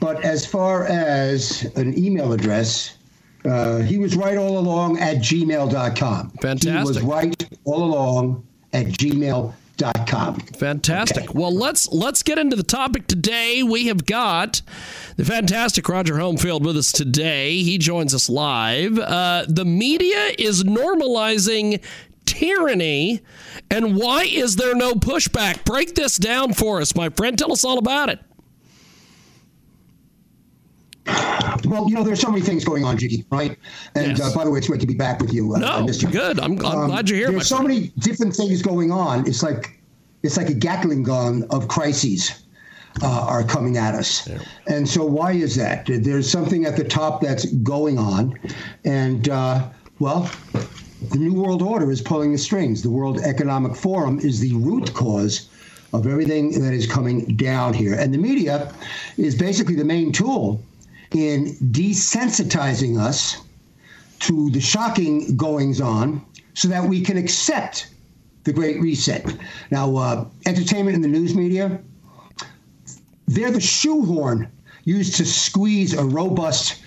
but 0.00 0.22
as 0.24 0.46
far 0.46 0.86
as 0.86 1.64
an 1.76 1.96
email 1.98 2.32
address, 2.32 2.96
uh, 3.44 3.78
he 3.78 3.98
was 3.98 4.16
right 4.16 4.38
all 4.38 4.58
along 4.58 4.98
at 4.98 5.18
gmail.com. 5.18 6.30
Fantastic. 6.40 6.72
He 6.72 6.84
was 6.84 7.02
right 7.02 7.58
all 7.64 7.84
along 7.84 8.46
at 8.72 8.86
gmail.com. 8.86 10.40
Fantastic. 10.40 11.34
Well, 11.34 11.54
let's 11.54 11.88
let's 11.92 12.22
get 12.22 12.38
into 12.38 12.56
the 12.56 12.62
topic 12.62 13.06
today. 13.06 13.62
We 13.62 13.88
have 13.88 14.06
got 14.06 14.62
the 15.16 15.24
fantastic 15.24 15.88
Roger 15.88 16.14
Homefield 16.14 16.64
with 16.64 16.76
us 16.76 16.92
today. 16.92 17.62
He 17.62 17.76
joins 17.76 18.14
us 18.14 18.30
live. 18.30 18.98
Uh, 18.98 19.44
the 19.48 19.64
media 19.64 20.30
is 20.38 20.64
normalizing 20.64 21.82
tyranny, 22.24 23.20
and 23.70 23.96
why 23.96 24.24
is 24.24 24.56
there 24.56 24.74
no 24.74 24.94
pushback? 24.94 25.64
Break 25.64 25.94
this 25.94 26.16
down 26.16 26.54
for 26.54 26.80
us, 26.80 26.94
my 26.94 27.10
friend. 27.10 27.38
Tell 27.38 27.52
us 27.52 27.64
all 27.64 27.78
about 27.78 28.08
it. 28.08 28.20
Well, 31.06 31.88
you 31.88 31.94
know, 31.94 32.02
there's 32.02 32.20
so 32.20 32.30
many 32.30 32.42
things 32.42 32.64
going 32.64 32.84
on, 32.84 32.96
Jiggy, 32.98 33.24
right? 33.30 33.56
And 33.94 34.18
Yes. 34.18 34.20
uh, 34.20 34.34
by 34.34 34.44
the 34.44 34.50
way, 34.50 34.58
it's 34.58 34.68
great 34.68 34.80
to 34.80 34.86
be 34.86 34.94
back 34.94 35.20
with 35.20 35.32
you. 35.32 35.54
Uh, 35.54 35.58
No, 35.58 35.66
I 35.68 35.82
missed 35.82 36.02
you. 36.02 36.08
good. 36.08 36.38
I'm, 36.40 36.58
I'm 36.64 36.64
Um, 36.64 36.86
glad 36.88 37.08
you're 37.08 37.18
here. 37.18 37.30
There's 37.30 37.48
so 37.48 37.56
friend. 37.56 37.68
many 37.68 37.92
different 37.98 38.34
things 38.34 38.62
going 38.62 38.90
on. 38.90 39.26
It's 39.26 39.42
like 39.42 39.78
it's 40.22 40.36
like 40.38 40.48
a 40.48 40.54
Gatling 40.54 41.02
gun 41.02 41.44
of 41.50 41.68
crises 41.68 42.44
uh, 43.02 43.06
are 43.28 43.42
coming 43.44 43.76
at 43.76 43.94
us. 43.94 44.26
And 44.66 44.88
so, 44.88 45.04
why 45.04 45.32
is 45.32 45.54
that? 45.56 45.84
There's 45.86 46.30
something 46.30 46.64
at 46.64 46.76
the 46.76 46.84
top 46.84 47.20
that's 47.20 47.44
going 47.46 47.98
on, 47.98 48.38
and 48.86 49.28
uh, 49.28 49.68
well, 49.98 50.30
the 51.10 51.18
New 51.18 51.34
World 51.34 51.60
Order 51.60 51.90
is 51.90 52.00
pulling 52.00 52.32
the 52.32 52.38
strings. 52.38 52.82
The 52.82 52.90
World 52.90 53.20
Economic 53.20 53.76
Forum 53.76 54.18
is 54.20 54.40
the 54.40 54.54
root 54.54 54.94
cause 54.94 55.48
of 55.92 56.06
everything 56.06 56.58
that 56.62 56.72
is 56.72 56.86
coming 56.86 57.36
down 57.36 57.74
here, 57.74 57.94
and 57.94 58.12
the 58.14 58.18
media 58.18 58.72
is 59.18 59.34
basically 59.34 59.74
the 59.74 59.84
main 59.84 60.10
tool 60.10 60.62
in 61.14 61.56
desensitizing 61.70 62.98
us 62.98 63.38
to 64.20 64.50
the 64.50 64.60
shocking 64.60 65.36
goings 65.36 65.80
on 65.80 66.24
so 66.54 66.68
that 66.68 66.84
we 66.84 67.00
can 67.00 67.16
accept 67.16 67.88
the 68.44 68.52
Great 68.52 68.80
Reset. 68.80 69.24
Now, 69.70 69.96
uh, 69.96 70.26
entertainment 70.46 70.94
and 70.94 71.04
the 71.04 71.08
news 71.08 71.34
media, 71.34 71.80
they're 73.26 73.50
the 73.50 73.60
shoehorn 73.60 74.50
used 74.84 75.16
to 75.16 75.24
squeeze 75.24 75.94
a 75.94 76.04
robust 76.04 76.82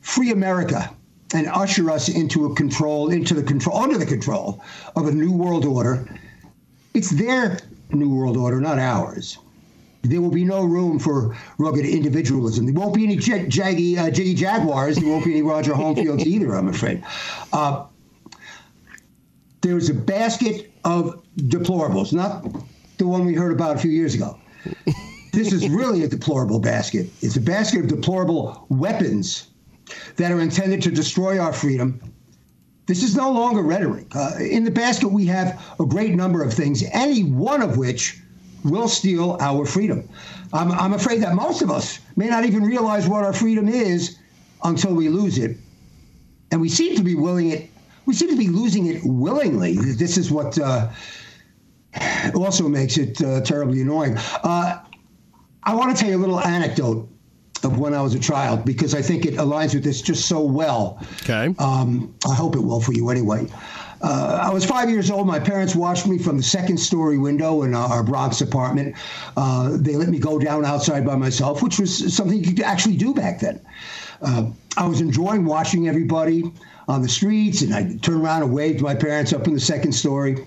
free 0.00 0.30
America 0.30 0.94
and 1.32 1.46
usher 1.48 1.90
us 1.90 2.08
into 2.08 2.46
a 2.46 2.54
control, 2.54 3.10
into 3.10 3.34
the 3.34 3.42
control, 3.42 3.78
under 3.78 3.96
the 3.96 4.06
control 4.06 4.62
of 4.96 5.06
a 5.06 5.12
new 5.12 5.32
world 5.32 5.64
order. 5.64 6.06
It's 6.92 7.10
their 7.10 7.58
new 7.90 8.12
world 8.14 8.36
order, 8.36 8.60
not 8.60 8.78
ours. 8.78 9.38
There 10.02 10.20
will 10.20 10.30
be 10.30 10.44
no 10.44 10.64
room 10.64 10.98
for 10.98 11.36
rugged 11.58 11.84
individualism. 11.84 12.66
There 12.66 12.74
won't 12.74 12.94
be 12.94 13.04
any 13.04 13.16
j- 13.16 13.46
jaggy, 13.46 13.98
uh, 13.98 14.10
jiggy 14.10 14.34
jaguars. 14.34 14.96
There 14.96 15.08
won't 15.08 15.24
be 15.24 15.32
any 15.32 15.42
Roger 15.42 15.72
Homefields 15.72 16.20
either, 16.26 16.54
I'm 16.54 16.68
afraid. 16.68 17.02
Uh, 17.52 17.86
there's 19.60 19.90
a 19.90 19.94
basket 19.94 20.72
of 20.84 21.22
deplorables, 21.36 22.12
not 22.12 22.46
the 22.96 23.06
one 23.06 23.26
we 23.26 23.34
heard 23.34 23.52
about 23.52 23.76
a 23.76 23.78
few 23.78 23.90
years 23.90 24.14
ago. 24.14 24.38
this 25.32 25.52
is 25.52 25.68
really 25.68 26.02
a 26.02 26.08
deplorable 26.08 26.60
basket. 26.60 27.08
It's 27.20 27.36
a 27.36 27.40
basket 27.40 27.80
of 27.80 27.88
deplorable 27.88 28.66
weapons 28.70 29.48
that 30.16 30.32
are 30.32 30.40
intended 30.40 30.82
to 30.82 30.90
destroy 30.90 31.38
our 31.38 31.52
freedom. 31.52 32.00
This 32.86 33.02
is 33.02 33.14
no 33.14 33.30
longer 33.30 33.62
rhetoric. 33.62 34.06
Uh, 34.16 34.32
in 34.38 34.64
the 34.64 34.70
basket, 34.70 35.08
we 35.08 35.26
have 35.26 35.62
a 35.78 35.84
great 35.84 36.14
number 36.14 36.42
of 36.42 36.52
things, 36.52 36.82
any 36.92 37.22
one 37.22 37.62
of 37.62 37.76
which 37.76 38.20
will 38.64 38.88
steal 38.88 39.36
our 39.40 39.64
freedom. 39.64 40.08
I'm, 40.52 40.72
I'm 40.72 40.92
afraid 40.92 41.22
that 41.22 41.34
most 41.34 41.62
of 41.62 41.70
us 41.70 42.00
may 42.16 42.28
not 42.28 42.44
even 42.44 42.62
realize 42.62 43.08
what 43.08 43.24
our 43.24 43.32
freedom 43.32 43.68
is 43.68 44.18
until 44.64 44.94
we 44.94 45.08
lose 45.08 45.38
it. 45.38 45.56
And 46.50 46.60
we 46.60 46.68
seem 46.68 46.96
to 46.96 47.02
be 47.02 47.14
willing 47.14 47.50
it. 47.50 47.70
We 48.06 48.14
seem 48.14 48.28
to 48.30 48.36
be 48.36 48.48
losing 48.48 48.86
it 48.86 49.02
willingly. 49.04 49.76
This 49.76 50.18
is 50.18 50.30
what 50.30 50.58
uh, 50.58 50.90
also 52.34 52.68
makes 52.68 52.96
it 52.96 53.22
uh, 53.22 53.40
terribly 53.42 53.82
annoying. 53.82 54.16
Uh, 54.42 54.80
I 55.62 55.74
want 55.74 55.96
to 55.96 56.00
tell 56.00 56.10
you 56.10 56.16
a 56.16 56.18
little 56.18 56.40
anecdote 56.40 57.08
of 57.62 57.78
when 57.78 57.94
I 57.94 58.00
was 58.00 58.14
a 58.14 58.18
child 58.18 58.64
because 58.64 58.94
I 58.94 59.02
think 59.02 59.26
it 59.26 59.34
aligns 59.34 59.74
with 59.74 59.84
this 59.84 60.00
just 60.00 60.26
so 60.26 60.40
well. 60.40 60.98
Okay. 61.22 61.54
Um, 61.58 62.14
I 62.28 62.34
hope 62.34 62.56
it 62.56 62.60
will 62.60 62.80
for 62.80 62.92
you 62.92 63.10
anyway. 63.10 63.46
Uh, 64.02 64.38
I 64.42 64.50
was 64.50 64.64
five 64.64 64.88
years 64.88 65.10
old. 65.10 65.26
My 65.26 65.38
parents 65.38 65.74
watched 65.74 66.06
me 66.06 66.18
from 66.18 66.36
the 66.36 66.42
second 66.42 66.78
story 66.78 67.18
window 67.18 67.62
in 67.62 67.74
our 67.74 68.02
Bronx 68.02 68.40
apartment. 68.40 68.96
Uh, 69.36 69.76
they 69.78 69.96
let 69.96 70.08
me 70.08 70.18
go 70.18 70.38
down 70.38 70.64
outside 70.64 71.04
by 71.04 71.16
myself, 71.16 71.62
which 71.62 71.78
was 71.78 72.14
something 72.14 72.38
you 72.38 72.54
could 72.54 72.60
actually 72.60 72.96
do 72.96 73.12
back 73.12 73.40
then. 73.40 73.60
Uh, 74.22 74.50
I 74.76 74.86
was 74.86 75.00
enjoying 75.00 75.44
watching 75.44 75.88
everybody 75.88 76.50
on 76.88 77.02
the 77.02 77.08
streets, 77.08 77.62
and 77.62 77.74
I 77.74 77.96
turned 78.02 78.22
around 78.22 78.42
and 78.42 78.52
waved 78.52 78.80
my 78.80 78.94
parents 78.94 79.32
up 79.32 79.46
in 79.46 79.54
the 79.54 79.60
second 79.60 79.92
story. 79.92 80.46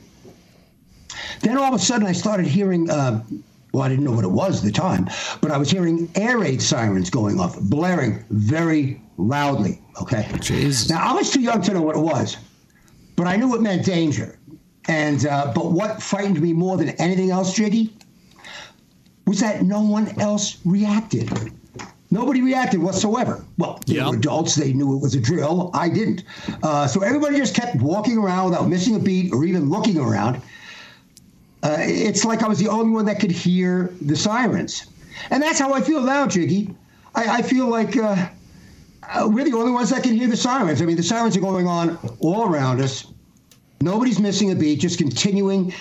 Then 1.42 1.58
all 1.58 1.66
of 1.66 1.74
a 1.74 1.80
sudden, 1.80 2.08
I 2.08 2.14
started 2.14 2.48
hearing. 2.48 2.90
Uh, 2.90 3.24
well, 3.72 3.82
I 3.82 3.90
didn't 3.90 4.04
know 4.04 4.12
what 4.12 4.24
it 4.24 4.32
was 4.32 4.60
at 4.60 4.66
the 4.66 4.72
time, 4.72 5.10
but 5.42 5.50
I 5.50 5.58
was 5.58 5.72
hearing 5.72 6.08
air 6.14 6.38
raid 6.38 6.62
sirens 6.62 7.10
going 7.10 7.40
off, 7.40 7.60
blaring 7.60 8.24
very 8.30 9.02
loudly. 9.18 9.82
Okay. 10.00 10.24
Jeez. 10.34 10.90
Now 10.90 11.12
I 11.12 11.14
was 11.14 11.32
too 11.32 11.42
young 11.42 11.62
to 11.64 11.74
know 11.74 11.82
what 11.82 11.96
it 11.96 12.00
was, 12.00 12.38
but 13.24 13.30
I 13.30 13.38
knew 13.38 13.56
it 13.56 13.62
meant 13.62 13.86
danger. 13.86 14.38
And 14.90 15.26
uh, 15.26 15.54
but 15.56 15.72
what 15.72 16.02
frightened 16.04 16.42
me 16.42 16.52
more 16.52 16.76
than 16.76 16.90
anything 16.90 17.32
else, 17.32 17.54
Jiggy, 17.54 17.96
was 19.26 19.40
that 19.40 19.62
no 19.64 19.82
one 19.82 20.20
else 20.20 20.58
reacted. 20.66 21.32
Nobody 22.12 22.42
reacted 22.42 22.82
whatsoever. 22.82 23.46
Well, 23.58 23.80
they 23.88 23.96
Yep. 23.96 24.08
were 24.08 24.16
adults; 24.18 24.56
they 24.56 24.74
knew 24.74 24.94
it 24.94 25.02
was 25.02 25.16
a 25.16 25.22
drill. 25.22 25.72
I 25.74 25.88
didn't. 25.88 26.26
Uh, 26.62 26.86
so 26.86 27.02
everybody 27.02 27.38
just 27.38 27.56
kept 27.56 27.78
walking 27.78 28.18
around 28.18 28.50
without 28.50 28.68
missing 28.68 28.96
a 28.98 29.00
beat 29.00 29.32
or 29.34 29.46
even 29.46 29.70
looking 29.70 29.98
around. 29.98 30.42
Uh, 31.64 31.78
it's 31.80 32.26
like 32.26 32.44
I 32.44 32.50
was 32.50 32.60
the 32.60 32.68
only 32.68 32.92
one 32.92 33.06
that 33.06 33.22
could 33.22 33.32
hear 33.32 33.94
the 34.02 34.18
sirens, 34.18 34.86
and 35.30 35.42
that's 35.42 35.60
how 35.60 35.74
I 35.74 35.80
feel 35.80 36.02
now, 36.02 36.28
Jiggy. 36.28 36.76
I, 37.16 37.38
I 37.38 37.42
feel 37.42 37.68
like 37.68 37.96
uh, 37.96 38.28
uh, 39.14 39.30
we're 39.32 39.46
the 39.46 39.54
only 39.54 39.72
ones 39.72 39.92
that 39.92 40.04
can 40.04 40.14
hear 40.14 40.28
the 40.28 40.36
sirens. 40.36 40.82
I 40.82 40.86
mean, 40.86 40.98
the 40.98 41.04
sirens 41.04 41.38
are 41.38 41.42
going 41.42 41.68
on 41.68 41.98
all 42.20 42.44
around 42.50 42.82
us. 42.82 43.13
Nobody's 43.84 44.20
missing 44.20 44.52
a 44.52 44.56
beat, 44.56 44.80
just 44.80 44.98
continuing 44.98 45.74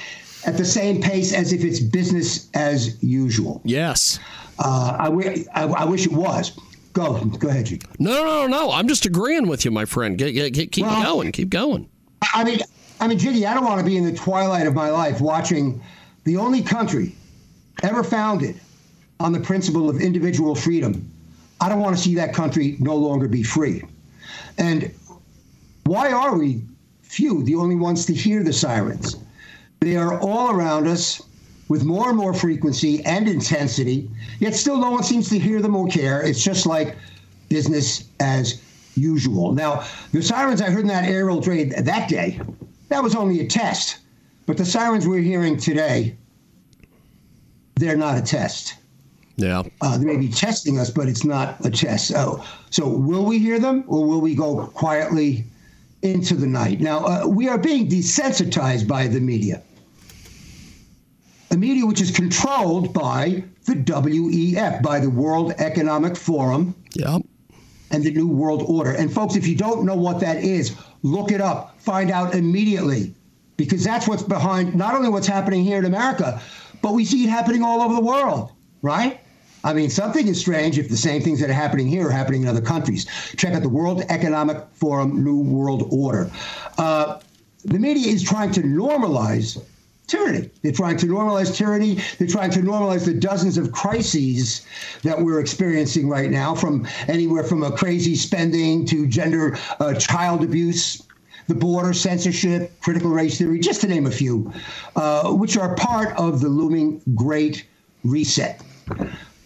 at 0.45 0.57
the 0.57 0.65
same 0.65 1.01
pace 1.01 1.33
as 1.33 1.53
if 1.53 1.63
it's 1.65 1.79
business 1.79 2.51
as 2.55 3.01
usual. 3.03 3.61
Yes. 3.65 4.19
Uh, 4.59 4.97
I, 4.99 5.05
wi- 5.05 5.45
I, 5.55 5.65
I 5.65 5.85
wish 5.85 6.05
it 6.07 6.13
was. 6.13 6.59
Go, 6.95 7.25
go 7.25 7.49
ahead, 7.49 7.67
Jiggy. 7.67 7.87
No, 8.01 8.11
no, 8.25 8.25
no, 8.25 8.47
no. 8.49 8.73
I'm 8.73 8.89
just 8.89 9.07
agreeing 9.07 9.47
with 9.47 9.65
you, 9.65 9.71
my 9.71 9.85
friend. 9.85 10.19
Get, 10.19 10.33
get, 10.33 10.53
get- 10.53 10.73
keep 10.73 10.85
Well- 10.85 11.03
going. 11.03 11.33
Keep 11.33 11.51
going. 11.51 11.89
I 12.35 12.45
mean, 12.45 12.59
I 13.01 13.07
mean, 13.09 13.19
Jiggy, 13.19 13.47
I 13.47 13.55
don't 13.55 13.65
want 13.65 13.79
to 13.81 13.87
be 13.87 13.97
in 13.97 14.05
the 14.05 14.13
twilight 14.13 14.67
of 14.67 14.75
my 14.75 14.91
life 14.91 15.21
watching 15.21 15.83
the 16.25 16.37
only 16.37 16.63
country 16.63 17.15
ever 17.83 18.03
founded 18.05 18.61
on 19.21 19.33
the 19.33 19.41
principle 19.41 19.89
of 19.89 20.01
individual 20.01 20.55
freedom. 20.55 21.09
I 21.61 21.69
don't 21.69 21.81
want 21.81 21.97
to 21.97 22.03
see 22.03 22.15
that 22.17 22.35
country 22.35 22.77
no 22.81 22.97
longer 22.97 23.29
be 23.29 23.43
free. 23.45 23.83
And 24.59 24.93
why 25.85 26.13
are 26.13 26.37
we 26.37 26.63
few 27.13 27.43
the 27.43 27.55
only 27.55 27.75
ones 27.75 28.07
to 28.07 28.15
hear 28.15 28.43
the 28.43 28.53
sirens? 28.53 29.17
They 29.81 29.97
are 29.97 30.19
all 30.21 30.51
around 30.51 30.87
us 30.87 31.21
with 31.69 31.85
more 31.85 32.09
and 32.09 32.17
more 32.17 32.33
frequency 32.33 33.05
and 33.05 33.29
intensity, 33.29 34.11
yet 34.41 34.55
still 34.55 34.79
no 34.79 34.91
one 34.91 35.03
seems 35.03 35.29
to 35.29 35.39
hear 35.39 35.61
them 35.61 35.77
or 35.77 35.89
care. 35.89 36.23
It's 36.23 36.43
just 36.43 36.67
like 36.67 36.97
business 37.49 38.05
as 38.21 38.63
usual. 38.95 39.53
Now, 39.53 39.85
the 40.13 40.23
sirens 40.23 40.63
I 40.63 40.71
heard 40.71 40.83
in 40.83 40.87
that 40.89 41.05
aerial 41.05 41.41
raid 41.43 41.73
that 41.73 42.09
day, 42.09 42.41
that 42.89 43.03
was 43.03 43.15
only 43.15 43.41
a 43.41 43.47
test. 43.47 43.99
But 44.47 44.57
the 44.57 44.65
sirens 44.65 45.07
we're 45.07 45.21
hearing 45.21 45.57
today, 45.57 46.17
they're 47.77 47.97
not 47.97 48.19
a 48.19 48.23
test. 48.23 48.75
Yeah. 49.37 49.63
Uh, 49.81 49.99
they 49.99 50.05
may 50.05 50.17
be 50.17 50.29
testing 50.29 50.79
us, 50.79 50.91
but 50.91 51.09
it's 51.09 51.25
not 51.25 51.65
a 51.65 51.71
test. 51.71 52.09
So, 52.09 52.45
so 52.71 52.89
will 52.89 53.25
we 53.25 53.39
hear 53.39 53.59
them 53.59 53.85
or 53.87 54.07
will 54.07 54.21
we 54.21 54.35
go 54.35 54.67
quietly 54.69 55.45
into 56.03 56.35
the 56.35 56.47
night? 56.47 56.81
Now, 56.81 57.05
uh, 57.05 57.27
we 57.27 57.49
are 57.49 57.59
being 57.59 57.89
desensitized 57.89 58.87
by 58.87 59.07
the 59.07 59.21
media. 59.21 59.63
A 61.51 61.57
media 61.57 61.87
which 61.87 62.01
is 62.01 62.11
controlled 62.11 62.93
by 62.93 63.45
the 63.67 63.75
WEF, 63.75 64.83
by 64.83 64.99
the 64.99 65.11
World 65.11 65.53
Economic 65.59 66.17
Forum. 66.17 66.75
Yep. 66.95 67.23
And 67.91 68.05
the 68.05 68.11
New 68.11 68.27
World 68.27 68.65
Order. 68.67 68.93
And 68.93 69.13
folks, 69.13 69.37
if 69.37 69.47
you 69.47 69.55
don't 69.55 69.85
know 69.85 69.95
what 69.95 70.19
that 70.21 70.39
is, 70.39 70.75
look 71.03 71.31
it 71.31 71.41
up. 71.41 71.79
Find 71.81 72.11
out 72.11 72.35
immediately. 72.35 73.15
Because 73.59 73.85
that's 73.85 74.09
what's 74.09 74.23
behind 74.23 74.75
not 74.75 74.95
only 74.95 75.11
what's 75.11 75.27
happening 75.27 75.63
here 75.63 75.79
in 75.79 75.85
America, 75.85 76.41
but 76.81 76.95
we 76.95 77.05
see 77.05 77.25
it 77.25 77.29
happening 77.29 77.63
all 77.63 77.83
over 77.83 77.95
the 77.95 78.01
world, 78.01 78.53
right? 78.81 79.21
I 79.65 79.73
mean, 79.73 79.91
something 79.91 80.27
is 80.27 80.41
strange 80.41 80.79
if 80.79 80.89
the 80.89 80.97
same 80.97 81.23
things 81.23 81.41
that 81.41 81.51
are 81.51 81.55
happening 81.55 81.87
here 81.87 82.09
are 82.09 82.11
happening 82.11 82.43
in 82.43 82.49
other 82.49 82.61
countries. 82.61 83.07
Check 83.37 83.55
out 83.55 83.63
the 83.63 83.69
World 83.69 84.03
Economic 84.09 84.59
Forum 84.73 85.23
New 85.23 85.41
World 85.41 85.87
Order. 85.91 86.31
Uh, 86.79 87.21
the 87.65 87.79
media 87.79 88.13
is 88.13 88.23
trying 88.23 88.51
to 88.53 88.63
normalize 88.63 89.63
tyranny. 90.09 90.51
They're 90.63 90.73
trying 90.73 90.97
to 90.99 91.07
normalize 91.07 91.55
tyranny. 91.55 91.99
They're 92.19 92.27
trying 92.27 92.51
to 92.53 92.61
normalize 92.61 93.05
the 93.05 93.15
dozens 93.15 93.57
of 93.57 93.71
crises 93.71 94.67
that 95.05 95.21
we're 95.21 95.39
experiencing 95.39 96.09
right 96.09 96.31
now, 96.31 96.55
from 96.55 96.87
anywhere 97.07 97.45
from 97.45 97.63
a 97.63 97.71
crazy 97.71 98.17
spending 98.17 98.85
to 98.87 99.07
gender 99.07 99.57
uh, 99.79 99.95
child 99.95 100.43
abuse, 100.43 101.03
the 101.47 101.55
border, 101.55 101.93
censorship, 101.93 102.79
critical 102.81 103.11
race 103.11 103.39
theory, 103.39 103.61
just 103.61 103.81
to 103.83 103.89
name 103.89 104.07
a 104.07 104.11
few, 104.11 104.53
uh, 104.97 105.33
which 105.33 105.57
are 105.57 105.75
part 105.77 106.17
of 106.17 106.41
the 106.41 106.49
looming 106.49 107.01
Great 107.15 107.65
Reset. 108.05 108.61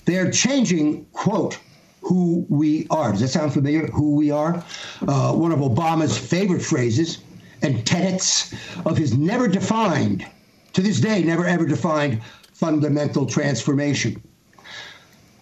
They're 0.07 0.31
changing, 0.31 1.05
quote, 1.13 1.59
who 2.01 2.47
we 2.49 2.87
are. 2.91 3.11
Does 3.11 3.21
that 3.21 3.29
sound 3.29 3.53
familiar? 3.53 3.89
Who 3.89 4.15
we 4.15 4.31
are? 4.31 4.65
Uh, 5.07 5.33
one 5.35 5.53
of 5.53 5.59
Obama's 5.59 6.17
favorite 6.17 6.63
phrases 6.63 7.19
and 7.63 7.85
tenets 7.85 8.55
of 8.85 8.97
his 8.97 9.17
never 9.19 9.49
defined, 9.49 10.25
to 10.73 10.81
this 10.81 11.01
day, 11.01 11.23
never 11.23 11.45
ever 11.45 11.67
defined 11.67 12.23
fundamental 12.53 13.27
transformation. 13.27 14.23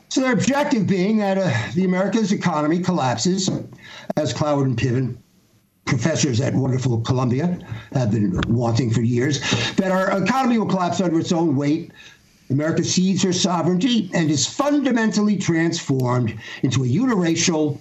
So 0.08 0.22
their 0.22 0.32
objective 0.32 0.86
being 0.86 1.18
that 1.18 1.38
uh, 1.38 1.52
the 1.74 1.84
America's 1.84 2.32
economy 2.32 2.78
collapses, 2.78 3.50
as 4.16 4.32
Cloward 4.32 4.64
and 4.66 4.78
Piven, 4.78 5.18
professors 5.84 6.40
at 6.40 6.54
wonderful 6.54 7.00
Columbia, 7.02 7.58
have 7.92 8.12
been 8.12 8.40
wanting 8.48 8.90
for 8.90 9.02
years, 9.02 9.40
that 9.74 9.90
our 9.90 10.22
economy 10.22 10.56
will 10.56 10.66
collapse 10.66 11.00
under 11.00 11.18
its 11.20 11.32
own 11.32 11.56
weight. 11.56 11.92
America 12.50 12.84
cedes 12.84 13.22
her 13.22 13.32
sovereignty 13.32 14.10
and 14.12 14.30
is 14.30 14.46
fundamentally 14.46 15.36
transformed 15.36 16.34
into 16.62 16.84
a 16.84 16.86
uniracial, 16.86 17.78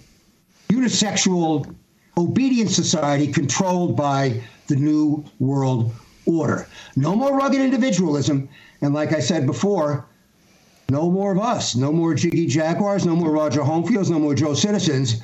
unisexual, 0.69 1.75
obedient 2.17 2.69
society 2.69 3.27
controlled 3.27 3.97
by 3.97 4.41
the 4.67 4.75
New 4.75 5.23
World 5.39 5.93
Order. 6.25 6.67
No 6.95 7.15
more 7.15 7.35
rugged 7.35 7.59
individualism. 7.59 8.47
And 8.81 8.93
like 8.93 9.11
I 9.11 9.19
said 9.19 9.45
before, 9.45 10.05
no 10.89 11.09
more 11.09 11.31
of 11.31 11.39
us. 11.39 11.75
No 11.75 11.91
more 11.91 12.13
Jiggy 12.13 12.45
Jaguars, 12.45 13.05
no 13.05 13.15
more 13.15 13.31
Roger 13.31 13.61
Homefields, 13.61 14.09
no 14.09 14.19
more 14.19 14.35
Joe 14.35 14.53
Citizens, 14.53 15.21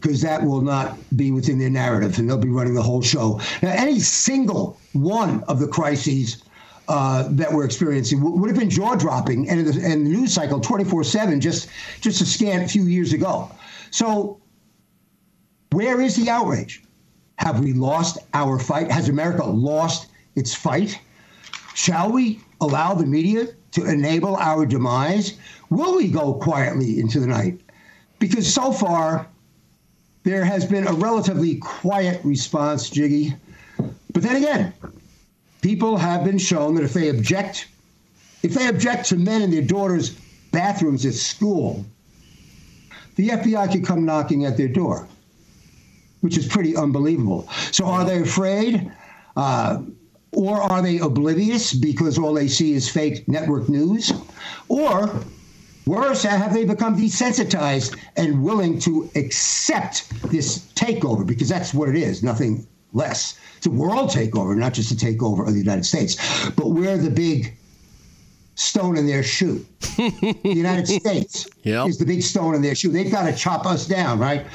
because 0.00 0.20
that 0.20 0.42
will 0.42 0.60
not 0.60 0.98
be 1.16 1.30
within 1.30 1.58
their 1.58 1.70
narrative 1.70 2.18
and 2.18 2.28
they'll 2.28 2.38
be 2.38 2.48
running 2.48 2.74
the 2.74 2.82
whole 2.82 3.02
show. 3.02 3.40
Now, 3.62 3.70
any 3.70 4.00
single 4.00 4.78
one 4.92 5.44
of 5.44 5.60
the 5.60 5.68
crises 5.68 6.42
uh, 6.88 7.28
that 7.30 7.52
we're 7.52 7.64
experiencing 7.64 8.18
w- 8.18 8.36
would 8.36 8.50
have 8.50 8.58
been 8.58 8.70
jaw 8.70 8.94
dropping 8.94 9.48
and 9.48 9.60
and 9.60 10.06
the 10.06 10.10
news 10.10 10.32
cycle 10.32 10.60
24 10.60 11.04
7 11.04 11.40
just 11.40 11.68
just 12.00 12.20
a 12.20 12.26
scant 12.26 12.70
few 12.70 12.84
years 12.84 13.12
ago. 13.12 13.50
So, 13.90 14.40
where 15.70 16.00
is 16.00 16.16
the 16.16 16.28
outrage? 16.28 16.82
Have 17.36 17.60
we 17.60 17.72
lost 17.72 18.18
our 18.34 18.58
fight? 18.58 18.90
Has 18.90 19.08
America 19.08 19.44
lost 19.44 20.08
its 20.36 20.54
fight? 20.54 20.98
Shall 21.74 22.12
we 22.12 22.40
allow 22.60 22.94
the 22.94 23.06
media 23.06 23.48
to 23.72 23.84
enable 23.84 24.36
our 24.36 24.66
demise? 24.66 25.34
Will 25.70 25.96
we 25.96 26.08
go 26.08 26.34
quietly 26.34 27.00
into 27.00 27.18
the 27.20 27.26
night? 27.26 27.60
Because 28.18 28.52
so 28.52 28.72
far, 28.72 29.26
there 30.22 30.44
has 30.44 30.64
been 30.64 30.86
a 30.86 30.92
relatively 30.92 31.56
quiet 31.56 32.20
response, 32.24 32.88
Jiggy. 32.88 33.34
But 34.12 34.22
then 34.22 34.36
again, 34.36 34.72
people 35.62 35.96
have 35.96 36.24
been 36.24 36.38
shown 36.38 36.74
that 36.74 36.84
if 36.84 36.92
they 36.92 37.08
object, 37.08 37.68
if 38.42 38.52
they 38.52 38.66
object 38.68 39.06
to 39.06 39.16
men 39.16 39.40
in 39.40 39.50
their 39.50 39.62
daughters' 39.62 40.10
bathrooms 40.50 41.06
at 41.06 41.14
school, 41.14 41.86
the 43.14 43.28
FBI 43.28 43.72
could 43.72 43.86
come 43.86 44.04
knocking 44.04 44.44
at 44.44 44.56
their 44.56 44.68
door, 44.68 45.08
which 46.20 46.36
is 46.36 46.46
pretty 46.46 46.76
unbelievable. 46.76 47.48
So 47.70 47.86
are 47.86 48.04
they 48.04 48.20
afraid? 48.20 48.90
Uh, 49.36 49.82
or 50.32 50.60
are 50.60 50.82
they 50.82 50.98
oblivious 50.98 51.72
because 51.72 52.18
all 52.18 52.34
they 52.34 52.48
see 52.48 52.72
is 52.72 52.88
fake 52.88 53.28
network 53.28 53.68
news? 53.68 54.12
Or 54.68 55.14
worse, 55.86 56.22
have 56.22 56.54
they 56.54 56.64
become 56.64 56.96
desensitized 56.96 57.98
and 58.16 58.42
willing 58.42 58.78
to 58.80 59.10
accept 59.14 60.08
this 60.30 60.60
takeover? 60.74 61.26
Because 61.26 61.48
that's 61.48 61.74
what 61.74 61.88
it 61.88 61.96
is, 61.96 62.22
nothing 62.22 62.66
less. 62.92 63.38
It's 63.56 63.66
a 63.66 63.70
world 63.70 64.10
takeover, 64.10 64.56
not 64.56 64.74
just 64.74 64.90
a 64.90 64.94
takeover 64.94 65.46
of 65.46 65.52
the 65.54 65.58
United 65.60 65.84
States. 65.86 66.16
But 66.50 66.68
we're 66.70 66.96
the 66.98 67.10
big 67.10 67.56
stone 68.54 68.96
in 68.98 69.06
their 69.06 69.22
shoe. 69.22 69.64
the 69.96 70.38
United 70.44 70.86
States 71.00 71.46
Yep. 71.62 71.88
is 71.88 71.98
the 71.98 72.04
big 72.06 72.22
stone 72.22 72.54
in 72.54 72.62
their 72.62 72.74
shoe. 72.74 72.90
They've 72.90 73.10
got 73.10 73.24
to 73.26 73.34
chop 73.34 73.66
us 73.66 73.86
down, 73.86 74.18
right? 74.18 74.46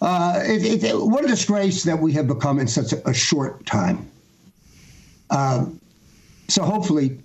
Uh, 0.00 0.40
it, 0.44 0.82
it, 0.84 0.94
what 0.96 1.24
a 1.24 1.28
disgrace 1.28 1.82
that 1.84 1.98
we 1.98 2.12
have 2.12 2.26
become 2.26 2.58
in 2.58 2.66
such 2.68 2.92
a, 2.92 3.08
a 3.08 3.12
short 3.12 3.66
time. 3.66 4.08
Um, 5.30 5.80
so 6.48 6.62
hopefully, 6.62 7.18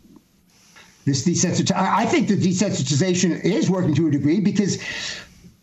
this 1.06 1.26
desensitization. 1.26 1.76
I 1.76 2.06
think 2.06 2.28
the 2.28 2.36
desensitization 2.38 3.44
is 3.44 3.70
working 3.70 3.94
to 3.96 4.08
a 4.08 4.12
degree 4.12 4.40
because, 4.40 4.80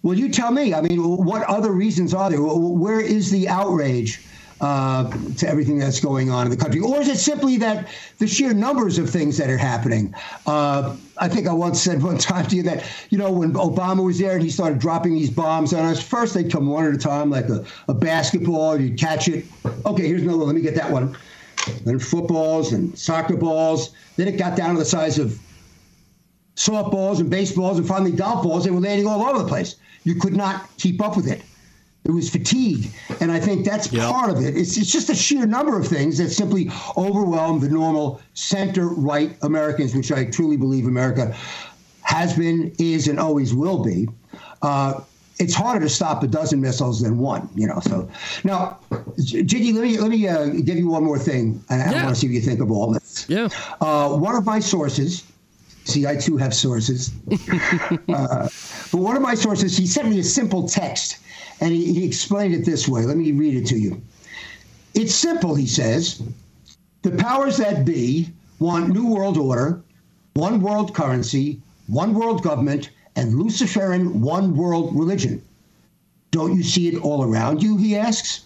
well, 0.02 0.16
you 0.16 0.28
tell 0.30 0.50
me. 0.52 0.72
I 0.74 0.80
mean, 0.80 1.00
what 1.02 1.42
other 1.44 1.72
reasons 1.72 2.14
are 2.14 2.30
there? 2.30 2.40
Where 2.42 3.00
is 3.00 3.30
the 3.30 3.48
outrage? 3.48 4.20
Uh, 4.62 5.10
to 5.36 5.48
everything 5.48 5.76
that's 5.76 5.98
going 5.98 6.30
on 6.30 6.46
in 6.46 6.50
the 6.50 6.56
country, 6.56 6.80
or 6.80 7.00
is 7.00 7.08
it 7.08 7.18
simply 7.18 7.56
that 7.56 7.88
the 8.18 8.28
sheer 8.28 8.54
numbers 8.54 8.96
of 8.96 9.10
things 9.10 9.36
that 9.36 9.50
are 9.50 9.58
happening? 9.58 10.14
Uh, 10.46 10.96
I 11.18 11.28
think 11.28 11.48
I 11.48 11.52
once 11.52 11.82
said 11.82 12.00
one 12.00 12.16
time 12.30 12.46
to 12.46 12.54
you 12.54 12.62
that 12.62 12.84
you 13.10 13.18
know 13.18 13.32
when 13.32 13.54
Obama 13.54 14.04
was 14.04 14.20
there 14.20 14.34
and 14.34 14.42
he 14.42 14.50
started 14.50 14.78
dropping 14.78 15.14
these 15.14 15.30
bombs 15.30 15.74
on 15.74 15.84
us, 15.86 16.00
first 16.00 16.34
they'd 16.34 16.52
come 16.52 16.68
one 16.68 16.86
at 16.86 16.94
a 16.94 16.98
time 16.98 17.28
like 17.28 17.48
a, 17.48 17.66
a 17.88 17.94
basketball, 17.94 18.80
you'd 18.80 19.00
catch 19.00 19.26
it. 19.26 19.48
Okay, 19.84 20.06
here's 20.06 20.22
another 20.22 20.38
one. 20.38 20.46
Let 20.46 20.54
me 20.54 20.62
get 20.62 20.76
that 20.76 20.92
one. 20.92 21.16
Then 21.84 21.98
footballs 21.98 22.72
and 22.72 22.96
soccer 22.96 23.36
balls. 23.36 23.92
Then 24.16 24.28
it 24.28 24.38
got 24.38 24.56
down 24.56 24.74
to 24.74 24.78
the 24.78 24.84
size 24.84 25.18
of 25.18 25.40
softballs 26.56 27.20
and 27.20 27.30
baseballs 27.30 27.78
and 27.78 27.86
finally 27.86 28.12
golf 28.12 28.42
balls. 28.42 28.64
They 28.64 28.70
were 28.70 28.80
landing 28.80 29.06
all 29.06 29.22
over 29.22 29.38
the 29.38 29.48
place. 29.48 29.76
You 30.04 30.16
could 30.16 30.36
not 30.36 30.76
keep 30.78 31.02
up 31.02 31.16
with 31.16 31.26
it. 31.26 31.44
It 32.04 32.10
was 32.10 32.28
fatigue. 32.28 32.90
And 33.20 33.30
I 33.30 33.38
think 33.38 33.64
that's 33.64 33.86
part 33.86 34.30
of 34.30 34.42
it. 34.42 34.56
It's, 34.56 34.76
it's 34.76 34.90
just 34.90 35.08
a 35.08 35.14
sheer 35.14 35.46
number 35.46 35.78
of 35.78 35.86
things 35.86 36.18
that 36.18 36.30
simply 36.30 36.68
overwhelm 36.96 37.60
the 37.60 37.68
normal 37.68 38.20
center 38.34 38.88
right 38.88 39.36
Americans, 39.42 39.94
which 39.94 40.10
I 40.10 40.24
truly 40.24 40.56
believe 40.56 40.86
America 40.86 41.36
has 42.02 42.36
been, 42.36 42.74
is, 42.78 43.06
and 43.06 43.20
always 43.20 43.54
will 43.54 43.84
be. 43.84 44.08
Uh, 44.62 45.00
it's 45.38 45.54
harder 45.54 45.80
to 45.80 45.88
stop 45.88 46.22
a 46.22 46.26
dozen 46.26 46.60
missiles 46.60 47.00
than 47.00 47.18
one, 47.18 47.48
you 47.54 47.66
know. 47.66 47.80
So 47.80 48.08
now, 48.44 48.78
Jiggy, 49.18 49.72
let 49.72 49.82
me 49.82 49.98
let 49.98 50.10
me 50.10 50.28
uh, 50.28 50.46
give 50.46 50.76
you 50.76 50.88
one 50.88 51.04
more 51.04 51.18
thing. 51.18 51.62
I, 51.70 51.80
I 51.80 52.04
want 52.04 52.08
to 52.10 52.14
see 52.14 52.28
what 52.28 52.34
you 52.34 52.40
think 52.40 52.60
of 52.60 52.70
all 52.70 52.92
this. 52.92 53.26
Yeah. 53.28 53.48
Uh, 53.80 54.16
one 54.16 54.34
of 54.36 54.44
my 54.44 54.60
sources. 54.60 55.24
See, 55.84 56.06
I 56.06 56.14
too 56.14 56.36
have 56.36 56.54
sources. 56.54 57.10
uh, 58.08 58.48
but 58.92 58.98
one 58.98 59.16
of 59.16 59.22
my 59.22 59.34
sources, 59.34 59.76
he 59.76 59.84
sent 59.84 60.08
me 60.08 60.20
a 60.20 60.22
simple 60.22 60.68
text, 60.68 61.18
and 61.62 61.72
he, 61.72 61.94
he 61.94 62.04
explained 62.04 62.54
it 62.54 62.64
this 62.64 62.88
way. 62.88 63.02
Let 63.06 63.16
me 63.16 63.30
read 63.30 63.54
it 63.54 63.66
to 63.68 63.78
you. 63.78 64.02
It's 64.94 65.14
simple, 65.14 65.54
he 65.54 65.68
says. 65.68 66.20
The 67.02 67.12
powers 67.12 67.56
that 67.58 67.84
be 67.84 68.28
want 68.58 68.88
New 68.88 69.06
World 69.06 69.38
Order, 69.38 69.80
one 70.34 70.60
world 70.60 70.92
currency, 70.92 71.60
one 71.86 72.14
world 72.14 72.42
government, 72.42 72.90
and 73.14 73.38
Luciferian 73.38 74.20
one 74.22 74.56
world 74.56 74.98
religion. 74.98 75.40
Don't 76.32 76.56
you 76.56 76.64
see 76.64 76.88
it 76.88 77.00
all 77.00 77.22
around 77.22 77.62
you? 77.62 77.76
He 77.76 77.96
asks. 77.96 78.42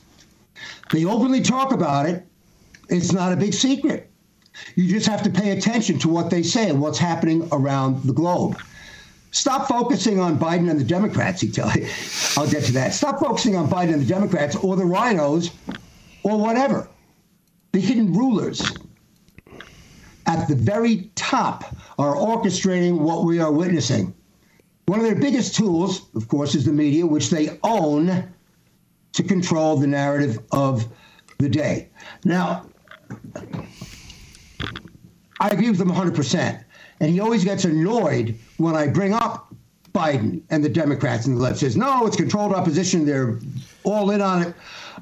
They 0.91 1.07
openly 1.07 1.41
talk 1.41 1.73
about 1.73 2.07
it. 2.07 2.27
It's 2.91 3.13
not 3.13 3.33
a 3.33 3.37
big 3.37 3.55
secret. 3.55 4.11
You 4.75 4.89
just 4.89 5.07
have 5.07 5.23
to 5.23 5.31
pay 5.31 5.57
attention 5.57 5.99
to 6.01 6.09
what 6.09 6.29
they 6.29 6.43
say 6.43 6.69
and 6.69 6.83
what's 6.83 6.99
happening 6.99 7.49
around 7.51 8.03
the 8.03 8.13
globe. 8.13 8.59
Stop 9.37 9.69
focusing 9.69 10.19
on 10.19 10.39
Biden 10.39 10.71
and 10.71 10.81
the 10.81 10.85
Democrats, 10.85 11.43
he 11.43 11.51
tells 11.51 11.77
you. 11.77 11.87
I'll 12.39 12.51
get 12.51 12.65
to 12.65 12.73
that. 12.73 12.95
Stop 12.95 13.21
focusing 13.21 13.55
on 13.55 13.69
Biden 13.69 13.93
and 13.93 14.01
the 14.01 14.07
Democrats 14.07 14.57
or 14.57 14.77
the 14.77 14.83
RINOs 14.83 15.51
or 16.23 16.39
whatever. 16.39 16.89
The 17.73 17.81
hidden 17.81 18.15
rulers 18.15 18.73
at 20.25 20.49
the 20.49 20.55
very 20.55 21.11
top 21.17 21.77
are 21.99 22.15
orchestrating 22.15 22.99
what 22.99 23.25
we 23.25 23.39
are 23.39 23.53
witnessing. 23.53 24.15
One 24.87 25.01
of 25.01 25.05
their 25.05 25.15
biggest 25.15 25.55
tools, 25.55 26.07
of 26.15 26.29
course, 26.29 26.55
is 26.55 26.65
the 26.65 26.73
media, 26.73 27.07
which 27.07 27.29
they 27.29 27.59
own 27.63 28.33
to 29.13 29.23
control 29.23 29.77
the 29.77 29.87
narrative 29.87 30.39
of 30.51 30.89
the 31.39 31.51
day. 31.51 31.91
Now, 32.25 32.65
I 35.39 35.51
agree 35.51 35.69
with 35.69 35.81
him 35.81 35.91
100%. 35.91 36.65
And 37.01 37.11
he 37.11 37.21
always 37.21 37.45
gets 37.45 37.67
annoyed 37.67 38.39
when 38.59 38.75
I 38.75 38.87
bring 38.87 39.13
up 39.13 39.53
Biden 39.97 40.43
and 40.51 40.63
the 40.63 40.69
Democrats 40.69 41.27
and 41.27 41.39
the 41.39 41.41
left 41.41 41.59
says, 41.59 41.77
no, 41.77 42.07
it's 42.07 42.17
controlled 42.17 42.53
opposition. 42.53 43.07
They're 43.07 43.39
all 43.85 44.11
in 44.11 44.21
on 44.21 44.43
it. 44.43 44.55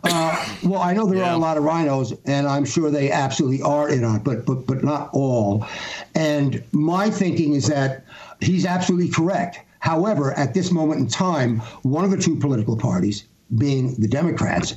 Uh, 0.04 0.54
well, 0.64 0.80
I 0.80 0.92
know 0.92 1.06
there 1.06 1.24
are 1.24 1.34
a 1.34 1.38
lot 1.38 1.56
of 1.56 1.64
RINOs, 1.64 2.18
and 2.26 2.46
I'm 2.46 2.64
sure 2.64 2.90
they 2.90 3.10
absolutely 3.10 3.60
are 3.62 3.88
in 3.88 4.04
on 4.04 4.16
it, 4.16 4.24
but, 4.24 4.46
but, 4.46 4.66
but 4.66 4.84
not 4.84 5.10
all. 5.12 5.66
And 6.14 6.62
my 6.72 7.10
thinking 7.10 7.54
is 7.54 7.66
that 7.66 8.04
he's 8.40 8.64
absolutely 8.64 9.08
correct. 9.08 9.58
However, 9.80 10.32
at 10.32 10.54
this 10.54 10.70
moment 10.70 11.00
in 11.00 11.08
time, 11.08 11.58
one 11.82 12.04
of 12.04 12.10
the 12.12 12.16
two 12.16 12.36
political 12.36 12.76
parties, 12.76 13.24
being 13.58 13.94
the 13.96 14.08
Democrats, 14.08 14.76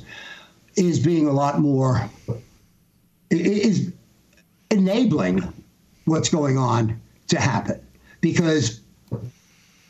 is 0.76 0.98
being 0.98 1.26
a 1.26 1.32
lot 1.32 1.60
more, 1.60 2.08
is 3.30 3.92
enabling 4.70 5.52
what's 6.04 6.28
going 6.28 6.58
on 6.58 7.00
to 7.28 7.40
happen 7.40 7.80
because 8.20 8.80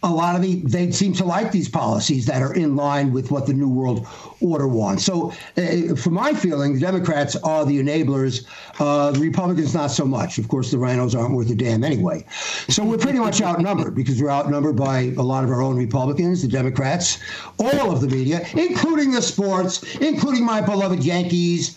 a 0.04 0.10
lot 0.10 0.36
of 0.36 0.42
the 0.42 0.56
they 0.60 0.90
seem 0.92 1.12
to 1.12 1.24
like 1.24 1.50
these 1.50 1.68
policies 1.68 2.24
that 2.26 2.40
are 2.40 2.54
in 2.54 2.76
line 2.76 3.12
with 3.12 3.32
what 3.32 3.46
the 3.46 3.52
new 3.52 3.68
world 3.68 4.06
order 4.40 4.68
wants. 4.68 5.04
So, 5.04 5.32
uh, 5.56 5.96
for 5.96 6.10
my 6.10 6.32
feeling, 6.32 6.74
the 6.74 6.80
Democrats 6.80 7.34
are 7.36 7.64
the 7.64 7.82
enablers. 7.82 8.46
Uh, 8.78 9.10
the 9.10 9.18
Republicans 9.18 9.74
not 9.74 9.90
so 9.90 10.04
much. 10.04 10.38
Of 10.38 10.46
course, 10.46 10.70
the 10.70 10.76
RINOs 10.76 11.18
aren't 11.18 11.34
worth 11.34 11.50
a 11.50 11.56
damn 11.56 11.82
anyway. 11.82 12.24
So 12.68 12.84
we're 12.84 12.98
pretty 12.98 13.18
much 13.18 13.42
outnumbered 13.42 13.96
because 13.96 14.22
we're 14.22 14.30
outnumbered 14.30 14.76
by 14.76 15.12
a 15.18 15.22
lot 15.22 15.42
of 15.42 15.50
our 15.50 15.62
own 15.62 15.76
Republicans, 15.76 16.42
the 16.42 16.48
Democrats, 16.48 17.18
all 17.58 17.90
of 17.90 18.00
the 18.00 18.08
media, 18.08 18.46
including 18.54 19.10
the 19.10 19.22
sports, 19.22 19.82
including 19.96 20.44
my 20.44 20.60
beloved 20.60 21.02
Yankees, 21.02 21.76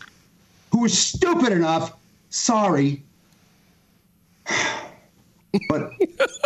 who 0.71 0.85
are 0.85 0.89
stupid 0.89 1.51
enough. 1.51 1.97
Sorry, 2.29 3.03
but 5.69 5.93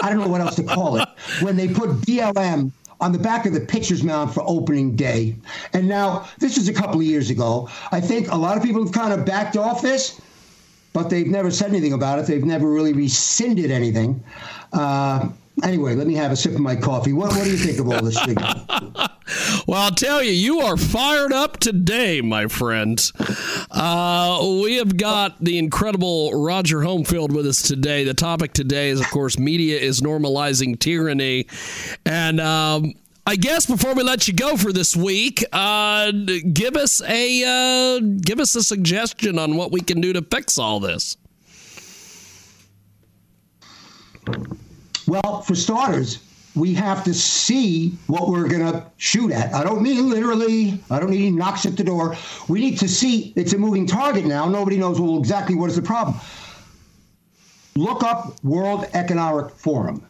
I 0.01 0.09
don't 0.09 0.19
know 0.19 0.27
what 0.27 0.41
else 0.41 0.55
to 0.55 0.63
call 0.63 0.97
it. 0.97 1.07
When 1.41 1.55
they 1.55 1.67
put 1.67 1.89
BLM 2.01 2.71
on 3.01 3.11
the 3.11 3.19
back 3.19 3.45
of 3.45 3.53
the 3.53 3.59
pitcher's 3.59 4.03
mound 4.03 4.33
for 4.33 4.43
opening 4.45 4.95
day, 4.95 5.35
and 5.73 5.87
now 5.87 6.27
this 6.39 6.57
is 6.57 6.67
a 6.69 6.73
couple 6.73 6.99
of 6.99 7.05
years 7.05 7.29
ago. 7.29 7.69
I 7.91 8.01
think 8.01 8.31
a 8.31 8.37
lot 8.37 8.57
of 8.57 8.63
people 8.63 8.83
have 8.83 8.93
kind 8.93 9.13
of 9.13 9.25
backed 9.25 9.57
off 9.57 9.81
this, 9.81 10.19
but 10.93 11.09
they've 11.09 11.27
never 11.27 11.51
said 11.51 11.69
anything 11.69 11.93
about 11.93 12.19
it. 12.19 12.25
They've 12.25 12.43
never 12.43 12.69
really 12.69 12.93
rescinded 12.93 13.69
anything. 13.69 14.23
Uh, 14.73 15.29
anyway, 15.63 15.95
let 15.95 16.07
me 16.07 16.15
have 16.15 16.31
a 16.31 16.35
sip 16.35 16.53
of 16.53 16.59
my 16.61 16.75
coffee. 16.75 17.13
What, 17.13 17.31
what 17.31 17.43
do 17.43 17.51
you 17.51 17.57
think 17.57 17.79
of 17.79 17.89
all 17.89 18.01
this? 18.01 18.17
Well, 19.67 19.81
I'll 19.81 19.91
tell 19.91 20.21
you, 20.21 20.31
you 20.31 20.59
are 20.61 20.77
fired 20.77 21.33
up 21.33 21.57
today, 21.57 22.21
my 22.21 22.47
friends. 22.47 23.11
Uh, 23.71 24.59
we 24.63 24.75
have 24.77 24.97
got 24.97 25.43
the 25.43 25.57
incredible 25.57 26.31
Roger 26.43 26.79
Homefield 26.79 27.31
with 27.31 27.47
us 27.47 27.61
today. 27.61 28.03
The 28.03 28.13
topic 28.13 28.53
today 28.53 28.89
is, 28.89 28.99
of 28.99 29.09
course, 29.09 29.39
media 29.39 29.79
is 29.79 30.01
normalizing 30.01 30.79
tyranny. 30.79 31.47
And 32.05 32.39
um, 32.39 32.93
I 33.27 33.35
guess 33.35 33.65
before 33.65 33.95
we 33.95 34.03
let 34.03 34.27
you 34.27 34.33
go 34.35 34.55
for 34.55 34.71
this 34.71 34.95
week, 34.95 35.43
uh, 35.51 36.11
give 36.11 36.75
us 36.75 37.01
a 37.01 37.43
uh, 37.43 37.99
give 38.21 38.39
us 38.39 38.55
a 38.55 38.61
suggestion 38.61 39.39
on 39.39 39.55
what 39.55 39.71
we 39.71 39.81
can 39.81 39.99
do 39.99 40.13
to 40.13 40.21
fix 40.21 40.59
all 40.59 40.79
this. 40.79 41.17
Well, 45.07 45.41
for 45.41 45.55
starters, 45.55 46.19
we 46.55 46.73
have 46.73 47.03
to 47.03 47.13
see 47.13 47.97
what 48.07 48.29
we're 48.29 48.47
going 48.47 48.71
to 48.71 48.85
shoot 48.97 49.31
at. 49.31 49.53
I 49.53 49.63
don't 49.63 49.81
mean 49.81 50.09
literally. 50.09 50.81
I 50.89 50.99
don't 50.99 51.09
need 51.11 51.33
knocks 51.33 51.65
at 51.65 51.75
the 51.75 51.83
door. 51.83 52.15
We 52.47 52.59
need 52.59 52.79
to 52.79 52.87
see 52.87 53.33
it's 53.35 53.53
a 53.53 53.57
moving 53.57 53.85
target 53.85 54.25
now. 54.25 54.47
Nobody 54.47 54.77
knows 54.77 54.99
well 54.99 55.19
exactly 55.19 55.55
what 55.55 55.69
is 55.69 55.75
the 55.75 55.81
problem. 55.81 56.17
look 57.75 58.03
up 58.03 58.41
World 58.43 58.87
Economic 58.93 59.51
Forum. 59.51 60.05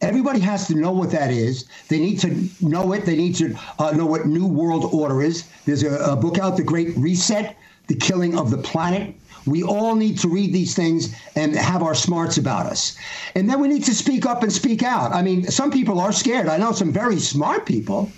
Everybody 0.00 0.38
has 0.38 0.68
to 0.68 0.76
know 0.76 0.92
what 0.92 1.10
that 1.10 1.32
is. 1.32 1.64
They 1.88 1.98
need 1.98 2.20
to 2.20 2.48
know 2.60 2.92
it. 2.92 3.04
They 3.04 3.16
need 3.16 3.34
to 3.36 3.58
uh, 3.80 3.90
know 3.90 4.06
what 4.06 4.26
New 4.26 4.46
World 4.46 4.88
Order 4.92 5.22
is. 5.22 5.48
There's 5.64 5.82
a, 5.82 5.96
a 6.12 6.14
book 6.14 6.38
out, 6.38 6.56
The 6.56 6.62
Great 6.62 6.96
Reset, 6.96 7.56
The 7.88 7.96
Killing 7.96 8.38
of 8.38 8.52
the 8.52 8.58
Planet. 8.58 9.16
We 9.50 9.62
all 9.62 9.94
need 9.94 10.18
to 10.18 10.28
read 10.28 10.52
these 10.52 10.74
things 10.74 11.14
and 11.34 11.54
have 11.56 11.82
our 11.82 11.94
smarts 11.94 12.38
about 12.38 12.66
us. 12.66 12.96
And 13.34 13.48
then 13.48 13.60
we 13.60 13.68
need 13.68 13.84
to 13.84 13.94
speak 13.94 14.26
up 14.26 14.42
and 14.42 14.52
speak 14.52 14.82
out. 14.82 15.12
I 15.12 15.22
mean, 15.22 15.44
some 15.44 15.70
people 15.70 16.00
are 16.00 16.12
scared. 16.12 16.48
I 16.48 16.56
know 16.56 16.72
some 16.72 16.92
very 16.92 17.18
smart 17.18 17.66
people 17.66 18.10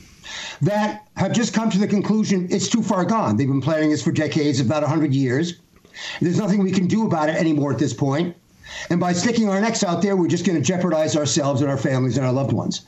that 0.62 1.06
have 1.16 1.32
just 1.32 1.54
come 1.54 1.70
to 1.70 1.78
the 1.78 1.86
conclusion 1.86 2.48
it's 2.50 2.68
too 2.68 2.82
far 2.82 3.04
gone. 3.04 3.36
They've 3.36 3.48
been 3.48 3.60
planning 3.60 3.90
this 3.90 4.02
for 4.02 4.12
decades, 4.12 4.60
about 4.60 4.82
100 4.82 5.14
years. 5.14 5.54
There's 6.20 6.38
nothing 6.38 6.62
we 6.62 6.70
can 6.70 6.86
do 6.86 7.06
about 7.06 7.28
it 7.28 7.36
anymore 7.36 7.72
at 7.72 7.78
this 7.78 7.92
point. 7.92 8.36
And 8.88 9.00
by 9.00 9.12
sticking 9.12 9.48
our 9.48 9.60
necks 9.60 9.82
out 9.82 10.00
there, 10.00 10.16
we're 10.16 10.28
just 10.28 10.44
going 10.44 10.56
to 10.56 10.64
jeopardize 10.64 11.16
ourselves 11.16 11.60
and 11.60 11.70
our 11.70 11.76
families 11.76 12.16
and 12.16 12.24
our 12.24 12.32
loved 12.32 12.52
ones. 12.52 12.82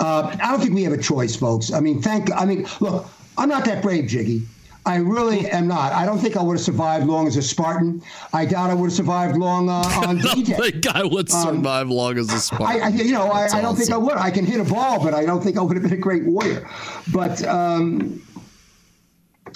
Uh, 0.00 0.34
I 0.42 0.50
don't 0.50 0.60
think 0.60 0.74
we 0.74 0.82
have 0.84 0.94
a 0.94 1.02
choice, 1.02 1.36
folks. 1.36 1.72
I 1.72 1.80
mean, 1.80 2.00
thank. 2.00 2.32
I 2.32 2.44
mean, 2.46 2.66
look, 2.80 3.06
I'm 3.36 3.48
not 3.48 3.64
that 3.66 3.82
brave, 3.82 4.06
Jiggy. 4.08 4.46
I 4.86 4.96
really 4.96 5.50
am 5.50 5.66
not. 5.66 5.92
I 5.92 6.06
don't 6.06 6.18
think 6.18 6.36
I 6.36 6.42
would 6.42 6.56
have 6.56 6.64
survived 6.64 7.06
long 7.06 7.26
as 7.26 7.36
a 7.36 7.42
Spartan. 7.42 8.02
I 8.32 8.46
doubt 8.46 8.70
I 8.70 8.74
would 8.74 8.86
have 8.86 8.92
survived 8.92 9.36
long 9.36 9.68
uh, 9.68 9.82
on 10.06 10.18
D-Day. 10.18 10.54
I 10.54 10.56
think 10.56 10.86
I 10.86 11.02
would 11.02 11.28
survive 11.28 11.86
um, 11.86 11.90
long 11.90 12.16
as 12.18 12.32
a 12.32 12.38
Spartan. 12.38 12.82
I, 12.82 12.86
I 12.86 12.88
you 12.88 13.12
know, 13.12 13.26
I, 13.26 13.46
I, 13.46 13.48
don't 13.48 13.64
awesome. 13.64 13.76
think 13.76 13.90
I 13.90 13.96
would. 13.96 14.16
I 14.16 14.30
can 14.30 14.46
hit 14.46 14.60
a 14.60 14.64
ball, 14.64 15.02
but 15.02 15.12
I 15.12 15.26
don't 15.26 15.42
think 15.42 15.58
I 15.58 15.62
would 15.62 15.76
have 15.76 15.82
been 15.82 15.92
a 15.92 15.96
great 15.96 16.24
warrior. 16.24 16.68
But 17.12 17.44
um, 17.46 18.22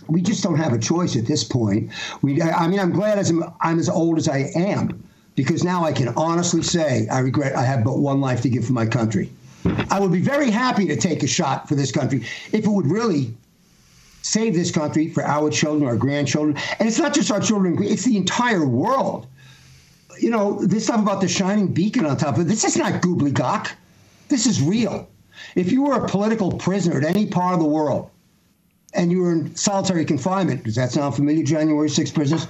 we 0.09 0.21
just 0.21 0.43
don't 0.43 0.57
have 0.57 0.73
a 0.73 0.79
choice 0.79 1.17
at 1.17 1.27
this 1.27 1.45
point. 1.45 1.93
We, 2.23 2.43
I 2.43 2.67
mean, 2.67 2.81
I'm 2.81 2.93
glad 2.93 3.19
as 3.19 3.31
I'm, 3.31 3.45
I'm 3.61 3.79
as 3.79 3.89
old 3.89 4.19
as 4.19 4.29
I 4.29 4.51
am 4.57 5.03
because 5.37 5.63
now 5.63 5.85
I 5.85 5.93
can 5.93 6.09
honestly 6.17 6.63
say 6.63 7.07
I 7.09 7.21
regret 7.21 7.55
I 7.55 7.63
have 7.63 7.85
but 7.85 7.99
one 7.99 8.21
life 8.21 8.43
to 8.43 8.51
give 8.51 8.65
for 8.65 8.73
my 8.73 8.87
country. 8.87 9.31
I 9.91 10.01
would 10.01 10.11
be 10.11 10.23
very 10.23 10.51
happy 10.51 10.87
to 10.87 10.97
take 10.97 11.23
a 11.23 11.27
shot 11.27 11.69
for 11.69 11.75
this 11.77 11.93
country 11.93 12.25
if 12.53 12.65
it 12.65 12.69
would 12.69 12.87
really 12.87 13.35
save 14.31 14.55
this 14.55 14.71
country 14.71 15.09
for 15.09 15.25
our 15.25 15.51
children, 15.51 15.89
our 15.89 15.97
grandchildren. 15.97 16.57
And 16.79 16.89
it's 16.89 16.99
not 16.99 17.13
just 17.13 17.33
our 17.33 17.41
children, 17.41 17.77
it's 17.83 18.05
the 18.05 18.17
entire 18.17 18.65
world. 18.65 19.27
You 20.21 20.31
know, 20.31 20.65
this 20.65 20.85
stuff 20.85 21.01
about 21.01 21.21
the 21.21 21.29
shining 21.29 21.69
beacon 21.69 22.07
on 22.07 22.17
top 22.17 22.37
of 22.37 22.43
it, 22.43 22.45
this 22.45 22.65
is 22.65 22.77
not 22.77 23.03
gobbledygook. 23.03 23.73
This 24.29 24.47
is 24.47 24.63
real. 24.63 25.09
If 25.57 25.73
you 25.73 25.83
were 25.83 26.05
a 26.05 26.09
political 26.09 26.53
prisoner 26.53 26.99
at 26.99 27.05
any 27.05 27.27
part 27.27 27.55
of 27.55 27.61
the 27.61 27.67
world, 27.67 28.11
and 28.93 29.11
you 29.11 29.21
were 29.23 29.33
in 29.33 29.55
solitary 29.55 30.05
confinement, 30.05 30.65
does 30.65 30.75
that 30.75 30.91
sound 30.91 31.15
familiar, 31.15 31.45
January 31.45 31.89
6 31.89 32.11
prisoners? 32.11 32.47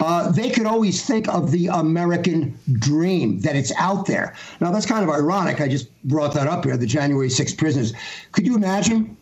Uh, 0.00 0.30
they 0.30 0.50
could 0.50 0.66
always 0.66 1.04
think 1.04 1.28
of 1.28 1.52
the 1.52 1.68
American 1.68 2.56
dream, 2.80 3.40
that 3.40 3.54
it's 3.54 3.72
out 3.78 4.06
there. 4.06 4.34
Now, 4.60 4.72
that's 4.72 4.86
kind 4.86 5.08
of 5.08 5.10
ironic. 5.10 5.60
I 5.60 5.68
just 5.68 5.88
brought 6.04 6.34
that 6.34 6.48
up 6.48 6.64
here, 6.64 6.76
the 6.76 6.86
January 6.86 7.30
6 7.30 7.54
prisoners. 7.54 7.92
Could 8.32 8.44
you 8.44 8.56
imagine 8.56 9.16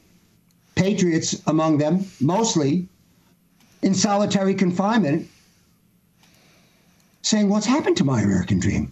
patriots 0.82 1.40
among 1.46 1.78
them, 1.78 2.04
mostly 2.20 2.88
in 3.82 3.94
solitary 3.94 4.52
confinement, 4.54 5.28
saying, 7.22 7.48
What's 7.48 7.66
happened 7.66 7.96
to 7.98 8.04
my 8.04 8.20
American 8.20 8.58
dream? 8.58 8.90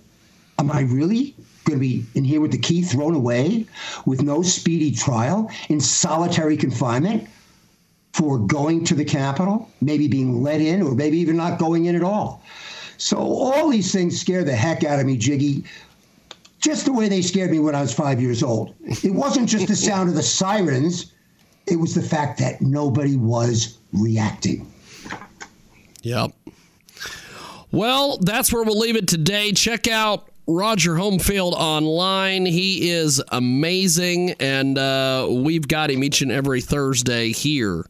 Am 0.60 0.70
I 0.70 0.82
really 0.82 1.34
going 1.64 1.78
to 1.78 1.80
be 1.80 2.04
in 2.14 2.22
here 2.22 2.40
with 2.40 2.52
the 2.52 2.58
key 2.58 2.82
thrown 2.82 3.14
away 3.14 3.66
with 4.06 4.22
no 4.22 4.40
speedy 4.42 4.92
trial 4.92 5.50
in 5.68 5.80
solitary 5.80 6.56
confinement? 6.56 7.28
for 8.12 8.38
going 8.38 8.82
to 8.84 8.96
the 8.96 9.04
Capitol, 9.04 9.70
maybe 9.80 10.08
being 10.08 10.42
let 10.42 10.60
in, 10.60 10.82
or 10.82 10.96
maybe 10.96 11.16
even 11.18 11.36
not 11.36 11.60
going 11.60 11.86
in 11.86 11.94
at 11.94 12.02
all. 12.02 12.42
So 12.98 13.16
all 13.18 13.68
these 13.70 13.92
things 13.92 14.20
scare 14.20 14.42
the 14.42 14.54
heck 14.54 14.82
out 14.82 14.98
of 14.98 15.06
me, 15.06 15.16
Jiggy. 15.16 15.62
Just 16.58 16.86
the 16.86 16.92
way 16.92 17.08
they 17.08 17.22
scared 17.22 17.52
me 17.52 17.60
when 17.60 17.76
I 17.76 17.80
was 17.80 17.94
five 17.94 18.20
years 18.20 18.42
old. 18.42 18.74
It 18.82 19.14
wasn't 19.14 19.48
just 19.48 19.68
the 19.68 19.76
sound 19.76 20.08
of 20.08 20.16
the 20.16 20.24
sirens, 20.24 21.12
it 21.66 21.76
was 21.76 21.94
the 21.94 22.02
fact 22.02 22.38
that 22.38 22.60
nobody 22.60 23.16
was 23.16 23.78
reacting. 23.92 24.70
Yep. 26.02 26.32
Well, 27.72 28.18
that's 28.18 28.52
where 28.52 28.64
we'll 28.64 28.78
leave 28.78 28.96
it 28.96 29.06
today. 29.06 29.52
Check 29.52 29.86
out 29.86 30.28
Roger 30.46 30.94
Homefield 30.94 31.52
online. 31.52 32.46
He 32.46 32.90
is 32.90 33.22
amazing, 33.30 34.32
and 34.40 34.76
uh, 34.76 35.28
we've 35.30 35.68
got 35.68 35.90
him 35.90 36.02
each 36.02 36.22
and 36.22 36.32
every 36.32 36.60
Thursday 36.60 37.32
here 37.32 37.86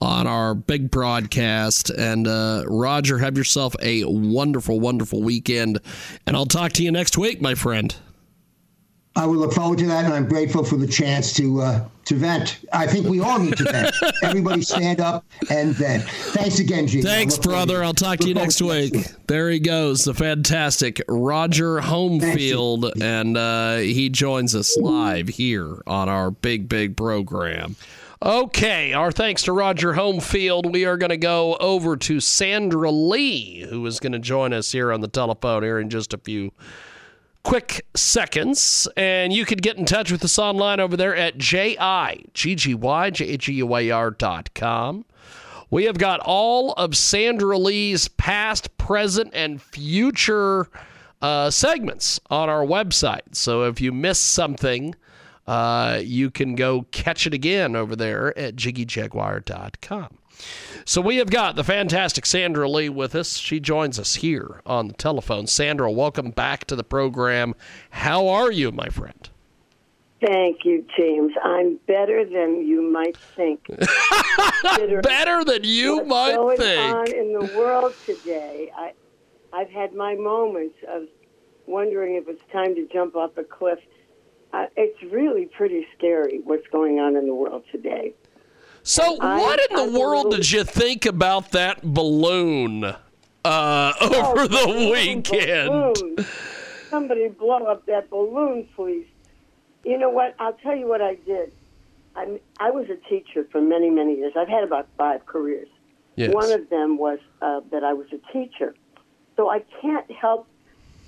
on 0.00 0.26
our 0.26 0.54
big 0.54 0.90
broadcast. 0.90 1.90
And 1.90 2.26
uh, 2.26 2.64
Roger, 2.66 3.18
have 3.18 3.36
yourself 3.36 3.76
a 3.80 4.04
wonderful, 4.04 4.80
wonderful 4.80 5.22
weekend. 5.22 5.78
And 6.26 6.36
I'll 6.36 6.46
talk 6.46 6.72
to 6.72 6.82
you 6.82 6.90
next 6.90 7.16
week, 7.16 7.40
my 7.40 7.54
friend. 7.54 7.94
I 9.20 9.26
will 9.26 9.36
look 9.36 9.52
forward 9.52 9.78
to 9.80 9.86
that, 9.88 10.06
and 10.06 10.14
I'm 10.14 10.26
grateful 10.26 10.64
for 10.64 10.76
the 10.76 10.86
chance 10.86 11.34
to 11.34 11.60
uh, 11.60 11.84
to 12.06 12.14
vent. 12.14 12.60
I 12.72 12.86
think 12.86 13.06
we 13.06 13.20
all 13.20 13.38
need 13.38 13.54
to 13.58 13.64
vent. 13.64 13.94
Everybody 14.22 14.62
stand 14.62 14.98
up 14.98 15.26
and 15.50 15.74
vent. 15.74 16.04
Thanks 16.04 16.58
again, 16.58 16.86
Gene. 16.86 17.02
Thanks, 17.02 17.36
brother. 17.36 17.84
I'll 17.84 17.92
talk 17.92 18.20
to 18.20 18.28
you 18.28 18.32
next 18.32 18.62
week. 18.62 18.94
There 19.26 19.50
he 19.50 19.60
goes, 19.60 20.04
the 20.04 20.14
fantastic 20.14 21.02
Roger 21.06 21.80
Homefield, 21.80 22.98
and 23.02 23.36
uh, 23.36 23.76
he 23.76 24.08
joins 24.08 24.54
us 24.54 24.74
live 24.78 25.28
here 25.28 25.82
on 25.86 26.08
our 26.08 26.30
big, 26.30 26.66
big 26.66 26.96
program. 26.96 27.76
Okay, 28.22 28.94
our 28.94 29.12
thanks 29.12 29.42
to 29.42 29.52
Roger 29.52 29.92
Homefield. 29.92 30.72
We 30.72 30.86
are 30.86 30.96
going 30.96 31.10
to 31.10 31.18
go 31.18 31.56
over 31.56 31.98
to 31.98 32.20
Sandra 32.20 32.90
Lee, 32.90 33.66
who 33.68 33.84
is 33.84 34.00
going 34.00 34.12
to 34.12 34.18
join 34.18 34.54
us 34.54 34.72
here 34.72 34.90
on 34.90 35.02
the 35.02 35.08
telephone 35.08 35.62
here 35.62 35.78
in 35.78 35.90
just 35.90 36.14
a 36.14 36.18
few 36.18 36.52
quick 37.42 37.86
seconds. 37.94 38.88
And 38.96 39.32
you 39.32 39.44
can 39.44 39.58
get 39.58 39.76
in 39.76 39.84
touch 39.84 40.10
with 40.12 40.24
us 40.24 40.38
online 40.38 40.80
over 40.80 40.96
there 40.96 41.16
at 41.16 41.38
com. 44.54 45.04
We 45.70 45.84
have 45.84 45.98
got 45.98 46.20
all 46.20 46.72
of 46.72 46.96
Sandra 46.96 47.56
Lee's 47.56 48.08
past, 48.08 48.76
present, 48.76 49.30
and 49.34 49.62
future 49.62 50.68
uh, 51.22 51.50
segments 51.50 52.18
on 52.28 52.48
our 52.48 52.64
website. 52.64 53.36
So 53.36 53.64
if 53.64 53.80
you 53.80 53.92
missed 53.92 54.32
something, 54.32 54.96
uh, 55.50 56.00
you 56.04 56.30
can 56.30 56.54
go 56.54 56.86
catch 56.92 57.26
it 57.26 57.34
again 57.34 57.74
over 57.74 57.96
there 57.96 58.38
at 58.38 58.54
jiggyjaguar.com. 58.54 60.18
So 60.84 61.00
we 61.00 61.16
have 61.16 61.28
got 61.28 61.56
the 61.56 61.64
fantastic 61.64 62.24
Sandra 62.24 62.68
Lee 62.70 62.88
with 62.88 63.16
us. 63.16 63.36
She 63.36 63.58
joins 63.58 63.98
us 63.98 64.14
here 64.14 64.62
on 64.64 64.86
the 64.86 64.94
telephone. 64.94 65.48
Sandra, 65.48 65.90
welcome 65.90 66.30
back 66.30 66.66
to 66.66 66.76
the 66.76 66.84
program. 66.84 67.56
How 67.90 68.28
are 68.28 68.52
you, 68.52 68.70
my 68.70 68.90
friend? 68.90 69.28
Thank 70.24 70.64
you, 70.64 70.86
James. 70.96 71.32
I'm 71.42 71.80
better 71.88 72.24
than 72.24 72.64
you 72.64 72.82
might 72.82 73.16
think. 73.16 73.66
better 75.02 75.44
than 75.44 75.64
you 75.64 75.96
What's 75.96 76.08
might 76.08 76.34
going 76.36 76.56
think. 76.58 76.94
on 76.94 77.12
in 77.12 77.32
the 77.32 77.58
world 77.58 77.92
today, 78.06 78.70
I, 78.76 78.92
I've 79.52 79.70
had 79.70 79.94
my 79.94 80.14
moments 80.14 80.76
of 80.88 81.08
wondering 81.66 82.14
if 82.14 82.28
it's 82.28 82.42
time 82.52 82.76
to 82.76 82.86
jump 82.86 83.16
off 83.16 83.36
a 83.36 83.42
cliff. 83.42 83.80
Uh, 84.52 84.66
it's 84.76 85.00
really 85.12 85.46
pretty 85.46 85.86
scary 85.96 86.40
what's 86.44 86.66
going 86.68 86.98
on 86.98 87.16
in 87.16 87.26
the 87.26 87.34
world 87.34 87.62
today. 87.70 88.12
So, 88.82 89.14
what 89.14 89.60
in 89.70 89.76
the 89.92 89.98
world 89.98 90.30
did 90.32 90.50
you 90.50 90.64
think 90.64 91.06
about 91.06 91.52
that 91.52 91.82
balloon 91.82 92.84
uh, 92.84 92.96
Oh, 93.44 94.30
over 94.32 94.48
the 94.48 94.62
balloon, 94.66 94.90
weekend? 94.90 95.68
balloon. 95.68 96.26
Somebody 96.88 97.28
blow 97.28 97.64
up 97.66 97.86
that 97.86 98.10
balloon, 98.10 98.66
please. 98.74 99.06
You 99.84 99.98
know 99.98 100.10
what? 100.10 100.34
I'll 100.38 100.54
tell 100.54 100.74
you 100.76 100.88
what 100.88 101.00
I 101.00 101.14
did. 101.14 101.52
I 102.16 102.40
I 102.58 102.70
was 102.70 102.88
a 102.90 102.96
teacher 103.08 103.46
for 103.52 103.60
many 103.60 103.88
many 103.90 104.16
years. 104.16 104.32
I've 104.36 104.48
had 104.48 104.64
about 104.64 104.88
five 104.98 105.24
careers. 105.26 105.68
Yes. 106.16 106.34
One 106.34 106.50
of 106.50 106.68
them 106.68 106.98
was 106.98 107.18
uh, 107.40 107.60
that 107.70 107.84
I 107.84 107.92
was 107.92 108.06
a 108.12 108.32
teacher, 108.32 108.74
so 109.36 109.48
I 109.48 109.60
can't 109.80 110.10
help 110.10 110.48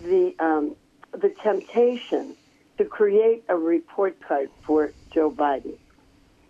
the 0.00 0.34
um, 0.38 0.76
the 1.12 1.34
temptation 1.42 2.36
to 2.82 2.88
create 2.88 3.44
a 3.48 3.56
report 3.56 4.16
card 4.26 4.50
for 4.66 4.92
Joe 5.14 5.30
Biden, 5.30 5.76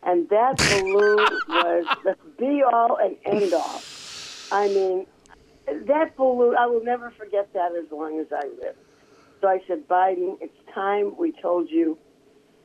and 0.03 0.28
that 0.30 0.57
balloon 0.80 1.18
was 1.49 1.85
the 2.05 2.16
be 2.39 2.62
all 2.62 2.97
and 2.97 3.16
end 3.24 3.53
all. 3.53 3.83
I 4.51 4.68
mean, 4.68 5.07
that 5.87 6.16
balloon. 6.16 6.57
I 6.57 6.66
will 6.66 6.85
never 6.85 7.11
forget 7.11 7.53
that 7.53 7.72
as 7.72 7.91
long 7.91 8.18
as 8.18 8.26
I 8.33 8.47
live. 8.62 8.76
So 9.41 9.49
I 9.49 9.61
said, 9.66 9.89
Biden, 9.89 10.39
it's 10.41 10.57
time 10.72 11.16
we 11.18 11.33
told 11.33 11.68
you 11.68 11.99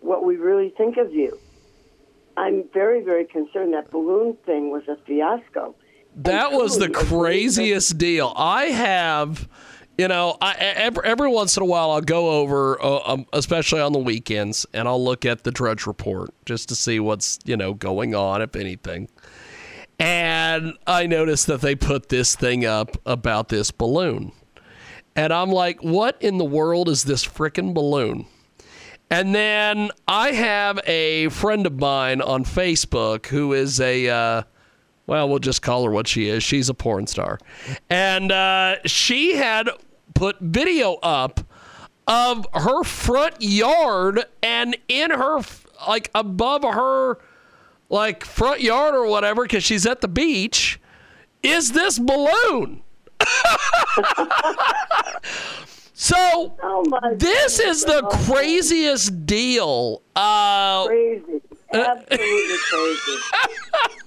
what 0.02 0.24
we 0.24 0.38
really 0.38 0.70
think 0.78 0.98
of 0.98 1.14
you. 1.14 1.38
I'm 2.38 2.66
very, 2.72 3.04
very 3.04 3.26
concerned 3.26 3.74
that 3.74 3.90
balloon 3.90 4.38
thing 4.46 4.70
was 4.70 4.84
a 4.88 4.96
fiasco. 5.08 5.76
That 6.16 6.52
was 6.52 6.78
the 6.78 6.90
craziest 6.90 7.98
deal. 7.98 8.32
I 8.36 8.66
have, 8.66 9.48
you 9.98 10.08
know, 10.08 10.38
I, 10.40 10.54
every, 10.56 11.04
every 11.06 11.30
once 11.30 11.58
in 11.58 11.64
a 11.64 11.66
while 11.66 11.92
I'll 11.92 12.02
go 12.02 12.30
over, 12.30 12.82
uh, 12.84 13.00
um, 13.06 13.26
especially 13.34 13.82
on 13.82 13.94
the 13.94 14.00
weekends, 14.00 14.66
and 14.74 14.88
I'll 14.88 15.04
look 15.04 15.26
at 15.26 15.44
the 15.44 15.52
Drudge 15.52 15.88
Report 15.88 16.34
just 16.46 16.70
to 16.70 16.76
see 16.76 17.00
what's, 17.00 17.40
you 17.46 17.58
know, 17.58 17.74
going 17.74 18.14
on, 18.14 18.42
if 18.42 18.56
anything. 18.56 19.10
And 20.00 20.74
I 20.86 21.08
noticed 21.08 21.48
that 21.48 21.62
they 21.62 21.76
put 21.76 22.10
this 22.10 22.36
thing 22.36 22.66
up 22.66 22.98
about 23.06 23.50
this 23.50 23.72
balloon. 23.72 24.32
And 25.16 25.34
I'm 25.34 25.50
like, 25.50 25.82
what 25.82 26.22
in 26.22 26.38
the 26.38 26.46
world 26.46 26.90
is 26.90 27.04
this 27.04 27.26
frickin' 27.26 27.74
balloon? 27.74 28.28
And 29.10 29.34
then 29.34 29.90
I 30.08 30.34
have 30.34 30.80
a 30.86 31.30
friend 31.30 31.66
of 31.66 31.80
mine 31.80 32.22
on 32.22 32.44
Facebook 32.44 33.26
who 33.26 33.54
is 33.54 33.80
a, 33.80 34.10
uh, 34.10 34.44
well, 35.08 35.30
we'll 35.30 35.40
just 35.40 35.62
call 35.64 35.86
her 35.86 35.92
what 35.92 36.08
she 36.08 36.28
is. 36.28 36.44
She's 36.44 36.70
a 36.70 36.74
porn 36.76 37.08
star. 37.08 37.40
And 37.90 38.32
uh, 38.32 38.76
she 38.86 39.36
had 39.36 39.70
put 40.18 40.40
video 40.40 40.96
up 40.96 41.42
of 42.08 42.48
her 42.54 42.84
front 42.84 43.36
yard 43.40 44.26
and 44.42 44.76
in 44.88 45.12
her, 45.12 45.42
like 45.88 46.10
above 46.16 46.64
her, 46.64 47.20
like 47.90 48.26
front 48.26 48.62
yard 48.62 48.96
or 48.96 49.06
whatever, 49.06 49.44
because 49.44 49.64
she's 49.64 49.86
at 49.86 50.02
the 50.02 50.08
beach, 50.08 50.80
is 51.44 51.74
this 51.74 52.00
balloon. 52.00 52.82
So 56.00 56.56
this 57.16 57.60
is 57.60 57.84
the 57.84 58.04
craziest 58.28 59.26
deal. 59.26 60.04
Uh, 60.16 60.86
crazy, 60.86 61.42
absolutely 61.74 62.56
crazy. 62.70 63.18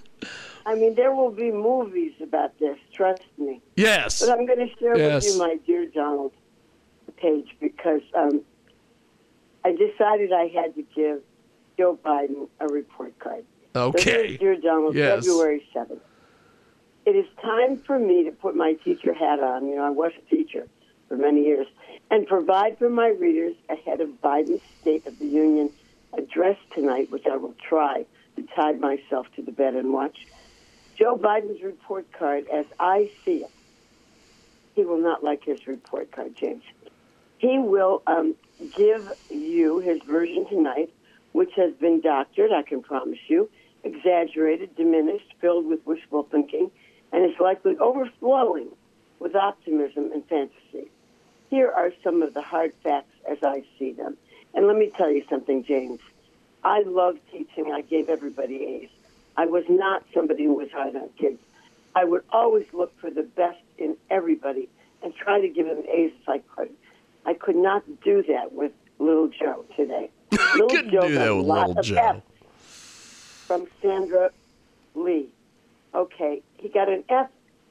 I 0.66 0.74
mean, 0.74 0.94
there 0.94 1.14
will 1.14 1.30
be 1.30 1.50
movies 1.50 2.12
about 2.22 2.58
this. 2.58 2.78
Trust 2.92 3.22
me. 3.38 3.60
Yes. 3.76 4.20
But 4.20 4.30
I'm 4.38 4.46
going 4.46 4.58
to 4.68 4.74
share 4.78 4.96
Yes. 4.96 5.24
with 5.24 5.34
you 5.34 5.38
my 5.38 5.56
dear 5.66 5.86
Donald 5.86 6.32
page 7.16 7.56
because 7.60 8.02
um, 8.14 8.42
I 9.64 9.72
decided 9.72 10.32
I 10.32 10.48
had 10.48 10.74
to 10.74 10.82
give 10.94 11.20
Joe 11.76 11.98
Biden 12.04 12.48
a 12.60 12.66
report 12.68 13.18
card. 13.18 13.44
Okay. 13.74 14.36
here's 14.36 14.38
dear 14.38 14.56
Donald, 14.56 14.94
Yes. 14.94 15.24
February 15.26 15.66
7th. 15.74 16.00
It 17.06 17.16
is 17.16 17.26
time 17.42 17.78
for 17.78 17.98
me 17.98 18.24
to 18.24 18.30
put 18.32 18.54
my 18.54 18.74
teacher 18.74 19.14
hat 19.14 19.40
on. 19.40 19.66
You 19.66 19.76
know, 19.76 19.84
I 19.84 19.90
was 19.90 20.12
a 20.18 20.34
teacher 20.34 20.66
for 21.08 21.16
many 21.16 21.44
years 21.44 21.66
and 22.10 22.26
provide 22.26 22.78
for 22.78 22.90
my 22.90 23.08
readers 23.08 23.54
ahead 23.68 24.00
of 24.00 24.10
Biden's 24.22 24.60
State 24.80 25.06
of 25.06 25.18
the 25.18 25.26
Union 25.26 25.70
address 26.16 26.56
tonight, 26.74 27.10
which 27.10 27.26
I 27.26 27.36
will 27.36 27.54
try 27.68 28.04
to 28.36 28.42
tie 28.54 28.72
myself 28.72 29.26
to 29.36 29.42
the 29.42 29.52
bed 29.52 29.74
and 29.74 29.92
watch. 29.92 30.26
Joe 31.00 31.16
Biden's 31.16 31.62
report 31.62 32.12
card, 32.12 32.46
as 32.52 32.66
I 32.78 33.10
see 33.24 33.38
it, 33.38 33.50
he 34.74 34.84
will 34.84 35.00
not 35.00 35.24
like 35.24 35.42
his 35.44 35.66
report 35.66 36.12
card, 36.12 36.36
James. 36.36 36.62
He 37.38 37.58
will 37.58 38.02
um, 38.06 38.34
give 38.76 39.10
you 39.30 39.78
his 39.78 40.02
version 40.02 40.46
tonight, 40.46 40.92
which 41.32 41.52
has 41.56 41.72
been 41.72 42.02
doctored, 42.02 42.52
I 42.52 42.60
can 42.62 42.82
promise 42.82 43.18
you, 43.28 43.48
exaggerated, 43.82 44.76
diminished, 44.76 45.32
filled 45.40 45.64
with 45.64 45.86
wishful 45.86 46.24
thinking, 46.24 46.70
and 47.12 47.24
is 47.24 47.40
likely 47.40 47.78
overflowing 47.78 48.68
with 49.20 49.34
optimism 49.34 50.12
and 50.12 50.22
fantasy. 50.28 50.90
Here 51.48 51.70
are 51.70 51.92
some 52.04 52.20
of 52.20 52.34
the 52.34 52.42
hard 52.42 52.74
facts 52.84 53.14
as 53.28 53.38
I 53.42 53.64
see 53.78 53.92
them. 53.92 54.18
And 54.52 54.66
let 54.66 54.76
me 54.76 54.92
tell 54.94 55.10
you 55.10 55.24
something, 55.30 55.64
James. 55.64 56.00
I 56.62 56.82
love 56.82 57.16
teaching. 57.32 57.72
I 57.72 57.80
gave 57.80 58.10
everybody 58.10 58.64
A's. 58.64 58.99
I 59.36 59.46
was 59.46 59.64
not 59.68 60.04
somebody 60.14 60.44
who 60.44 60.54
was 60.54 60.70
hard 60.72 60.96
on 60.96 61.08
kids. 61.18 61.38
I 61.94 62.04
would 62.04 62.22
always 62.30 62.66
look 62.72 62.98
for 63.00 63.10
the 63.10 63.22
best 63.22 63.58
in 63.78 63.96
everybody 64.10 64.68
and 65.02 65.14
try 65.14 65.40
to 65.40 65.48
give 65.48 65.66
them 65.66 65.82
A's 65.88 66.12
if 66.20 66.28
I 66.28 66.38
could. 66.38 66.70
I 67.26 67.34
could 67.34 67.56
not 67.56 67.82
do 68.02 68.22
that 68.28 68.52
with 68.52 68.72
little 68.98 69.28
Joe 69.28 69.64
today. 69.76 70.10
little 70.32 70.68
couldn't 70.68 70.90
Joe 70.92 71.08
do 71.08 71.14
that 71.14 71.36
with 71.36 71.46
little 71.46 71.82
Joe. 71.82 72.22
From 73.46 73.66
Sandra 73.82 74.30
Lee. 74.94 75.28
Okay, 75.94 76.42
he 76.58 76.68
got 76.68 76.88
an 76.88 77.02
F 77.08 77.28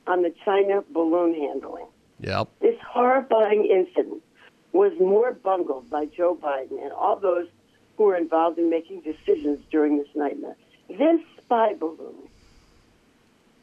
on 0.08 0.24
the 0.24 0.34
China 0.44 0.84
balloon 0.92 1.34
handling. 1.34 1.86
Yep. 2.20 2.50
This 2.60 2.76
horrifying 2.86 3.66
incident 3.66 4.22
was 4.74 4.92
more 5.00 5.32
bungled 5.32 5.90
by 5.90 6.06
Joe 6.06 6.38
Biden 6.42 6.84
and 6.84 6.92
all 6.92 7.18
those 7.18 7.48
who 7.96 8.04
were 8.06 8.18
involved 8.18 8.60
in 8.60 8.70
making 8.70 9.02
decisions 9.02 9.60
during 9.72 9.98
this 9.98 10.08
nightmare. 10.16 10.56
This 10.90 11.22
spy 11.38 11.76
balloon 11.76 12.28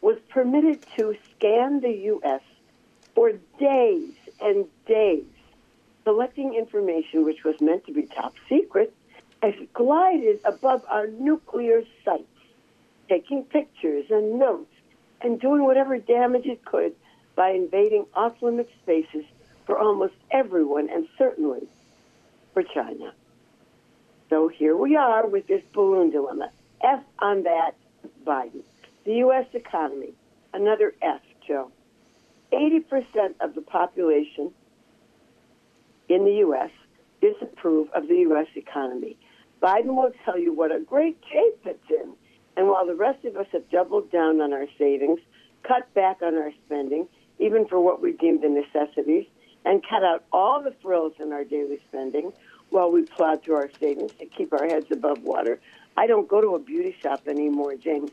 was 0.00 0.18
permitted 0.28 0.86
to 0.96 1.16
scan 1.34 1.80
the 1.80 1.92
U.S. 2.14 2.42
for 3.14 3.32
days 3.58 4.14
and 4.40 4.66
days, 4.86 5.24
collecting 6.04 6.54
information 6.54 7.24
which 7.24 7.42
was 7.42 7.60
meant 7.60 7.84
to 7.86 7.92
be 7.92 8.02
top 8.02 8.34
secret 8.48 8.94
as 9.42 9.54
it 9.54 9.72
glided 9.72 10.40
above 10.44 10.84
our 10.88 11.08
nuclear 11.08 11.82
sites, 12.04 12.24
taking 13.08 13.42
pictures 13.44 14.06
and 14.10 14.38
notes 14.38 14.72
and 15.20 15.40
doing 15.40 15.64
whatever 15.64 15.98
damage 15.98 16.46
it 16.46 16.64
could 16.64 16.94
by 17.34 17.50
invading 17.50 18.06
off 18.14 18.40
limit 18.40 18.70
spaces 18.82 19.24
for 19.64 19.76
almost 19.76 20.14
everyone 20.30 20.88
and 20.88 21.08
certainly 21.18 21.66
for 22.54 22.62
China. 22.62 23.12
So 24.30 24.46
here 24.46 24.76
we 24.76 24.94
are 24.94 25.26
with 25.26 25.48
this 25.48 25.62
balloon 25.72 26.10
dilemma. 26.10 26.50
F 26.86 27.00
on 27.18 27.42
that, 27.42 27.72
Biden. 28.24 28.62
The 29.04 29.14
U.S. 29.14 29.46
economy, 29.52 30.12
another 30.54 30.94
F, 31.02 31.20
Joe. 31.46 31.70
80% 32.52 33.34
of 33.40 33.54
the 33.54 33.62
population 33.62 34.52
in 36.08 36.24
the 36.24 36.34
U.S. 36.46 36.70
disapprove 37.20 37.88
of 37.94 38.08
the 38.08 38.16
U.S. 38.16 38.46
economy. 38.54 39.16
Biden 39.60 39.96
will 39.96 40.12
tell 40.24 40.38
you 40.38 40.52
what 40.52 40.70
a 40.70 40.80
great 40.80 41.18
shape 41.32 41.60
it's 41.64 41.90
in. 41.90 42.12
And 42.56 42.68
while 42.68 42.86
the 42.86 42.94
rest 42.94 43.24
of 43.24 43.36
us 43.36 43.46
have 43.52 43.68
doubled 43.70 44.10
down 44.10 44.40
on 44.40 44.52
our 44.52 44.66
savings, 44.78 45.20
cut 45.62 45.92
back 45.94 46.22
on 46.22 46.36
our 46.36 46.52
spending, 46.64 47.08
even 47.38 47.66
for 47.66 47.80
what 47.80 48.00
we 48.00 48.12
deem 48.12 48.40
the 48.40 48.48
necessities, 48.48 49.26
and 49.64 49.82
cut 49.88 50.04
out 50.04 50.24
all 50.32 50.62
the 50.62 50.74
frills 50.82 51.14
in 51.18 51.32
our 51.32 51.44
daily 51.44 51.80
spending 51.88 52.32
while 52.70 52.90
we 52.90 53.02
plod 53.02 53.42
through 53.42 53.56
our 53.56 53.70
savings 53.80 54.12
to 54.18 54.26
keep 54.26 54.52
our 54.52 54.66
heads 54.66 54.86
above 54.90 55.22
water. 55.22 55.60
I 55.96 56.06
don't 56.06 56.28
go 56.28 56.40
to 56.40 56.54
a 56.54 56.58
beauty 56.58 56.94
shop 57.02 57.26
anymore, 57.26 57.74
James. 57.76 58.10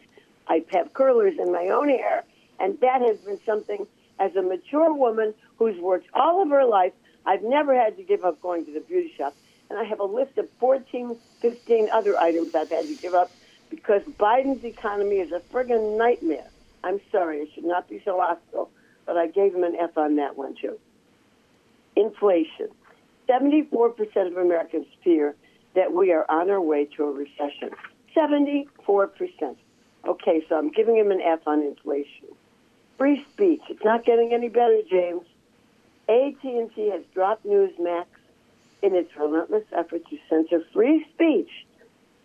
I 0.47 0.63
have 0.71 0.93
curlers 0.93 1.38
in 1.38 1.51
my 1.51 1.67
own 1.67 1.89
hair, 1.89 2.23
and 2.59 2.79
that 2.81 3.01
has 3.01 3.17
been 3.19 3.39
something 3.45 3.86
as 4.19 4.36
a 4.36 4.41
mature 4.41 4.93
woman 4.93 5.34
who's 5.57 5.79
worked 5.79 6.07
all 6.13 6.41
of 6.41 6.49
her 6.49 6.65
life. 6.65 6.93
I've 7.25 7.43
never 7.43 7.75
had 7.75 7.97
to 7.97 8.03
give 8.03 8.23
up 8.23 8.41
going 8.41 8.65
to 8.65 8.73
the 8.73 8.81
beauty 8.81 9.13
shop, 9.17 9.36
and 9.69 9.79
I 9.79 9.84
have 9.86 9.99
a 9.99 10.05
list 10.05 10.38
of 10.38 10.47
14, 10.59 11.15
15 11.41 11.89
other 11.91 12.17
items 12.17 12.53
I've 12.55 12.69
had 12.69 12.86
to 12.86 12.95
give 12.95 13.13
up 13.13 13.31
because 13.69 14.03
Biden's 14.03 14.63
economy 14.63 15.15
is 15.17 15.31
a 15.31 15.39
friggin' 15.39 15.97
nightmare. 15.97 16.47
I'm 16.84 16.99
sorry, 17.11 17.41
I 17.41 17.47
should 17.53 17.63
not 17.63 17.89
be 17.89 18.01
so 18.03 18.19
hostile, 18.19 18.69
but 19.05 19.17
I 19.17 19.27
gave 19.27 19.55
him 19.55 19.63
an 19.63 19.75
F 19.75 19.97
on 19.97 20.17
that 20.17 20.38
one, 20.38 20.55
too. 20.55 20.79
Inflation. 21.95 22.69
74% 23.27 24.27
of 24.27 24.38
Americans 24.38 24.86
fear 25.03 25.36
that 25.76 25.93
we 25.93 26.11
are 26.11 26.26
on 26.30 26.49
our 26.49 26.61
way 26.61 26.86
to 26.86 27.03
a 27.03 27.11
recession. 27.11 27.71
74%. 28.15 28.67
Okay, 30.05 30.45
so 30.47 30.57
I'm 30.57 30.69
giving 30.69 30.97
him 30.97 31.11
an 31.11 31.21
F 31.21 31.39
on 31.47 31.61
inflation. 31.61 32.28
Free 32.97 33.26
speech. 33.32 33.61
It's 33.69 33.84
not 33.84 34.05
getting 34.05 34.34
any 34.34 34.49
better, 34.49 34.82
James. 34.89 35.26
AT&T 36.09 36.89
has 36.91 37.03
dropped 37.13 37.45
Newsmax 37.45 38.05
in 38.82 38.93
its 38.93 39.15
relentless 39.15 39.63
effort 39.71 40.05
to 40.09 40.17
censor 40.30 40.61
free 40.74 41.05
speech 41.13 41.49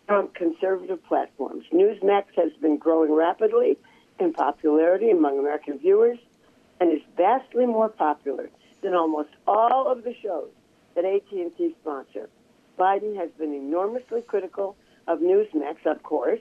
from 0.06 0.28
conservative 0.28 1.04
platforms. 1.04 1.64
Newsmax 1.72 2.24
has 2.36 2.52
been 2.60 2.76
growing 2.76 3.12
rapidly 3.12 3.78
in 4.18 4.32
popularity 4.32 5.10
among 5.10 5.38
American 5.38 5.78
viewers 5.78 6.18
and 6.80 6.92
is 6.92 7.02
vastly 7.16 7.66
more 7.66 7.88
popular 7.88 8.50
than 8.82 8.94
almost 8.94 9.30
all 9.46 9.90
of 9.90 10.02
the 10.02 10.14
shows 10.20 10.50
that 10.94 11.04
AT&T 11.04 11.74
sponsor. 11.80 12.28
Biden 12.78 13.16
has 13.16 13.30
been 13.38 13.52
enormously 13.52 14.22
critical 14.22 14.76
of 15.06 15.18
Newsmax, 15.20 15.84
of 15.86 16.02
course, 16.02 16.40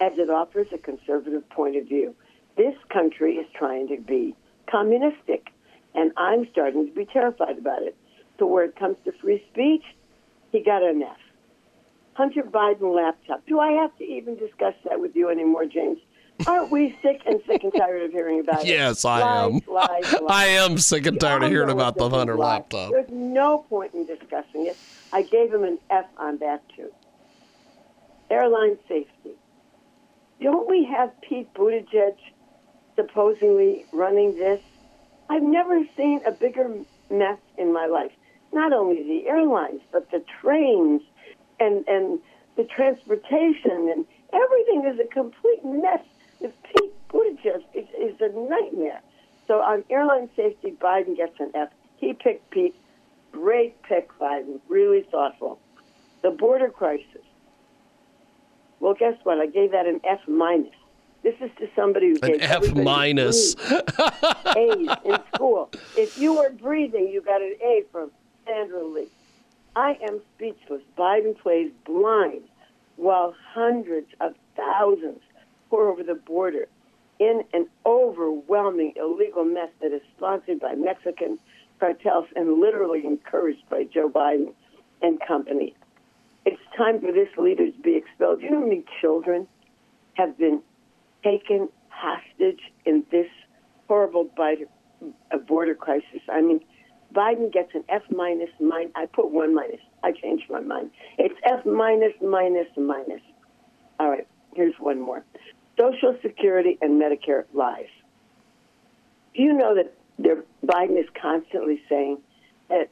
as 0.00 0.12
it 0.18 0.30
offers 0.30 0.68
a 0.72 0.78
conservative 0.78 1.48
point 1.50 1.76
of 1.76 1.86
view. 1.86 2.14
This 2.56 2.74
country 2.90 3.34
is 3.34 3.46
trying 3.54 3.88
to 3.88 4.00
be 4.00 4.34
communistic, 4.70 5.48
and 5.94 6.12
I'm 6.16 6.46
starting 6.52 6.86
to 6.86 6.92
be 6.92 7.06
terrified 7.06 7.58
about 7.58 7.82
it. 7.82 7.96
So 8.38 8.46
where 8.46 8.64
it 8.64 8.76
comes 8.76 8.96
to 9.04 9.12
free 9.20 9.42
speech, 9.52 9.82
he 10.52 10.62
got 10.62 10.82
an 10.82 11.02
F. 11.02 11.16
Hunter 12.14 12.42
Biden 12.42 12.94
laptop. 12.94 13.46
Do 13.46 13.60
I 13.60 13.72
have 13.72 13.96
to 13.98 14.04
even 14.04 14.36
discuss 14.36 14.74
that 14.88 15.00
with 15.00 15.14
you 15.14 15.28
anymore, 15.28 15.66
James? 15.66 15.98
Aren't 16.46 16.70
we 16.70 16.96
sick 17.02 17.22
and 17.26 17.40
sick 17.46 17.64
and 17.64 17.72
tired 17.74 18.02
of 18.02 18.12
hearing 18.12 18.40
about 18.40 18.62
it? 18.62 18.68
Yes, 18.68 19.04
I 19.04 19.20
Lies, 19.20 19.46
am. 19.46 19.74
Lies, 19.74 20.12
lies. 20.12 20.22
I 20.28 20.44
am 20.46 20.78
sick 20.78 21.06
and 21.06 21.18
tired 21.18 21.42
of 21.42 21.50
hearing 21.50 21.70
about 21.70 21.96
the 21.96 22.08
Hunter 22.08 22.36
laptop. 22.36 22.92
There's 22.92 23.10
no 23.10 23.58
point 23.68 23.94
in 23.94 24.06
discussing 24.06 24.66
it. 24.66 24.76
I 25.16 25.22
gave 25.22 25.50
him 25.50 25.64
an 25.64 25.78
F 25.88 26.04
on 26.18 26.36
that 26.40 26.62
too. 26.76 26.92
Airline 28.28 28.76
safety. 28.86 29.32
Don't 30.42 30.68
we 30.68 30.84
have 30.84 31.10
Pete 31.22 31.48
Buttigieg 31.54 32.16
supposedly 32.96 33.86
running 33.94 34.36
this? 34.36 34.60
I've 35.30 35.42
never 35.42 35.80
seen 35.96 36.20
a 36.26 36.32
bigger 36.32 36.70
mess 37.10 37.38
in 37.56 37.72
my 37.72 37.86
life. 37.86 38.12
Not 38.52 38.74
only 38.74 39.02
the 39.04 39.26
airlines, 39.26 39.80
but 39.90 40.10
the 40.10 40.22
trains 40.42 41.00
and 41.58 41.88
and 41.88 42.18
the 42.56 42.64
transportation 42.64 43.88
and 43.90 44.04
everything 44.34 44.84
is 44.84 45.00
a 45.00 45.08
complete 45.08 45.64
mess. 45.64 46.04
If 46.42 46.52
Pete 46.64 46.92
Buttigieg 47.08 47.62
is, 47.72 47.88
is 47.98 48.20
a 48.20 48.28
nightmare. 48.38 49.00
So 49.46 49.62
on 49.62 49.82
airline 49.88 50.28
safety, 50.36 50.72
Biden 50.72 51.16
gets 51.16 51.40
an 51.40 51.52
F. 51.54 51.70
He 51.96 52.12
picked 52.12 52.50
Pete. 52.50 52.76
Great 53.36 53.82
pick, 53.82 54.08
Biden. 54.18 54.60
Really 54.66 55.02
thoughtful. 55.10 55.60
The 56.22 56.30
border 56.30 56.70
crisis. 56.70 57.22
Well, 58.80 58.94
guess 58.94 59.14
what? 59.24 59.38
I 59.38 59.46
gave 59.46 59.72
that 59.72 59.84
an 59.84 60.00
F 60.08 60.20
minus. 60.26 60.72
This 61.22 61.34
is 61.42 61.50
to 61.58 61.68
somebody 61.76 62.08
who 62.08 62.18
An 62.22 62.40
F 62.40 62.74
minus. 62.74 63.54
A's 64.56 64.88
in 65.04 65.18
school. 65.34 65.68
If 65.98 66.16
you 66.16 66.34
were 66.34 66.48
breathing, 66.50 67.08
you 67.08 67.20
got 67.20 67.42
an 67.42 67.56
A 67.62 67.82
from 67.92 68.10
Sandra 68.46 68.82
Lee. 68.82 69.08
I 69.74 69.98
am 70.08 70.22
speechless. 70.34 70.80
Biden 70.96 71.38
plays 71.38 71.70
blind 71.84 72.42
while 72.96 73.34
hundreds 73.52 74.08
of 74.20 74.34
thousands 74.56 75.20
pour 75.68 75.88
over 75.88 76.02
the 76.02 76.14
border 76.14 76.68
in 77.18 77.42
an 77.52 77.66
overwhelming 77.84 78.94
illegal 78.96 79.44
mess 79.44 79.68
that 79.82 79.92
is 79.92 80.00
sponsored 80.16 80.60
by 80.60 80.74
Mexican 80.74 81.38
cartels 81.78 82.26
and 82.34 82.60
literally 82.60 83.04
encouraged 83.04 83.68
by 83.70 83.84
Joe 83.84 84.08
Biden 84.08 84.52
and 85.02 85.18
company. 85.26 85.74
It's 86.44 86.60
time 86.76 87.00
for 87.00 87.12
this 87.12 87.28
leader 87.36 87.70
to 87.70 87.82
be 87.82 87.96
expelled. 87.96 88.40
You 88.40 88.50
know 88.50 88.60
how 88.60 88.66
many 88.66 88.84
children 89.00 89.46
have 90.14 90.38
been 90.38 90.62
taken 91.24 91.68
hostage 91.88 92.60
in 92.84 93.04
this 93.10 93.26
horrible 93.88 94.30
uh, 94.38 95.38
border 95.38 95.74
crisis? 95.74 96.20
I 96.28 96.40
mean, 96.40 96.60
Biden 97.12 97.52
gets 97.52 97.74
an 97.74 97.84
F 97.88 98.02
minus. 98.10 98.50
Mine, 98.60 98.90
I 98.94 99.06
put 99.06 99.30
one 99.30 99.54
minus. 99.54 99.80
I 100.02 100.12
changed 100.12 100.44
my 100.50 100.60
mind. 100.60 100.90
It's 101.18 101.34
F 101.44 101.64
minus, 101.66 102.12
minus, 102.22 102.68
minus. 102.76 103.20
All 103.98 104.10
right, 104.10 104.26
here's 104.54 104.74
one 104.78 105.00
more. 105.00 105.24
Social 105.78 106.16
Security 106.22 106.78
and 106.80 107.00
Medicare 107.00 107.44
lies. 107.52 107.86
Do 109.34 109.42
you 109.42 109.52
know 109.52 109.74
that 109.74 109.92
there, 110.18 110.44
Biden 110.64 110.98
is 110.98 111.08
constantly 111.20 111.82
saying 111.88 112.18
that 112.68 112.88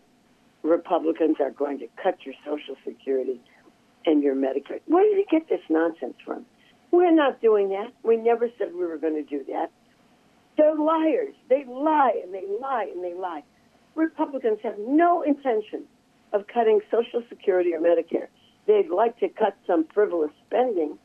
Republicans 0.62 1.36
are 1.40 1.50
going 1.50 1.78
to 1.78 1.88
cut 2.02 2.24
your 2.24 2.34
Social 2.44 2.76
Security 2.84 3.40
and 4.06 4.22
your 4.22 4.34
Medicare? 4.34 4.80
Where 4.86 5.04
did 5.04 5.18
he 5.18 5.26
get 5.30 5.48
this 5.48 5.60
nonsense 5.68 6.16
from? 6.24 6.44
We're 6.90 7.14
not 7.14 7.40
doing 7.40 7.70
that. 7.70 7.92
We 8.02 8.16
never 8.16 8.48
said 8.58 8.74
we 8.74 8.86
were 8.86 8.98
going 8.98 9.14
to 9.14 9.22
do 9.22 9.44
that. 9.52 9.70
They're 10.56 10.76
liars. 10.76 11.34
They 11.48 11.64
lie 11.64 12.20
and 12.22 12.32
they 12.32 12.44
lie 12.60 12.88
and 12.92 13.02
they 13.02 13.14
lie. 13.14 13.42
Republicans 13.94 14.58
have 14.62 14.78
no 14.78 15.22
intention 15.22 15.84
of 16.32 16.46
cutting 16.46 16.80
Social 16.90 17.22
Security 17.28 17.74
or 17.74 17.80
Medicare. 17.80 18.28
They'd 18.66 18.88
like 18.88 19.18
to 19.20 19.28
cut 19.28 19.56
some 19.66 19.86
frivolous 19.92 20.30
spending. 20.46 20.98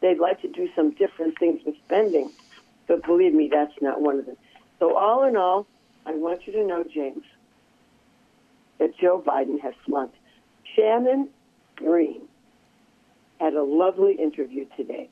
They'd 0.00 0.18
like 0.18 0.40
to 0.42 0.48
do 0.48 0.68
some 0.74 0.90
different 0.90 1.38
things 1.38 1.60
with 1.64 1.74
spending. 1.84 2.32
But 2.86 3.04
believe 3.04 3.34
me, 3.34 3.50
that's 3.52 3.74
not 3.80 4.00
one 4.00 4.18
of 4.18 4.26
them. 4.26 4.36
So, 4.78 4.96
all 4.96 5.24
in 5.24 5.36
all, 5.36 5.66
I 6.06 6.12
want 6.14 6.46
you 6.46 6.52
to 6.54 6.64
know, 6.64 6.84
James, 6.84 7.24
that 8.78 8.96
Joe 8.98 9.22
Biden 9.24 9.60
has 9.60 9.74
flunked. 9.84 10.16
Shannon 10.76 11.28
Green 11.76 12.22
had 13.40 13.54
a 13.54 13.62
lovely 13.62 14.14
interview 14.14 14.66
today. 14.76 15.08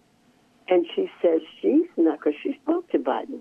And 0.69 0.87
she 0.95 1.09
says 1.23 1.41
she's 1.61 1.87
not, 1.97 2.19
because 2.19 2.35
she 2.43 2.59
spoke 2.63 2.91
to 2.91 2.99
Biden. 2.99 3.41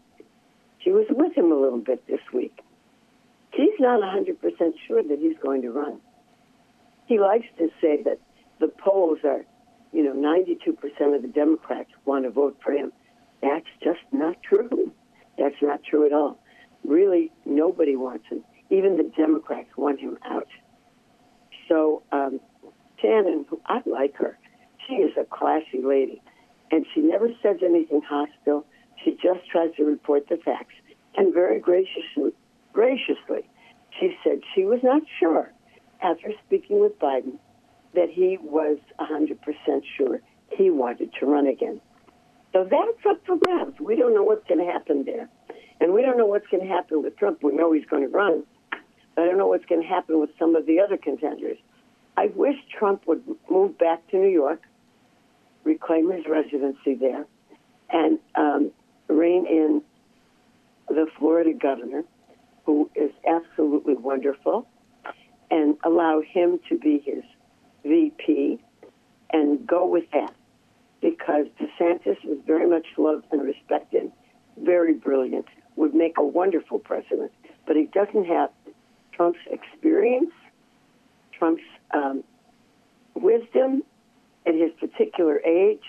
She 0.80 0.92
was 0.92 1.08
with 1.10 1.36
him 1.36 1.52
a 1.52 1.56
little 1.56 1.80
bit 1.80 2.06
this 2.08 2.20
week. 2.34 2.60
She's 3.56 3.80
not 3.80 4.02
100% 4.02 4.38
sure 4.88 5.02
that 5.02 5.20
he's 5.20 5.38
going 5.42 5.64
to 5.64 5.72
run. 5.72 6.00
He 7.08 7.20
likes 7.20 7.48
to 7.58 7.70
say 7.82 8.04
that 8.04 8.20
the 8.60 8.68
polls 8.68 9.20
are, 9.24 9.46
you 9.92 10.04
know, 10.04 10.14
92% 10.14 11.16
of 11.16 11.22
the 11.22 11.28
Democrats 11.28 11.90
want 12.06 12.26
to 12.26 12.32
vote 12.32 12.58
for 12.64 12.72
him. 12.72 12.92
That's 13.42 13.66
just 13.84 14.02
not 14.12 14.38
true. 14.44 14.92
That's 15.38 15.56
not 15.62 15.82
true 15.84 16.06
at 16.06 16.14
all. 16.14 16.40
Really, 16.84 17.32
nobody 17.46 17.96
wants 17.96 18.26
him. 18.30 18.44
Even 18.70 18.98
the 18.98 19.12
Democrats 19.18 19.70
want 19.78 20.00
him 20.00 20.18
out. 20.26 20.48
So, 21.68 22.04
um, 22.12 22.40
who 23.02 23.62
I 23.68 23.82
like 23.86 24.16
her, 24.18 24.38
she 24.88 24.96
is 24.96 25.12
a 25.20 25.26
classy 25.26 25.82
lady, 25.84 26.22
and 26.72 26.86
she 26.94 27.02
never 27.02 27.30
says 27.44 27.58
anything 27.64 28.02
hostile. 28.08 28.66
She 29.04 29.12
just 29.12 29.48
tries 29.52 29.76
to 29.78 29.84
report 29.84 30.28
the 30.30 30.38
facts. 30.38 30.74
And 31.16 31.34
very 31.34 31.60
graciously, 31.60 32.34
graciously, 32.74 33.48
she 34.00 34.16
said 34.24 34.40
she 34.54 34.66
was 34.66 34.80
not 34.84 35.04
sure 35.20 35.52
after 36.02 36.32
speaking 36.46 36.80
with 36.80 36.98
Biden 37.00 37.38
that 37.94 38.10
he 38.10 38.38
was 38.42 38.78
100% 39.00 39.38
sure 39.98 40.22
he 40.50 40.70
wanted 40.70 41.12
to 41.20 41.26
run 41.26 41.48
again. 41.48 41.80
So 42.56 42.64
that's 42.64 43.06
up 43.06 43.20
for 43.26 43.36
grabs. 43.36 43.82
We 43.82 43.98
don't 43.98 44.16
know 44.16 44.24
what's 44.24 44.48
going 44.48 44.66
to 44.66 44.72
happen 44.72 45.04
there. 45.04 45.28
And 45.82 45.94
we 45.94 46.02
don't 46.02 46.18
know 46.18 46.26
what's 46.26 46.48
going 46.48 46.64
to 46.66 46.70
happen 46.70 47.04
with 47.04 47.18
Trump. 47.18 47.44
We 47.44 47.52
know 47.52 47.74
he's 47.74 47.84
going 47.84 48.04
to 48.04 48.08
run. 48.08 48.46
But 49.14 49.24
I 49.24 49.26
don't 49.26 49.38
know 49.38 49.48
what's 49.48 49.66
going 49.66 49.82
to 49.82 49.88
happen 49.88 50.22
with 50.22 50.30
some 50.40 50.56
of 50.56 50.66
the 50.66 50.80
other 50.80 50.96
contenders. 50.96 51.58
I 52.16 52.28
wish 52.28 52.56
Trump 52.80 53.08
would 53.08 53.24
move 53.50 53.78
back 53.78 54.08
to 54.12 54.18
New 54.18 54.30
York, 54.30 54.62
reclaim 55.66 56.10
his 56.10 56.26
residency 56.30 56.96
there, 56.96 57.26
and 57.90 58.20
um, 58.36 58.72
rein 59.10 59.46
in 59.48 59.82
the 60.88 61.08
Florida 61.20 61.52
governor, 61.52 62.06
who 62.66 62.90
is 62.96 63.12
absolutely 63.28 63.96
wonderful, 63.96 64.66
and 65.52 65.76
allow 65.84 66.22
him 66.22 66.62
to 66.70 66.78
be 66.78 67.04
his 67.06 67.24
VP 67.84 68.64
and 69.34 69.68
go 69.68 69.86
with 69.86 70.10
that 70.14 70.34
because 71.06 71.46
DeSantis 71.62 72.18
is 72.24 72.40
very 72.48 72.68
much 72.68 72.88
loved 72.98 73.26
and 73.32 73.44
respected, 73.44 74.12
very 74.58 74.94
brilliant, 74.94 75.46
would 75.76 75.94
make 75.94 76.18
a 76.18 76.26
wonderful 76.26 76.80
president, 76.80 77.32
but 77.68 77.76
he 77.76 77.86
doesn't 77.86 78.26
have 78.26 78.50
Trump's 79.12 79.40
experience, 79.52 80.32
Trump's 81.32 81.62
um, 81.94 82.24
wisdom 83.14 83.84
at 84.48 84.56
his 84.56 84.72
particular 84.80 85.40
age, 85.42 85.84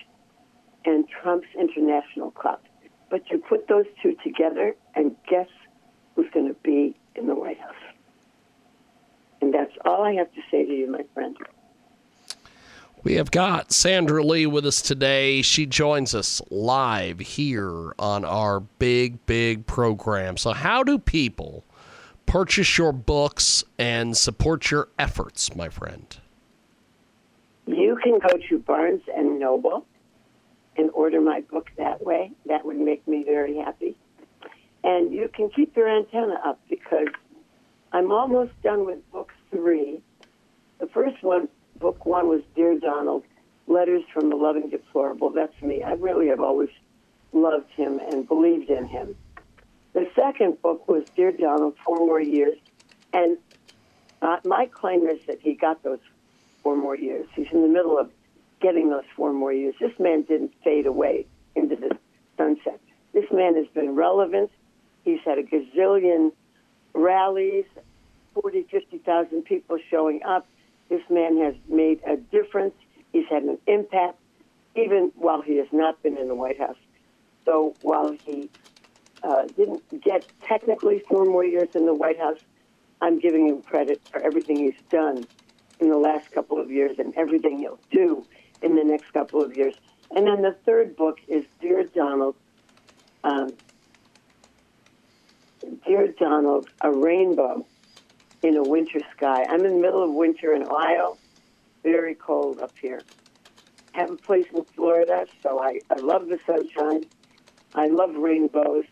and 0.84 1.08
Trump's 1.08 1.48
international 1.58 2.30
clout. 2.32 2.60
But 3.08 3.22
you 3.30 3.38
put 3.38 3.68
those 3.68 3.86
two 4.02 4.16
together, 4.22 4.76
and 4.94 5.16
guess 5.30 5.48
who's 6.14 6.30
going 6.34 6.48
to 6.48 6.60
be 6.62 6.94
in 7.14 7.26
the 7.26 7.34
White 7.34 7.58
House? 7.58 7.74
And 9.40 9.54
that's 9.54 9.72
all 9.86 10.02
I 10.02 10.12
have 10.12 10.30
to 10.34 10.42
say 10.50 10.66
to 10.66 10.72
you, 10.72 10.90
my 10.90 11.04
friend. 11.14 11.38
We 13.06 13.14
have 13.14 13.30
got 13.30 13.70
Sandra 13.70 14.20
Lee 14.24 14.46
with 14.46 14.66
us 14.66 14.82
today. 14.82 15.40
She 15.40 15.64
joins 15.64 16.12
us 16.12 16.42
live 16.50 17.20
here 17.20 17.94
on 18.00 18.24
our 18.24 18.58
big, 18.58 19.24
big 19.26 19.64
program. 19.68 20.36
So, 20.36 20.52
how 20.52 20.82
do 20.82 20.98
people 20.98 21.62
purchase 22.26 22.76
your 22.76 22.90
books 22.90 23.62
and 23.78 24.16
support 24.16 24.72
your 24.72 24.88
efforts, 24.98 25.54
my 25.54 25.68
friend? 25.68 26.18
You 27.68 27.96
can 28.02 28.18
go 28.18 28.38
to 28.48 28.58
Barnes 28.58 29.02
and 29.16 29.38
Noble 29.38 29.86
and 30.76 30.90
order 30.90 31.20
my 31.20 31.42
book 31.42 31.68
that 31.76 32.04
way. 32.04 32.32
That 32.46 32.64
would 32.64 32.80
make 32.80 33.06
me 33.06 33.22
very 33.22 33.56
happy. 33.56 33.96
And 34.82 35.12
you 35.12 35.30
can 35.32 35.48
keep 35.50 35.76
your 35.76 35.88
antenna 35.88 36.40
up 36.44 36.58
because 36.68 37.06
I'm 37.92 38.10
almost 38.10 38.60
done 38.64 38.84
with 38.84 38.98
book 39.12 39.30
three. 39.52 40.02
The 40.80 40.88
first 40.88 41.22
one, 41.22 41.46
book 41.78 42.06
one, 42.06 42.28
was 42.28 42.42
Dear 42.54 42.78
Donald, 42.78 43.24
Letters 43.66 44.02
from 44.12 44.32
a 44.32 44.36
Loving 44.36 44.70
Deplorable. 44.70 45.30
That's 45.30 45.60
me. 45.62 45.82
I 45.82 45.92
really 45.92 46.28
have 46.28 46.40
always 46.40 46.70
loved 47.32 47.70
him 47.72 48.00
and 48.10 48.26
believed 48.26 48.70
in 48.70 48.86
him. 48.86 49.16
The 49.92 50.08
second 50.14 50.60
book 50.62 50.88
was 50.88 51.04
Dear 51.16 51.32
Donald, 51.32 51.74
Four 51.84 51.98
More 51.98 52.20
Years. 52.20 52.58
And 53.12 53.38
uh, 54.22 54.38
my 54.44 54.66
claim 54.66 55.06
is 55.06 55.20
that 55.26 55.40
he 55.40 55.54
got 55.54 55.82
those 55.82 56.00
four 56.62 56.76
more 56.76 56.96
years. 56.96 57.26
He's 57.34 57.46
in 57.52 57.62
the 57.62 57.68
middle 57.68 57.98
of 57.98 58.10
getting 58.60 58.90
those 58.90 59.04
four 59.14 59.32
more 59.32 59.52
years. 59.52 59.74
This 59.80 59.92
man 59.98 60.22
didn't 60.22 60.52
fade 60.64 60.86
away 60.86 61.26
into 61.54 61.76
the 61.76 61.96
sunset. 62.36 62.80
This 63.12 63.24
man 63.32 63.54
has 63.56 63.66
been 63.68 63.94
relevant. 63.94 64.50
He's 65.04 65.20
had 65.24 65.38
a 65.38 65.42
gazillion 65.42 66.32
rallies, 66.92 67.66
40, 68.34 68.66
50,000 68.70 69.42
people 69.42 69.78
showing 69.90 70.22
up. 70.24 70.46
This 70.88 71.02
man 71.10 71.38
has 71.38 71.54
made 71.68 72.00
a 72.06 72.16
difference. 72.16 72.74
He's 73.12 73.26
had 73.28 73.42
an 73.42 73.58
impact, 73.66 74.18
even 74.74 75.12
while 75.16 75.42
he 75.42 75.56
has 75.56 75.68
not 75.72 76.02
been 76.02 76.16
in 76.16 76.28
the 76.28 76.34
White 76.34 76.58
House. 76.58 76.76
So 77.44 77.74
while 77.82 78.12
he 78.12 78.50
uh, 79.22 79.46
didn't 79.56 80.02
get 80.02 80.26
technically 80.46 81.02
four 81.08 81.24
more 81.24 81.44
years 81.44 81.68
in 81.74 81.86
the 81.86 81.94
White 81.94 82.18
House, 82.18 82.38
I'm 83.00 83.18
giving 83.18 83.46
him 83.46 83.62
credit 83.62 84.00
for 84.10 84.20
everything 84.20 84.56
he's 84.56 84.80
done 84.90 85.26
in 85.80 85.90
the 85.90 85.98
last 85.98 86.30
couple 86.32 86.60
of 86.60 86.70
years 86.70 86.98
and 86.98 87.14
everything 87.16 87.58
he'll 87.58 87.80
do 87.90 88.24
in 88.62 88.74
the 88.76 88.84
next 88.84 89.12
couple 89.12 89.42
of 89.42 89.56
years. 89.56 89.74
And 90.14 90.26
then 90.26 90.42
the 90.42 90.56
third 90.64 90.96
book 90.96 91.18
is 91.28 91.44
Dear 91.60 91.84
Donald. 91.84 92.36
Um, 93.24 93.52
Dear 95.84 96.08
Donald, 96.08 96.68
a 96.80 96.90
rainbow 96.90 97.66
in 98.42 98.56
a 98.56 98.62
winter 98.62 99.00
sky. 99.16 99.44
I'm 99.48 99.64
in 99.64 99.74
the 99.74 99.80
middle 99.80 100.02
of 100.02 100.10
winter 100.10 100.54
in 100.54 100.62
Ohio, 100.62 101.16
very 101.82 102.14
cold 102.14 102.60
up 102.60 102.72
here. 102.80 103.02
I 103.94 104.00
have 104.00 104.10
a 104.10 104.16
place 104.16 104.46
in 104.54 104.64
Florida, 104.64 105.26
so 105.42 105.62
I, 105.62 105.80
I 105.90 105.96
love 105.96 106.28
the 106.28 106.38
sunshine. 106.46 107.04
I 107.74 107.86
love 107.86 108.14
rainbows. 108.14 108.84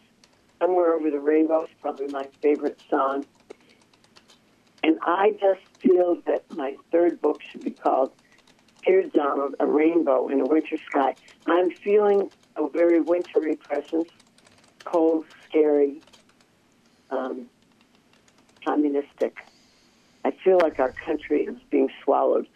Somewhere 0.60 0.94
Over 0.94 1.10
the 1.10 1.20
Rainbow 1.20 1.64
is 1.64 1.70
probably 1.82 2.06
my 2.06 2.26
favorite 2.40 2.80
song. 2.88 3.26
And 4.82 4.98
I 5.02 5.32
just 5.32 5.60
feel 5.78 6.18
that 6.26 6.44
my 6.54 6.76
third 6.92 7.20
book 7.20 7.42
should 7.42 7.64
be 7.64 7.70
called 7.70 8.12
Dear 8.86 9.04
Donald, 9.04 9.56
A 9.60 9.66
Rainbow 9.66 10.28
in 10.28 10.40
a 10.40 10.46
Winter 10.46 10.76
Sky. 10.86 11.14
I'm 11.46 11.70
feeling 11.70 12.30
a 12.56 12.68
very 12.68 13.00
wintry 13.00 13.56
presence, 13.56 14.08
cold, 14.84 15.26
scary, 15.48 16.00
um, 17.10 17.46
communistic. 18.64 19.36
I 20.24 20.32
feel 20.42 20.58
like 20.60 20.78
our 20.80 20.92
country 20.92 21.42
is 21.42 21.56
being 21.70 21.90
swallowed 22.02 22.46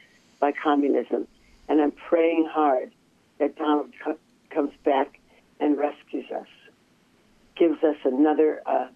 by 0.41 0.53
communism, 0.53 1.27
and 1.69 1.81
I'm 1.81 1.93
praying 1.93 2.49
hard 2.51 2.93
that 3.39 3.57
Donald 3.57 3.93
co- 4.03 4.19
comes 4.51 4.73
back 4.85 5.19
and 5.61 5.77
rescues 5.77 6.31
us, 6.31 6.47
gives 7.57 7.83
us 7.83 7.97
another 8.05 8.63
uh, 8.67 8.89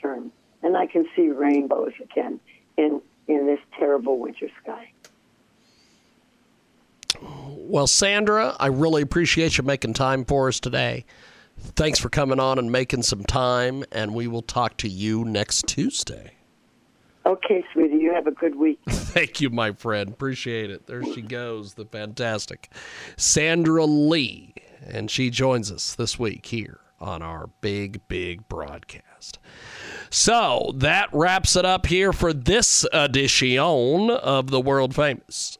term, 0.00 0.32
and 0.62 0.76
I 0.76 0.86
can 0.86 1.06
see 1.14 1.28
rainbows 1.28 1.92
again 2.02 2.40
in 2.76 3.00
in 3.26 3.46
this 3.46 3.60
terrible 3.78 4.18
winter 4.18 4.50
sky. 4.62 4.90
Well, 7.20 7.86
Sandra, 7.86 8.54
I 8.60 8.66
really 8.66 9.02
appreciate 9.02 9.56
you 9.56 9.64
making 9.64 9.94
time 9.94 10.24
for 10.24 10.48
us 10.48 10.60
today. 10.60 11.06
Thanks 11.58 11.98
for 11.98 12.10
coming 12.10 12.38
on 12.38 12.58
and 12.58 12.70
making 12.70 13.02
some 13.02 13.24
time, 13.24 13.84
and 13.90 14.14
we 14.14 14.26
will 14.26 14.42
talk 14.42 14.76
to 14.78 14.88
you 14.88 15.24
next 15.24 15.66
Tuesday. 15.66 16.32
Okay, 17.26 17.64
sweetie, 17.72 17.96
you 17.96 18.12
have 18.12 18.26
a 18.26 18.32
good 18.32 18.56
week. 18.56 18.80
Thank 18.90 19.40
you, 19.40 19.48
my 19.50 19.72
friend. 19.72 20.10
Appreciate 20.10 20.70
it. 20.70 20.86
There 20.86 21.02
she 21.02 21.22
goes, 21.22 21.74
the 21.74 21.86
fantastic 21.86 22.70
Sandra 23.16 23.86
Lee. 23.86 24.54
And 24.86 25.10
she 25.10 25.30
joins 25.30 25.72
us 25.72 25.94
this 25.94 26.18
week 26.18 26.44
here 26.46 26.80
on 27.00 27.22
our 27.22 27.48
big, 27.62 28.06
big 28.08 28.46
broadcast. 28.48 29.38
So 30.10 30.72
that 30.76 31.08
wraps 31.12 31.56
it 31.56 31.64
up 31.64 31.86
here 31.86 32.12
for 32.12 32.32
this 32.34 32.86
edition 32.92 34.10
of 34.10 34.50
the 34.50 34.60
world 34.60 34.94
famous 34.94 35.58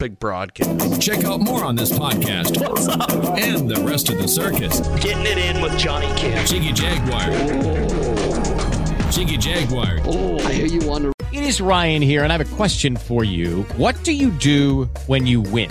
big 0.00 0.18
broadcast. 0.18 1.00
Check 1.00 1.24
out 1.24 1.40
more 1.40 1.62
on 1.62 1.76
this 1.76 1.92
podcast 1.92 2.56
and 3.38 3.68
the 3.68 3.84
rest 3.84 4.08
of 4.08 4.18
the 4.18 4.26
circus. 4.26 4.80
Getting 4.98 5.26
it 5.26 5.36
in 5.36 5.60
with 5.60 5.76
Johnny 5.78 6.08
Kim. 6.18 6.44
Jiggy 6.46 6.72
Jaguar. 6.72 8.09
Jiggy 9.10 9.38
Jaguar. 9.38 9.98
Oh, 10.04 10.38
I 10.38 10.52
hear 10.52 10.66
you 10.66 10.80
on 10.92 11.02
the. 11.02 11.12
It 11.32 11.42
is 11.42 11.60
Ryan 11.60 12.00
here, 12.00 12.22
and 12.22 12.32
I 12.32 12.36
have 12.36 12.52
a 12.52 12.56
question 12.56 12.96
for 12.96 13.24
you. 13.24 13.62
What 13.76 14.02
do 14.04 14.12
you 14.12 14.30
do 14.30 14.84
when 15.06 15.26
you 15.26 15.40
win? 15.40 15.70